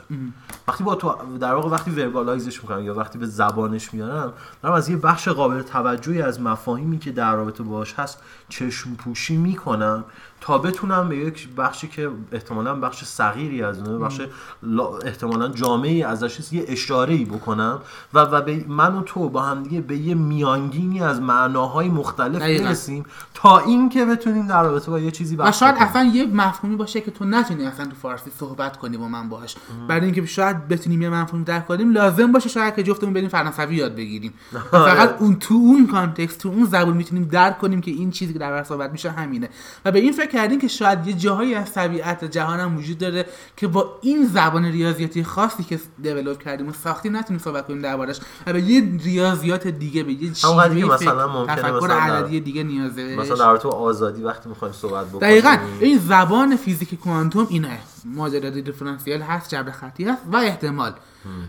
وقتی 0.67 0.84
با 0.84 0.95
تو 0.95 1.15
در 1.39 1.54
واقع 1.54 1.69
وقتی 1.69 1.91
وربالایزش 1.91 2.62
می‌کنم 2.62 2.84
یا 2.84 2.95
وقتی 2.95 3.17
به 3.17 3.26
زبانش 3.26 3.93
میارم 3.93 4.34
دارم 4.63 4.76
از 4.76 4.89
یه 4.89 4.97
بخش 4.97 5.28
قابل 5.28 5.62
توجهی 5.62 6.21
از 6.21 6.41
مفاهیمی 6.41 6.99
که 6.99 7.12
در 7.12 7.36
رابطه 7.36 7.63
باش 7.63 7.93
هست 7.93 8.19
چشم 8.49 8.95
پوشی 8.95 9.38
می‌کنم 9.38 10.04
تا 10.41 10.58
بتونم 10.58 11.10
به 11.10 11.17
یک 11.17 11.49
بخشی 11.58 11.88
که 11.88 12.10
احتمالا 12.32 12.76
بخش 12.76 13.04
صغیری 13.04 13.63
از 13.63 13.80
اونه 13.80 13.97
بخش 13.97 14.21
لا- 14.63 14.97
احتمالا 14.97 15.47
جامعی 15.47 16.04
ازش 16.04 16.54
یه 16.54 16.65
اشاره 16.67 17.13
ای 17.13 17.26
بکنم 17.26 17.80
و 18.13 18.19
و 18.19 18.41
به 18.41 18.65
من 18.67 18.95
و 18.95 19.02
تو 19.02 19.30
با 19.30 19.41
هم 19.41 19.63
دیگه 19.63 19.82
به 19.82 19.97
یه 19.97 20.15
میانگینی 20.15 21.02
از 21.02 21.21
معناهای 21.21 21.89
مختلف. 21.89 22.41
برسیم 22.41 23.06
تا 23.34 23.60
اینکه 23.60 24.06
بتونیم 24.06 24.47
در 24.47 24.63
رابطه 24.63 24.91
با 24.91 24.99
یه 24.99 25.12
چیزی 25.12 25.36
و 25.36 25.43
بحث 25.43 25.60
شاید 25.60 25.76
بکنیم. 25.76 25.89
اصلا 25.89 26.04
یه 26.04 26.26
مفهومی 26.26 26.76
باشه 26.76 27.02
که 27.02 27.12
تو 27.12 27.26
نتونی 27.26 27.65
اصلا 27.65 27.86
تو 27.86 27.95
فارسی 28.04 28.32
صحبت 28.39 28.78
کنی 28.78 28.98
با 28.98 29.08
من 29.08 29.30
باهاش. 29.30 29.56
برای 29.88 30.06
اینکه 30.06 30.26
شاید 30.26 30.68
بتونیم 30.68 31.02
یه 31.02 31.10
مفهوم 31.10 31.44
درک 31.44 31.68
کنیم 31.68 31.92
لازم 31.92 32.32
باشه 32.32 32.50
شاید 32.50 32.76
که 32.76 32.84
جفتمون 32.84 33.13
بریم 33.13 33.30
فرانسوی 33.30 33.76
یاد 33.76 33.96
بگیریم. 33.96 34.34
فقط 34.72 35.22
اون 35.22 35.36
تو 35.39 35.54
اون 35.54 35.88
کانتکست 35.88 36.39
تو 36.39 36.50
اون 36.50 36.66
زبان 36.66 36.98
می‌تونیم 36.98 37.24
درک 37.24 37.58
کنیم 37.58 37.82
که 37.82 37.92
این 37.92 38.12
چیزی 38.12 38.34
که 38.34 38.39
در 38.39 38.63
صحبت 38.63 38.92
میشه 38.92 39.12
همینه. 39.12 39.50
و 39.86 39.92
به 39.92 40.00
این 40.00 40.12
فکر 40.12 40.32
کردیم 40.32 40.60
که 40.60 40.68
شاید 40.68 41.08
یه 41.08 41.13
جاهایی 41.13 41.56
از 41.56 41.74
طبیعت 41.74 42.26
جهان 42.26 42.60
هم 42.60 42.78
وجود 42.78 42.98
داره 42.98 43.26
که 43.58 43.68
با 43.68 44.00
این 44.02 44.26
زبان 44.26 44.66
ریاضیاتی 44.66 45.24
خاصی 45.24 45.63
که 45.63 45.80
دیولپ 46.02 46.44
کردیم 46.44 46.70
و 46.70 46.74
ساختیم 46.74 47.18
نتونیم 47.18 47.39
صحبت 47.39 47.68
کنیم 47.68 47.82
دربارش. 47.82 48.20
و 48.48 48.54
به 48.54 48.62
یه 48.62 48.84
ریاضیات 49.04 49.68
دیگه 49.68 50.04
به 50.04 50.13
یه 50.13 50.34
شیوه 50.34 50.94
مثلا 50.96 51.28
ممکنه 51.28 51.56
تفکر 51.56 51.92
عددی 51.92 52.39
دیگه 52.39 52.63
نیازه 52.63 53.16
مثلا 53.16 53.36
در 53.36 53.63
با 53.63 53.70
آزادی 53.70 54.24
وقتی 54.24 54.50
می‌خوایم 54.50 54.74
صحبت 54.74 55.06
بکنیم. 55.06 55.22
دقیقا 55.22 55.58
این 55.80 55.98
زبان 55.98 56.56
فیزیک 56.56 57.00
کوانتوم 57.00 57.48
اینه. 57.50 57.80
ماجرای 58.06 58.62
دیفرانسیل 58.62 59.22
هست 59.22 59.50
جبر 59.50 59.72
خطی 59.72 60.04
هست 60.04 60.22
و 60.32 60.36
احتمال. 60.38 60.94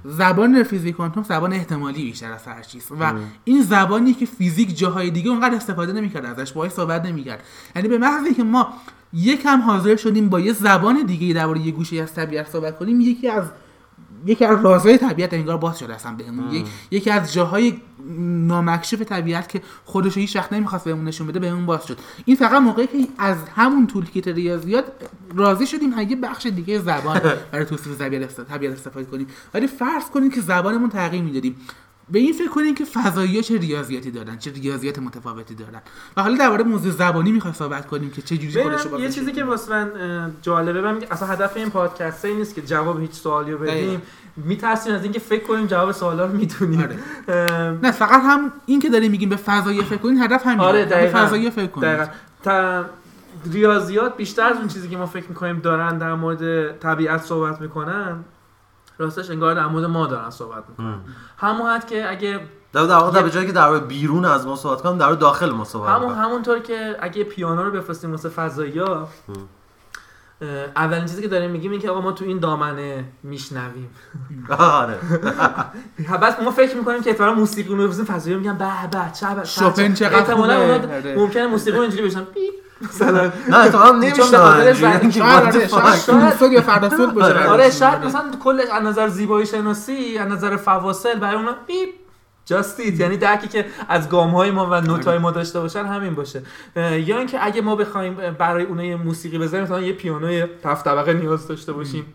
زبان 0.05 0.63
فیزیک 0.63 0.97
کوانتوم 0.97 1.23
زبان 1.23 1.53
احتمالی 1.53 2.05
بیشتر 2.05 2.33
از 2.33 2.47
هر 2.47 2.63
چیز. 2.63 2.89
و 3.01 3.13
این 3.45 3.63
زبانی 3.63 4.15
که 4.15 4.27
فیزیک 4.27 4.79
جاهای 4.79 5.11
دیگه 5.11 5.31
اونقدر 5.31 5.55
استفاده 5.55 5.93
نمی‌کرد 5.93 6.25
ازش 6.25 6.53
باهاش 6.53 6.71
صحبت 6.71 7.07
نمی‌کرد. 7.07 7.45
یعنی 7.77 7.89
به 7.89 7.99
محض 7.99 8.37
که 8.37 8.43
ما 8.43 8.73
یکم 9.13 9.61
حاضر 9.61 9.97
شدیم 9.97 10.29
با 10.29 10.41
یه 10.41 10.53
زبان 10.53 11.07
دیگه 11.07 11.35
درباره 11.35 11.61
یه 11.61 11.73
گوشه 11.73 12.03
از 12.03 12.15
طبیعت 12.15 12.49
صحبت 12.49 12.79
کنیم 12.79 13.01
یکی 13.01 13.29
از 13.29 13.45
یکی 14.27 14.45
از 14.45 14.65
رازهای 14.65 14.99
طبیعت 14.99 15.35
انگار 15.35 15.57
باز 15.57 15.79
شده 15.79 15.95
اصلا 15.95 16.13
بهمون. 16.15 16.51
یک- 16.51 16.67
یکی 16.91 17.11
از 17.11 17.33
جاهای 17.33 17.75
نامکشوف 18.47 19.03
طبیعت 19.03 19.49
که 19.49 19.63
خودش 19.85 20.17
هیچ 20.17 20.37
وقت 20.37 20.53
نمی‌خواست 20.53 20.85
بهمون 20.85 21.05
نشون 21.05 21.27
بده 21.27 21.39
بهمون 21.39 21.67
باز 21.67 21.87
شد. 21.87 21.99
این 22.25 22.37
فقط 22.37 22.63
موقعی 22.63 22.87
که 22.87 22.97
از 23.19 23.37
همون 23.57 23.87
تولکیت 23.87 24.29
ریاضیات 24.29 24.85
راضی 25.35 25.67
شدیم. 25.67 25.95
از 25.95 26.11
یه 26.11 26.17
بخش 26.17 26.47
دیگه 26.47 26.79
زبان 26.79 27.21
برای 27.53 27.65
توصیف 27.65 28.01
طبیعت 28.01 28.73
استفاده 28.73 29.07
کنیم. 29.07 29.27
ولی 29.55 29.67
فرض 29.67 30.05
کنیم 30.05 30.31
که 30.31 30.41
زبانمون 30.41 30.91
تغییر 30.91 31.23
می‌دادیم. 31.23 31.57
به 32.09 32.19
این 32.19 32.33
فکر 32.33 32.49
کنیم 32.49 32.75
که 32.75 32.85
فضایی 32.85 33.43
چه 33.43 33.59
ریاضیاتی 33.59 34.11
دارن 34.11 34.39
چه 34.39 34.53
ریاضیات 34.53 34.99
متفاوتی 34.99 35.55
دارن. 35.55 35.83
و 36.17 36.23
حالا 36.23 36.37
درباره 36.37 36.65
موضوع 36.65 36.93
زبانی 36.93 37.33
می‌خوایم 37.33 37.55
صحبت 37.55 37.87
کنیم 37.87 38.11
که 38.11 38.23
چه 38.23 38.37
جوری 38.37 38.63
خودش 38.63 38.87
ببینم، 38.87 39.03
یه 39.03 39.11
چیزی 39.11 39.33
که 39.33 39.45
واسه 39.45 39.73
من 39.73 39.91
جالبه 40.43 40.81
من 40.81 40.99
اصلا 41.11 41.29
هدف 41.29 41.57
این 41.57 41.71
پادکست 41.71 42.25
این 42.25 42.37
نیست 42.37 42.55
که 42.55 42.63
جواب 42.63 43.01
هیچ 43.01 43.13
سوالی 43.13 43.53
رو. 43.53 43.59
بدیم. 43.59 44.03
میترسیم 44.37 44.95
از 44.95 45.03
اینکه 45.03 45.19
فکر 45.19 45.45
کنیم 45.45 45.67
جواب 45.67 45.93
سوالا 45.93 46.27
رو 46.27 46.33
می‌دونیم. 46.33 46.81
آره. 46.81 46.99
نه 47.83 47.93
فقط 47.93 48.23
هم 48.23 48.53
این 48.67 48.81
که 48.81 48.89
داریم 48.89 49.11
میگیم 49.11 49.29
به 49.29 49.37
فضایی 49.37 49.83
فکر 49.83 49.99
کنیم 49.99 50.23
هدف 50.23 50.47
همینه. 50.47 50.63
آره 50.63 50.85
به 50.85 51.07
فضایی 51.07 51.51
فکر. 51.51 52.09
تا 52.43 52.85
ریاضیات 53.53 54.17
بیشتر 54.17 54.43
از 54.43 54.57
اون 54.57 54.69
چیزی 54.69 54.89
که 54.89 54.97
ما 54.97 55.07
فکر 55.07 55.29
می‌کنیم 55.29 55.59
دارن 55.59 55.99
در 55.99 56.15
مورد 56.15 56.73
طبیعت 56.79 57.23
صحبت 57.23 57.61
می‌کنن 57.61 58.25
راستش 58.99 59.31
انگار 59.31 59.55
در 59.55 59.67
مورد 59.67 59.85
ما 59.85 60.07
دارن 60.07 60.31
صحبت 60.31 60.65
می‌کنن. 60.69 61.01
همون 61.39 61.71
حد 61.71 61.87
که 61.87 62.11
اگه 62.11 62.41
در 62.73 62.85
در 62.85 62.97
واقع 62.97 63.23
به 63.23 63.31
جایی 63.31 63.47
که 63.47 63.53
در 63.53 63.79
بیرون 63.79 64.25
از 64.25 64.47
ما 64.47 64.57
صحبت 64.57 64.83
کنم 64.83 64.99
در 64.99 65.13
داخل 65.13 65.51
ما 65.51 65.65
صحبت 65.65 65.89
همون 65.91 66.15
همونطور 66.15 66.59
که 66.59 66.97
اگه 67.01 67.25
پیانو 67.25 67.63
رو 67.63 67.71
بفرستیم 67.71 68.11
واسه 68.11 68.29
فضایی 68.29 68.81
اه، 70.43 70.49
اولین 70.77 71.07
چیزی 71.07 71.23
که 71.23 71.29
داریم 71.29 71.51
میگیم 71.51 71.71
این 71.71 71.81
که 71.81 71.91
آقا 71.91 72.01
ما 72.01 72.13
تو 72.13 72.25
این 72.25 72.39
دامنه 72.39 73.05
میشنویم. 73.23 73.91
آره. 74.59 74.99
بس 76.23 76.41
ما 76.41 76.51
فکر 76.51 76.77
می‌کنیم 76.77 77.03
که 77.03 77.11
اتفاقا 77.11 77.33
موسیقی 77.33 77.75
رو 77.75 77.89
بزنیم 77.89 78.07
فضایی 78.07 78.37
میگن 78.37 78.59
به 78.59 78.65
به 78.91 78.99
چه 79.21 79.35
به 79.35 79.45
شوپن 79.45 79.95
چقدر 79.95 80.35
خوبه. 80.35 80.55
آره. 80.55 81.15
ممکنه 81.19 81.47
موسیقی 81.47 81.79
اینجوری 81.79 82.03
بشن 82.03 82.25
مثلا. 82.89 83.33
نه 83.49 83.71
تو 83.71 83.79
هم 83.79 84.15
شاید 84.15 84.35
آره، 84.35 84.75
fuck. 84.75 85.97
شاید 85.97 86.31
فردا 86.31 86.47
یا 86.47 86.63
فردا 86.63 86.91
صبح 86.91 87.13
باشه. 87.13 87.27
آره. 87.27 87.47
براشون. 87.47 87.71
شاید 87.71 88.05
مثلا 88.05 88.31
کلش 88.45 88.69
از 88.73 88.83
نظر 88.83 89.09
زیبایی 89.09 89.47
شناسی 89.47 90.19
از 90.19 90.29
نظر 90.29 90.57
فواصل 90.57 91.19
برای 91.19 91.37
اونا 91.37 91.53
بیپ. 91.67 91.89
جاستیت 92.47 93.01
یعنی 93.01 93.17
درکی 93.17 93.49
که 93.49 93.67
از 93.89 94.09
گام 94.09 94.31
های 94.31 94.51
ما 94.51 94.67
و 94.71 94.81
نوت 94.81 95.09
های 95.09 95.19
ما 95.19 95.31
داشته 95.31 95.61
باشن 95.61 95.85
همین 95.85 96.15
باشه. 96.15 96.43
یا 96.77 97.19
اینکه 97.19 97.45
اگه 97.45 97.61
ما 97.61 97.77
بخوایم 97.77 98.15
برای 98.39 98.65
اونها 98.65 98.85
یه 98.85 98.97
موسیقی 98.97 99.39
بزنیم 99.39 99.63
مثلا 99.63 99.81
یه 99.81 99.93
پیانوی 99.93 100.47
هفت 100.65 100.85
طبقه 100.85 101.13
نیاز 101.13 101.49
داشته 101.49 101.73
باشیم 101.73 102.07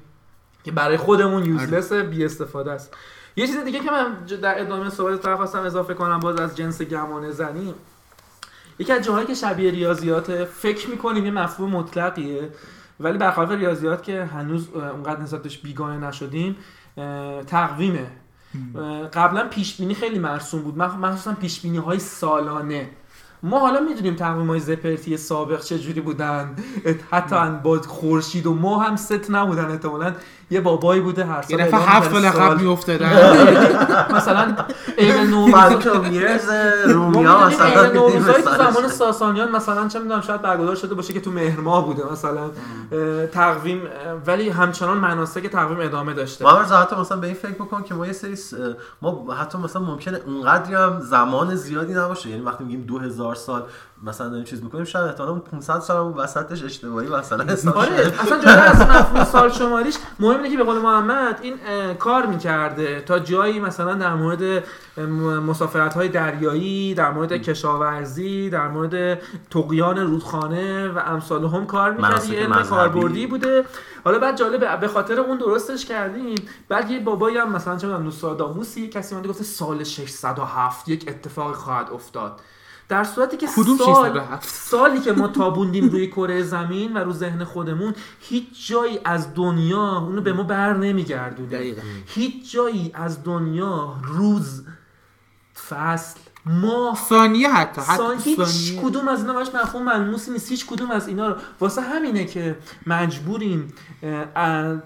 که 0.63 0.71
برای 0.71 0.97
خودمون 0.97 1.45
یوزلس 1.45 1.93
بی 1.93 2.25
استفاده 2.25 2.71
است. 2.71 2.93
یه 3.35 3.47
چیز 3.47 3.57
دیگه 3.57 3.79
که 3.79 3.91
من 3.91 4.37
در 4.41 4.61
ادامه 4.61 4.89
صحبت 4.89 5.21
طرف 5.21 5.37
خواستم 5.37 5.59
اضافه 5.59 5.93
کنم 5.93 6.19
باز 6.19 6.39
از 6.39 6.57
جنس 6.57 6.81
گمان 6.81 7.31
زنی. 7.31 7.73
یکی 8.79 8.93
از 8.93 9.05
جاهایی 9.05 9.27
که 9.27 9.33
شبیه 9.33 9.71
ریاضیات 9.71 10.45
فکر 10.45 10.89
می‌کنیم 10.89 11.25
یه 11.25 11.31
مفهوم 11.31 11.69
مطلقیه 11.69 12.49
ولی 12.99 13.17
برخلاف 13.17 13.51
ریاضیات 13.51 14.03
که 14.03 14.23
هنوز 14.23 14.69
اونقدر 14.75 15.21
نسبتش 15.21 15.57
بیگانه 15.57 16.07
نشدیم 16.07 16.55
تقویمه. 17.47 18.07
قبلا 19.13 19.47
پیش 19.47 19.77
بینی 19.77 19.93
خیلی 19.93 20.19
مرسوم 20.19 20.61
بود. 20.61 20.75
مخ- 20.75 20.97
مخصوصا 21.01 21.33
پیش 21.33 21.61
بینی 21.61 21.77
های 21.77 21.99
سالانه. 21.99 22.89
ما 23.43 23.59
حالا 23.59 23.79
می‌دونیم 23.79 24.15
تقویم 24.15 24.47
های 24.47 24.59
زپرتی 24.59 25.17
سابق 25.17 25.61
چه 25.61 25.79
جوری 25.79 26.01
بودن 26.01 26.55
حتی 27.11 27.35
با 27.63 27.81
خورشید 27.81 28.45
و 28.45 28.53
ماه 28.53 28.85
هم 28.87 28.95
ست 28.95 29.31
نبودن 29.31 29.65
احتمالاً. 29.71 30.13
یه 30.51 30.61
بابایی 30.61 31.01
بوده 31.01 31.25
هر 31.25 31.45
یه 31.49 31.57
سال 31.57 31.61
اعلام 31.61 31.81
هفت 31.81 32.11
سال 32.11 32.25
عقب. 32.25 32.61
میافتادن 32.61 33.11
مثلا 34.17 34.55
عین 34.97 35.27
نوروز. 35.31 35.87
میرز 36.09 36.49
رومیا 36.85 37.47
مثلا 37.47 37.91
نوروزهای 37.91 38.41
تو 38.41 38.49
مثلا. 38.51 38.71
زمان 38.71 38.87
ساسانیان 38.89 39.51
مثلا 39.51 39.87
چه 39.87 39.99
می‌دونم 39.99 40.21
شاید 40.21 40.41
برگزار 40.41 40.75
شده 40.75 40.95
باشه 40.95 41.13
که 41.13 41.21
تو 41.21 41.31
مهر 41.31 41.59
ماه 41.59 41.85
بوده 41.85 42.03
مثلا. 42.11 42.49
تقویم 43.31 43.81
ولی 44.27 44.49
همچنان 44.49 44.97
مناسک 44.97 45.47
تقویم 45.47 45.79
ادامه 45.79 46.13
داشته. 46.13 46.45
ما 46.45 46.51
حتی 46.51 46.95
مثلا 46.95 47.17
به 47.17 47.27
این 47.27 47.35
فکر 47.35 47.53
بکن 47.53 47.83
که 47.83 47.93
ما 47.93 48.07
یه 48.07 48.13
سری 48.13 48.35
ما 49.01 49.33
حتی 49.33 49.57
مثلا 49.57 49.81
ممکنه 49.81 50.19
اونقدری 50.25 50.73
هم 50.75 50.99
زمان 50.99 51.55
زیادی 51.55 51.93
نباشه. 51.93 52.29
یعنی 52.29 52.41
وقتی 52.41 52.63
میگیم 52.63 52.81
2000 52.81 53.35
سال 53.35 53.63
مثلا 54.03 54.29
داریم 54.29 54.43
چیز 54.43 54.63
می‌کنیم 54.63 54.83
شاید 54.83 55.05
احتمالاً 55.05 55.31
اون 55.31 55.41
500 55.41 55.79
سال 55.79 55.97
هم 55.97 56.17
وسطش 56.17 56.63
اشتباهی 56.63 57.07
مثلا 57.07 57.43
حساب 57.43 57.77
آره. 57.77 58.13
اصلا 58.19 58.39
جدا 58.39 58.51
از 58.51 58.81
مفهوم 58.81 59.23
سال 59.23 59.51
شماریش. 59.51 59.95
مهم 60.19 60.37
اینه 60.37 60.49
که 60.49 60.57
به 60.57 60.63
قول 60.63 60.77
محمد 60.77 61.39
این 61.41 61.57
کار 61.99 62.25
می‌کرده 62.25 63.01
تا 63.01 63.19
جایی 63.19 63.59
مثلا 63.59 63.93
در 63.93 64.13
مورد 64.13 64.63
مسافرت 65.47 65.93
های 65.93 66.09
دریایی 66.09 66.93
در 66.93 67.11
مورد 67.11 67.33
کشاورزی 67.33 68.49
در 68.49 68.67
مورد 68.67 69.21
تقیان 69.51 69.97
رودخانه 69.97 70.87
و 70.87 70.99
امثال 71.05 71.45
هم 71.45 71.65
کار 71.65 71.91
می‌کرد. 71.91 72.25
یه 72.25 72.39
علم. 72.39 72.63
کاربردی 72.63 73.27
بوده. 73.27 73.65
حالا 74.03 74.19
بعد 74.19 74.37
جالبه 74.37 74.77
به 74.77 74.87
خاطر 74.87 75.19
اون 75.19 75.37
درستش 75.37 75.85
کردیم. 75.85 76.35
بعد 76.69 76.91
یه 76.91 76.99
بابایی 76.99 77.37
هم 77.37 77.51
مثلا 77.51 77.77
چه 77.77 77.87
می‌دونم 77.87 78.03
نوستراداموسی 78.03 78.87
کسی 78.87 79.15
اومده 79.15 79.29
گفته 79.29 79.43
سال 79.43 79.83
607 79.83 80.89
یک 80.89 81.05
اتفاقی 81.07 81.53
خواهد 81.53 81.89
افتاد. 81.93 82.39
در 82.89 83.03
صورتی 83.03 83.37
که 83.37 83.47
سال 83.47 83.65
607 83.77 84.49
سالی 84.49 84.99
که 84.99 85.11
ما 85.11 85.27
تابوندیم 85.41 85.89
روی 85.89 86.07
کره 86.07 86.43
زمین 86.43 86.93
و 86.93 86.97
رو 86.97 87.13
ذهن 87.13 87.43
خودمون 87.43 87.93
هیچ 88.19 88.67
جایی 88.67 88.99
از 89.05 89.33
دنیا 89.33 89.97
اونو 89.97 90.21
به 90.21 90.33
ما 90.33 90.43
بر 90.43 90.73
نمیگردونه. 90.73 91.75
هیچ 92.05 92.51
جایی 92.53 92.91
از 92.93 93.23
دنیا 93.23 93.95
روز 94.03 94.63
فصل 95.69 96.19
ماه 96.61 96.99
ثانیه 97.09 97.49
حتی 97.49 97.81
سان 97.81 98.17
حتی 98.17 98.29
هیچ 98.29 98.39
ثانیه 98.47 98.81
کدوم 98.83 99.07
از 99.07 99.19
اینا 99.21 99.33
براش 99.33 99.47
مفهوم 99.55 99.83
ملموسی 99.85 100.31
نیست 100.31 100.49
هیچ 100.49 100.65
کدوم 100.65 100.91
از 100.91 101.07
اینا 101.07 101.27
رو 101.27 101.35
واسه 101.59 101.81
همینه 101.81 102.25
که 102.25 102.57
مجبوریم 102.87 103.73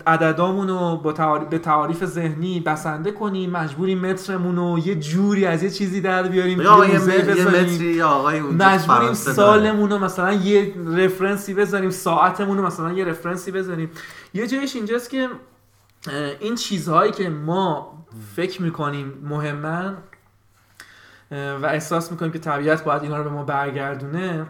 عددامون 0.07 0.67
رو 0.67 0.97
با 0.97 1.11
تعاری- 1.13 1.45
به 1.45 1.59
تعاریف 1.59 2.05
ذهنی 2.05 2.59
بسنده 2.59 3.11
کنیم 3.11 3.49
مجبوریم 3.51 3.99
مترمون 3.99 4.55
رو 4.55 4.79
یه 4.79 4.95
جوری 4.95 5.45
از 5.45 5.63
یه 5.63 5.69
چیزی 5.69 6.01
در 6.01 6.23
بیاریم 6.23 6.61
یا 6.61 6.85
یه 6.85 6.93
موزه 6.93 7.17
متر- 7.17 7.27
یه 7.37 7.45
بذاریم. 7.45 7.73
متری 7.75 8.01
آقای 8.01 8.39
اونجا 8.39 8.65
مجبوریم. 8.69 9.13
سالمون 9.13 9.89
رو 9.89 9.99
مثلا 9.99 10.33
یه 10.33 10.73
رفرنسی 10.87 11.53
بذاریم 11.53 11.89
ساعتمون 11.89 12.57
رو 12.57 12.65
مثلا 12.65 12.91
یه 12.93 13.05
رفرنسی 13.05 13.51
بذاریم 13.51 13.91
یه 14.33 14.47
جایش 14.47 14.75
اینجاست 14.75 15.09
که 15.09 15.29
این 16.39 16.55
چیزهایی 16.55 17.11
که 17.11 17.29
ما 17.29 17.93
فکر 18.35 18.61
می‌کنیم 18.61 19.13
مهمن 19.23 19.97
و 21.33 21.65
احساس 21.65 22.11
می‌کنیم 22.11 22.31
که 22.31 22.39
طبیعت 22.39 22.83
باید 22.83 23.03
اینا 23.03 23.17
رو 23.17 23.23
به 23.23 23.29
ما 23.29 23.43
برگردونه. 23.43 24.45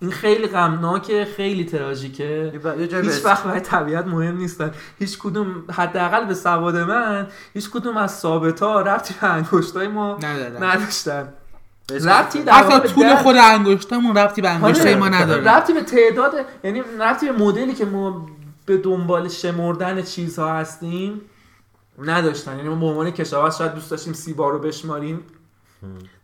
این 0.00 0.10
خیلی 0.10 0.46
غمناکه 0.46 1.26
خیلی 1.36 1.64
تراژیکه. 1.64 2.60
هیچ 3.02 3.24
وقت 3.24 3.44
برای 3.44 3.60
طبیعت 3.60 4.06
مهم 4.06 4.36
نیستن. 4.36 4.70
هیچ 4.98 5.18
کدوم 5.18 5.64
حداقل 5.72 6.24
به 6.24 6.34
سواد 6.34 6.76
من 6.76 7.26
هیچ 7.54 7.70
کدوم 7.70 7.96
از 7.96 8.18
ثابت 8.18 8.60
ها 8.60 8.80
ربطی 8.80 9.14
به 9.20 9.26
انگشتای 9.26 9.88
ما 9.88 10.18
نداشتن. 10.60 11.28
ربطی 11.90 12.42
در 12.42 12.52
حتی 12.52 12.80
به 12.80 12.88
طول 12.88 13.08
در- 13.08 13.16
خود 13.16 13.36
انگشتمون 13.36 14.16
ربطی 14.16 14.40
به 14.40 14.50
انگشتای 14.50 14.92
آره. 14.92 15.00
ما 15.00 15.08
نداره. 15.08 15.52
ربطی 15.52 15.72
به 15.72 15.82
تعداد 15.82 16.32
یعنی 16.64 16.82
ربطی 17.00 17.26
به 17.26 17.32
مدلی 17.32 17.74
که 17.74 17.84
ما 17.84 18.26
به 18.66 18.76
دنبال 18.76 19.28
شمردن 19.28 20.02
چیزها 20.02 20.54
هستیم 20.54 21.20
نداشتن. 21.98 22.56
یعنی 22.56 22.68
ما 22.68 22.74
به 22.74 22.86
عنوان 22.86 23.10
کشاورز 23.10 23.58
شاید 23.58 23.74
دوست 23.74 23.90
داشتیم 23.90 24.12
سیبا 24.12 24.50
رو 24.50 24.58
بشماریم. 24.58 25.20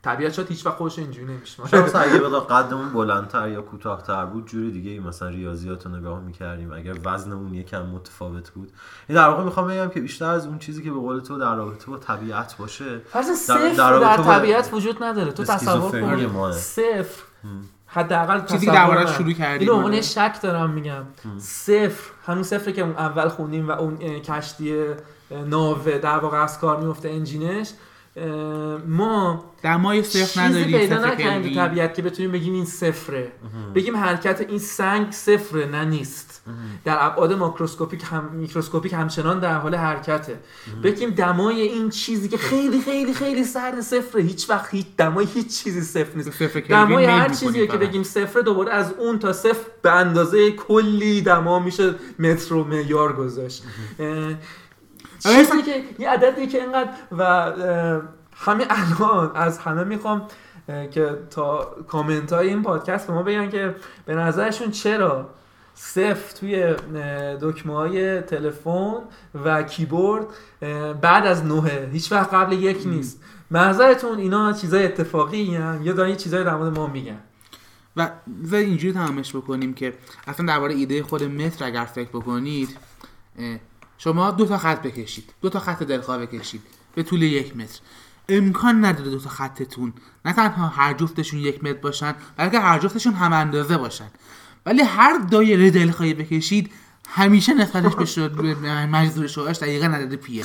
طبیعت 0.03 0.33
شاید 0.33 0.49
هیچ 0.49 0.66
وقت 0.66 0.77
خودش 0.77 0.99
اینجوری 0.99 1.27
شاید 1.27 1.37
نمیشماره 1.38 1.85
مثلا 1.85 2.01
اگه 2.01 2.18
بخواد 2.18 2.49
قدمون 2.49 2.92
بلندتر 2.92 3.49
یا 3.49 3.62
کوتاهتر 3.62 4.27
بود 4.27 4.47
جوری 4.47 4.71
دیگه 4.71 4.90
ای 4.90 4.99
مثلا 4.99 5.29
ریاضیات 5.29 5.87
رو 5.87 5.97
نگاه 5.97 6.21
می‌کردیم. 6.21 6.73
اگر 6.73 6.94
وزنمون 7.05 7.55
یکم 7.55 7.87
متفاوت 7.87 8.51
بود. 8.51 8.73
این 9.09 9.18
در 9.18 9.29
واقع 9.29 9.44
می‌خوام 9.44 9.68
بگم 9.68 9.88
که 9.88 10.01
بیشتر 10.01 10.31
از 10.31 10.47
اون 10.47 10.59
چیزی 10.59 10.83
که 10.83 10.90
به 10.90 10.99
قول 10.99 11.21
تو 11.21 11.38
در 11.38 11.55
رابطه 11.55 11.87
با 11.87 11.97
طبیعت 11.97 12.57
باشه 12.57 12.99
فرض 12.99 13.27
در- 13.27 13.35
صفر 13.35 13.75
در 13.77 13.99
در, 14.01 14.16
طبیعت 14.16 14.71
وجود 14.73 15.03
نداره. 15.03 15.33
تو 15.33 15.44
تصور 15.44 16.01
کن. 16.01 16.53
صفر. 16.53 17.23
حداقل 17.87 18.44
چیزی 18.44 18.66
که 18.66 18.73
من. 18.73 19.07
شروع 19.07 19.33
کردیم، 19.33 19.71
اینو 19.71 19.87
آره. 19.87 20.01
شک 20.01 20.38
دارم 20.42 20.71
میگم. 20.71 21.03
صفر. 21.38 22.11
همون 22.27 22.42
صفری 22.42 22.73
که 22.73 22.83
اون 22.83 22.90
اول 22.92 23.29
خوندیم 23.29 23.68
و 23.68 23.71
اون 23.71 23.99
کشتی 24.21 24.85
ناوه 25.47 25.99
در 25.99 26.18
واقع 26.18 26.42
از 26.42 26.61
کار 26.61 26.81
میفته 26.81 27.09
انجینش. 27.09 27.73
ما 28.87 29.45
دمای 29.63 30.03
صفر 30.03 30.19
چیزی 30.19 30.41
نداریم 30.41 30.79
پیدا 30.79 30.97
صفر 30.97 31.15
نکردیم 31.15 31.55
تو. 31.55 31.61
طبیعت 31.61 31.95
که 31.95 32.03
بتونیم 32.03 32.33
بگیم 32.33 32.55
این 32.55 32.65
صفره. 32.65 33.33
بگیم 33.75 33.97
حرکت 33.97 34.41
این 34.49 34.59
سنگ 34.59 35.11
صفره 35.11 35.67
نه 35.67 35.85
نیست. 35.85 36.43
در 36.85 36.97
ابعاد 37.01 37.33
ماکروسکوپیک 37.33 38.03
هم 38.11 38.31
میکروسکوپیک 38.33 38.93
همچنان 38.93 39.41
در 39.41 39.59
حال 39.59 39.75
حرکته. 39.75 40.41
بگیم 40.83 41.11
دمای 41.11 41.61
این 41.61 41.91
چیزی 41.91 42.29
که 42.29 42.37
خیلی 42.37 42.81
خیلی. 42.81 43.15
خیلی 43.15 43.45
سرد 43.45 43.81
صفره 43.81 44.23
هیچ 44.23 44.51
وقت 44.51 44.75
هیچ 44.75 44.87
دمای 44.97 45.27
هیچ 45.35 45.63
چیزی 45.63 45.81
صفر 45.81 46.17
نیست. 46.17 46.43
دمای 46.69 47.05
هر 47.05 47.29
چیزیه 47.29 47.67
که. 47.67 47.77
بگیم 47.77 48.03
صفره 48.03 48.43
دوباره 48.43 48.73
از 48.73 48.93
اون 48.99 49.19
تا 49.19 49.33
صفر 49.33 49.67
به 49.83 49.93
اندازه 49.93 50.51
کلی 50.51 51.23
دما 51.23 51.59
میشه 51.59 51.95
متر 52.19 52.55
و 52.55 52.65
معیار 52.65 53.13
گذاشت. 53.13 53.63
چیزی 55.19 55.63
که 55.63 55.85
یه 55.99 56.11
عددی 56.11 56.47
که 56.47 56.61
اینقدر 56.61 56.91
و 57.19 57.53
همین 58.37 58.67
الان 58.71 59.37
از 59.37 59.59
همه 59.59 59.85
می‌خوام 59.85 60.27
که 60.91 61.19
تا 61.31 61.77
کامنت 61.89 62.33
های 62.33 62.49
این 62.49 62.63
پادکست 62.63 63.07
به 63.07 63.13
ما 63.13 63.23
بگن 63.23 63.51
که 63.51 63.75
به 64.07 64.15
نظرشون 64.15 64.71
چرا 64.71 65.31
صفر 65.75 66.37
توی 66.37 66.75
دکمه 67.41 67.75
های 67.75 68.21
تلفن 68.21 68.95
و 69.45 69.63
کیبورد 69.63 70.27
بعد 71.01 71.27
از 71.27 71.45
نوه. 71.45 71.89
هیچ 71.93 72.13
وقت 72.13 72.35
قبل 72.35 72.53
یک 72.53 72.87
نیست. 72.87 73.23
منظرتون 73.51 74.19
اینا 74.19 74.53
چیزای 74.53 74.85
اتفاقی 74.85 75.57
هم 75.57 75.81
یا 75.83 75.93
دارن 75.93 76.11
یه 76.11 76.17
چیزای 76.17 76.45
در 76.45 76.57
مورد 76.57 76.79
ما 76.79 76.87
میگن؟ 76.87 77.19
و 77.97 78.11
بذار 78.45 78.61
اینجوری 78.61 78.95
تمامش 78.95 79.37
بکنیم 79.37 79.75
که 79.75 79.95
اصلا 80.27 80.47
درباره 80.47 80.75
ایده 80.75 81.03
خود 81.03 81.23
متر 81.23 81.65
اگر 81.65 81.85
فکر 81.85 82.09
بکنید 82.09 82.77
شما 83.99 84.31
دو 84.31 84.47
تا 84.47 84.59
خط 84.59 84.83
بکشید. 84.83 85.33
دو 85.43 85.49
تا 85.49 85.61
خط 85.61 85.83
دلخواه 85.83 86.19
بکشید 86.19 86.63
به 86.95 87.03
طول 87.03 87.23
یک 87.23 87.57
متر. 87.57 87.81
امکان 88.29 88.85
نداره 88.85 89.11
دو 89.11 89.19
تا 89.19 89.31
خطتون. 89.31 89.93
نه 90.25 90.33
تنها 90.33 90.69
هر 90.69 90.93
جفتشون 90.93 91.41
یک 91.41 91.65
متر 91.65 91.79
باشن 91.79 92.15
بلکه 92.37 92.61
هر 92.61 92.79
جفتشون 92.79 93.13
هم 93.13 93.33
اندازه 93.33 93.77
باشن. 93.77 94.09
ولی 94.67 94.83
هر 94.83 95.19
دایره 95.19 95.71
دلخواهی 95.71 96.15
بکشید 96.15 96.71
همیشه 97.09 97.55
نسبتش 97.55 97.95
به 97.95 98.05
شد 98.05 98.41
مجذور 98.91 99.27
شعاعش 99.27 99.57
دقیقا 99.57 99.87
عدد 99.87 100.15
پیه. 100.15 100.45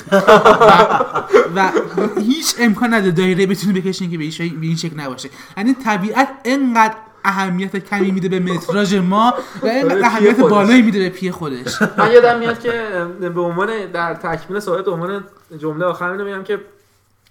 و, 1.54 1.72
و 1.96 2.20
هیچ 2.20 2.54
امکان 2.58 2.94
نداره 2.94 3.12
دایره 3.12 3.46
بتونی 3.46 3.80
بکشین 3.80 4.10
که 4.10 4.18
به 4.18 4.24
این 4.60 4.76
شکل 4.76 5.00
نباشه. 5.00 5.30
یعنی 5.56 5.74
طبیعت 5.74 6.28
انقدر 6.44 6.94
اهمیت 7.24 7.76
کمی 7.76 8.10
میده 8.10 8.28
به 8.28 8.40
متراژ 8.40 8.94
ما 8.94 9.34
و 9.62 9.66
اینقدر 9.66 9.94
آره، 9.94 10.06
اهمیت. 10.06 10.36
بالایی 10.36 10.82
میده 10.82 10.98
به 10.98 11.08
پی 11.08 11.30
خودش. 11.30 11.82
من 11.98 12.12
یادم 12.12 12.38
میاد 12.38 12.60
که 12.60 12.72
به 13.20 13.40
عنوان 13.40 13.86
در 13.86 14.14
تکمیل 14.14 14.60
صحبت 14.60 14.84
به 14.84 14.90
عنوان 14.90 15.24
جمله 15.58 15.84
آخر 15.84 16.10
اینو 16.10 16.24
میگم 16.24 16.44
که 16.44 16.60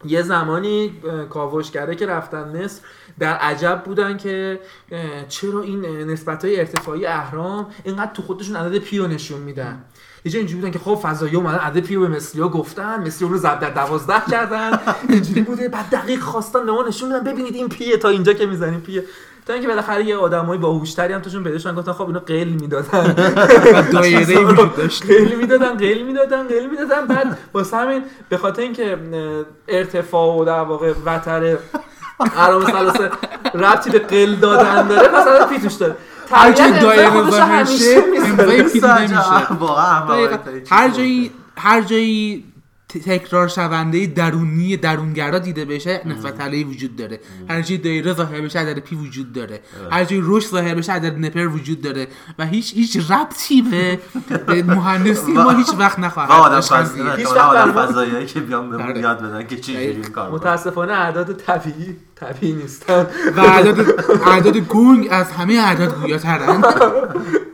یه 0.05 0.21
زمانی 0.21 0.93
کاوشگره 1.29 1.95
که 1.95 2.05
رفتن 2.05 2.63
مصر 2.63 2.81
در 3.19 3.33
عجب 3.33 3.81
بودن 3.85 4.17
که 4.17 4.59
چرا 5.29 5.61
این 5.61 5.85
نسبت 5.85 6.45
های 6.45 6.59
ارتفاعی 6.59 7.05
اهرام 7.05 7.67
اینقدر 7.83 8.11
تو 8.13 8.21
خودشون 8.21 8.55
عدد 8.55 8.77
پی 8.77 8.97
رو 8.97 9.07
نشون 9.07 9.41
میدن؟ 9.41 9.83
یه 10.25 10.31
جا 10.31 10.37
اینجوری 10.39 10.61
بودن 10.61 10.71
که 10.71 10.79
خب 10.79 10.99
فضایی 11.03 11.35
اومدن 11.35 11.57
عدد 11.57 11.79
پی 11.79 11.95
رو 11.95 12.01
به 12.01 12.07
مصری 12.07 12.41
ها 12.41 12.49
گفتن 12.49 13.07
مصری 13.07 13.25
اون 13.25 13.33
رو 13.33 13.39
ضرب 13.39 13.59
در 13.59 13.69
دوازده 13.69 14.21
کردن. 14.31 14.79
اینجوری 15.09 15.41
بوده 15.41 15.69
بعد 15.69 15.89
دقیق 15.89 16.19
خواستن 16.19 16.65
به 16.65 16.71
ما 16.71 16.83
نشون 16.83 17.09
بدن 17.09 17.31
ببینید 17.33 17.55
این 17.55 17.69
پیه 17.69 17.97
تا 17.97 18.09
اینجا 18.09 18.33
که 18.33 18.45
می‌زنیم 18.45 18.79
پیه. 18.79 19.03
تا 19.45 19.53
اینکه 19.53 19.67
بالاخره 19.67 20.05
یه 20.05 20.17
آدمای 20.17 20.57
باهوشتری 20.57 21.13
هم 21.13 21.21
توشون 21.21 21.43
پیدا 21.43 21.57
شدن 21.57 21.75
گفتن 21.75 21.91
خب 21.91 22.07
اینا 22.07 22.19
قیل 22.19 22.47
می‌دادن. 22.47 23.13
دایره 23.93 24.37
ای 24.37 24.45
وجود 24.53 24.75
داشت 24.75 25.05
قیل 25.05 25.35
می‌دادن 25.35 25.77
قیل 25.77 26.05
می‌دادن 26.05 26.47
قیل 26.47 26.69
می‌دادن. 26.69 27.07
بعد 27.07 27.37
واسه 27.53 27.77
همین 27.77 28.03
به 28.29 28.37
خاطر 28.37 28.61
اینکه 28.61 28.97
ارتفاع 29.67 30.41
و 30.41 30.45
در 30.45 30.59
واقع 30.59 30.93
وتر 31.05 31.57
علامه 32.37 32.65
ثلاثه 32.65 33.09
ربطی 33.53 33.89
به 33.89 33.99
قل 33.99 34.35
دادن 34.35 34.87
داره 34.87 35.07
مثلا 35.07 35.45
پی 35.45 35.59
توش 35.59 35.73
داره. 35.73 35.95
هر 36.31 36.51
جای 36.51 36.79
دایره 36.79 37.29
ظاهر 37.29 37.51
همیشه 37.51 38.03
واقعا 39.59 40.27
هر 40.69 40.89
جایی 40.89 41.31
هر 41.57 41.81
جایی 41.81 42.52
تکرار 42.99 43.47
شونده 43.47 44.05
درونی 44.05 44.77
درونگرا 44.77 45.39
دیده 45.39 45.65
بشه 45.65 46.01
نسبت 46.05 46.41
علیه 46.41 46.67
وجود 46.67 46.95
داره. 46.95 47.19
هر 47.49 47.61
جایی 47.61 47.81
دایره 47.81 48.13
ظاهر 48.13 48.41
بشه 48.41 48.59
عدد 48.59 48.79
پی 48.79 48.95
وجود 48.95 49.33
داره. 49.33 49.59
هر 49.91 50.03
جایی 50.03 50.21
رشد 50.25 50.47
ظاهر 50.47 50.75
بشه 50.75 50.93
عدد 50.93 51.25
نپر 51.25 51.47
وجود 51.47 51.81
داره. 51.81 52.07
و 52.39 52.45
هیچ 52.45 52.73
هیچ 52.73 53.11
ربطی 53.11 53.61
به, 53.61 53.99
مهندسی 54.63 55.31
ما 55.31 55.51
هیچ 55.51 55.69
وقت 55.77 55.99
نخواهد 55.99 56.31
آدم 56.31 56.55
داشت. 56.55 56.73
فضایی 56.73 57.25
آدم 57.25 57.71
فضاییایی 57.71 58.25
که 58.25 58.39
بیان 58.39 58.69
به 58.69 58.83
آره. 58.83 58.99
یاد 58.99 59.21
بدن 59.21 59.47
که 59.47 59.57
چی 59.57 59.95
کار. 59.95 60.31
متاسفانه 60.31 60.93
اعداد 60.93 61.33
طبیعی 61.33 61.95
طبیعی 62.15 62.53
نیستن. 62.53 63.07
و 63.37 63.39
اعداد 63.39 63.79
اعداد 64.27 64.57
گونگ 64.57 65.07
از 65.11 65.31
همه 65.31 65.53
اعداد 65.53 66.01
گویاترند 66.01 66.63
of 66.63 67.43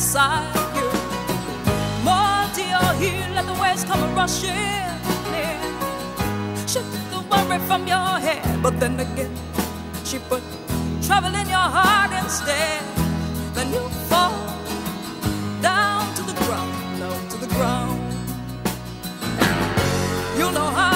beside 0.00 0.48
you. 0.76 0.88
More 2.08 2.44
to 2.56 2.62
your 2.74 2.90
heel, 3.00 3.28
let 3.36 3.44
the 3.44 3.56
waves 3.62 3.84
come 3.84 4.02
rushing 4.14 4.56
in. 5.44 5.60
Shook 6.72 6.88
the 7.12 7.20
worry 7.30 7.58
from 7.68 7.86
your 7.86 8.10
head, 8.26 8.42
but 8.62 8.80
then 8.80 8.98
again, 8.98 9.34
she 10.08 10.18
put 10.30 10.42
trouble 11.06 11.34
in 11.40 11.46
your 11.56 11.68
heart 11.76 12.12
instead. 12.22 12.80
Then 13.52 13.68
you 13.74 13.84
fall 14.08 14.32
down 15.60 16.02
to 16.16 16.22
the 16.22 16.36
ground, 16.44 16.72
down 16.98 17.20
to 17.32 17.36
the 17.44 17.50
ground. 17.56 18.00
You 20.38 20.50
know 20.56 20.68
how 20.78 20.89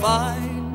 find 0.00 0.73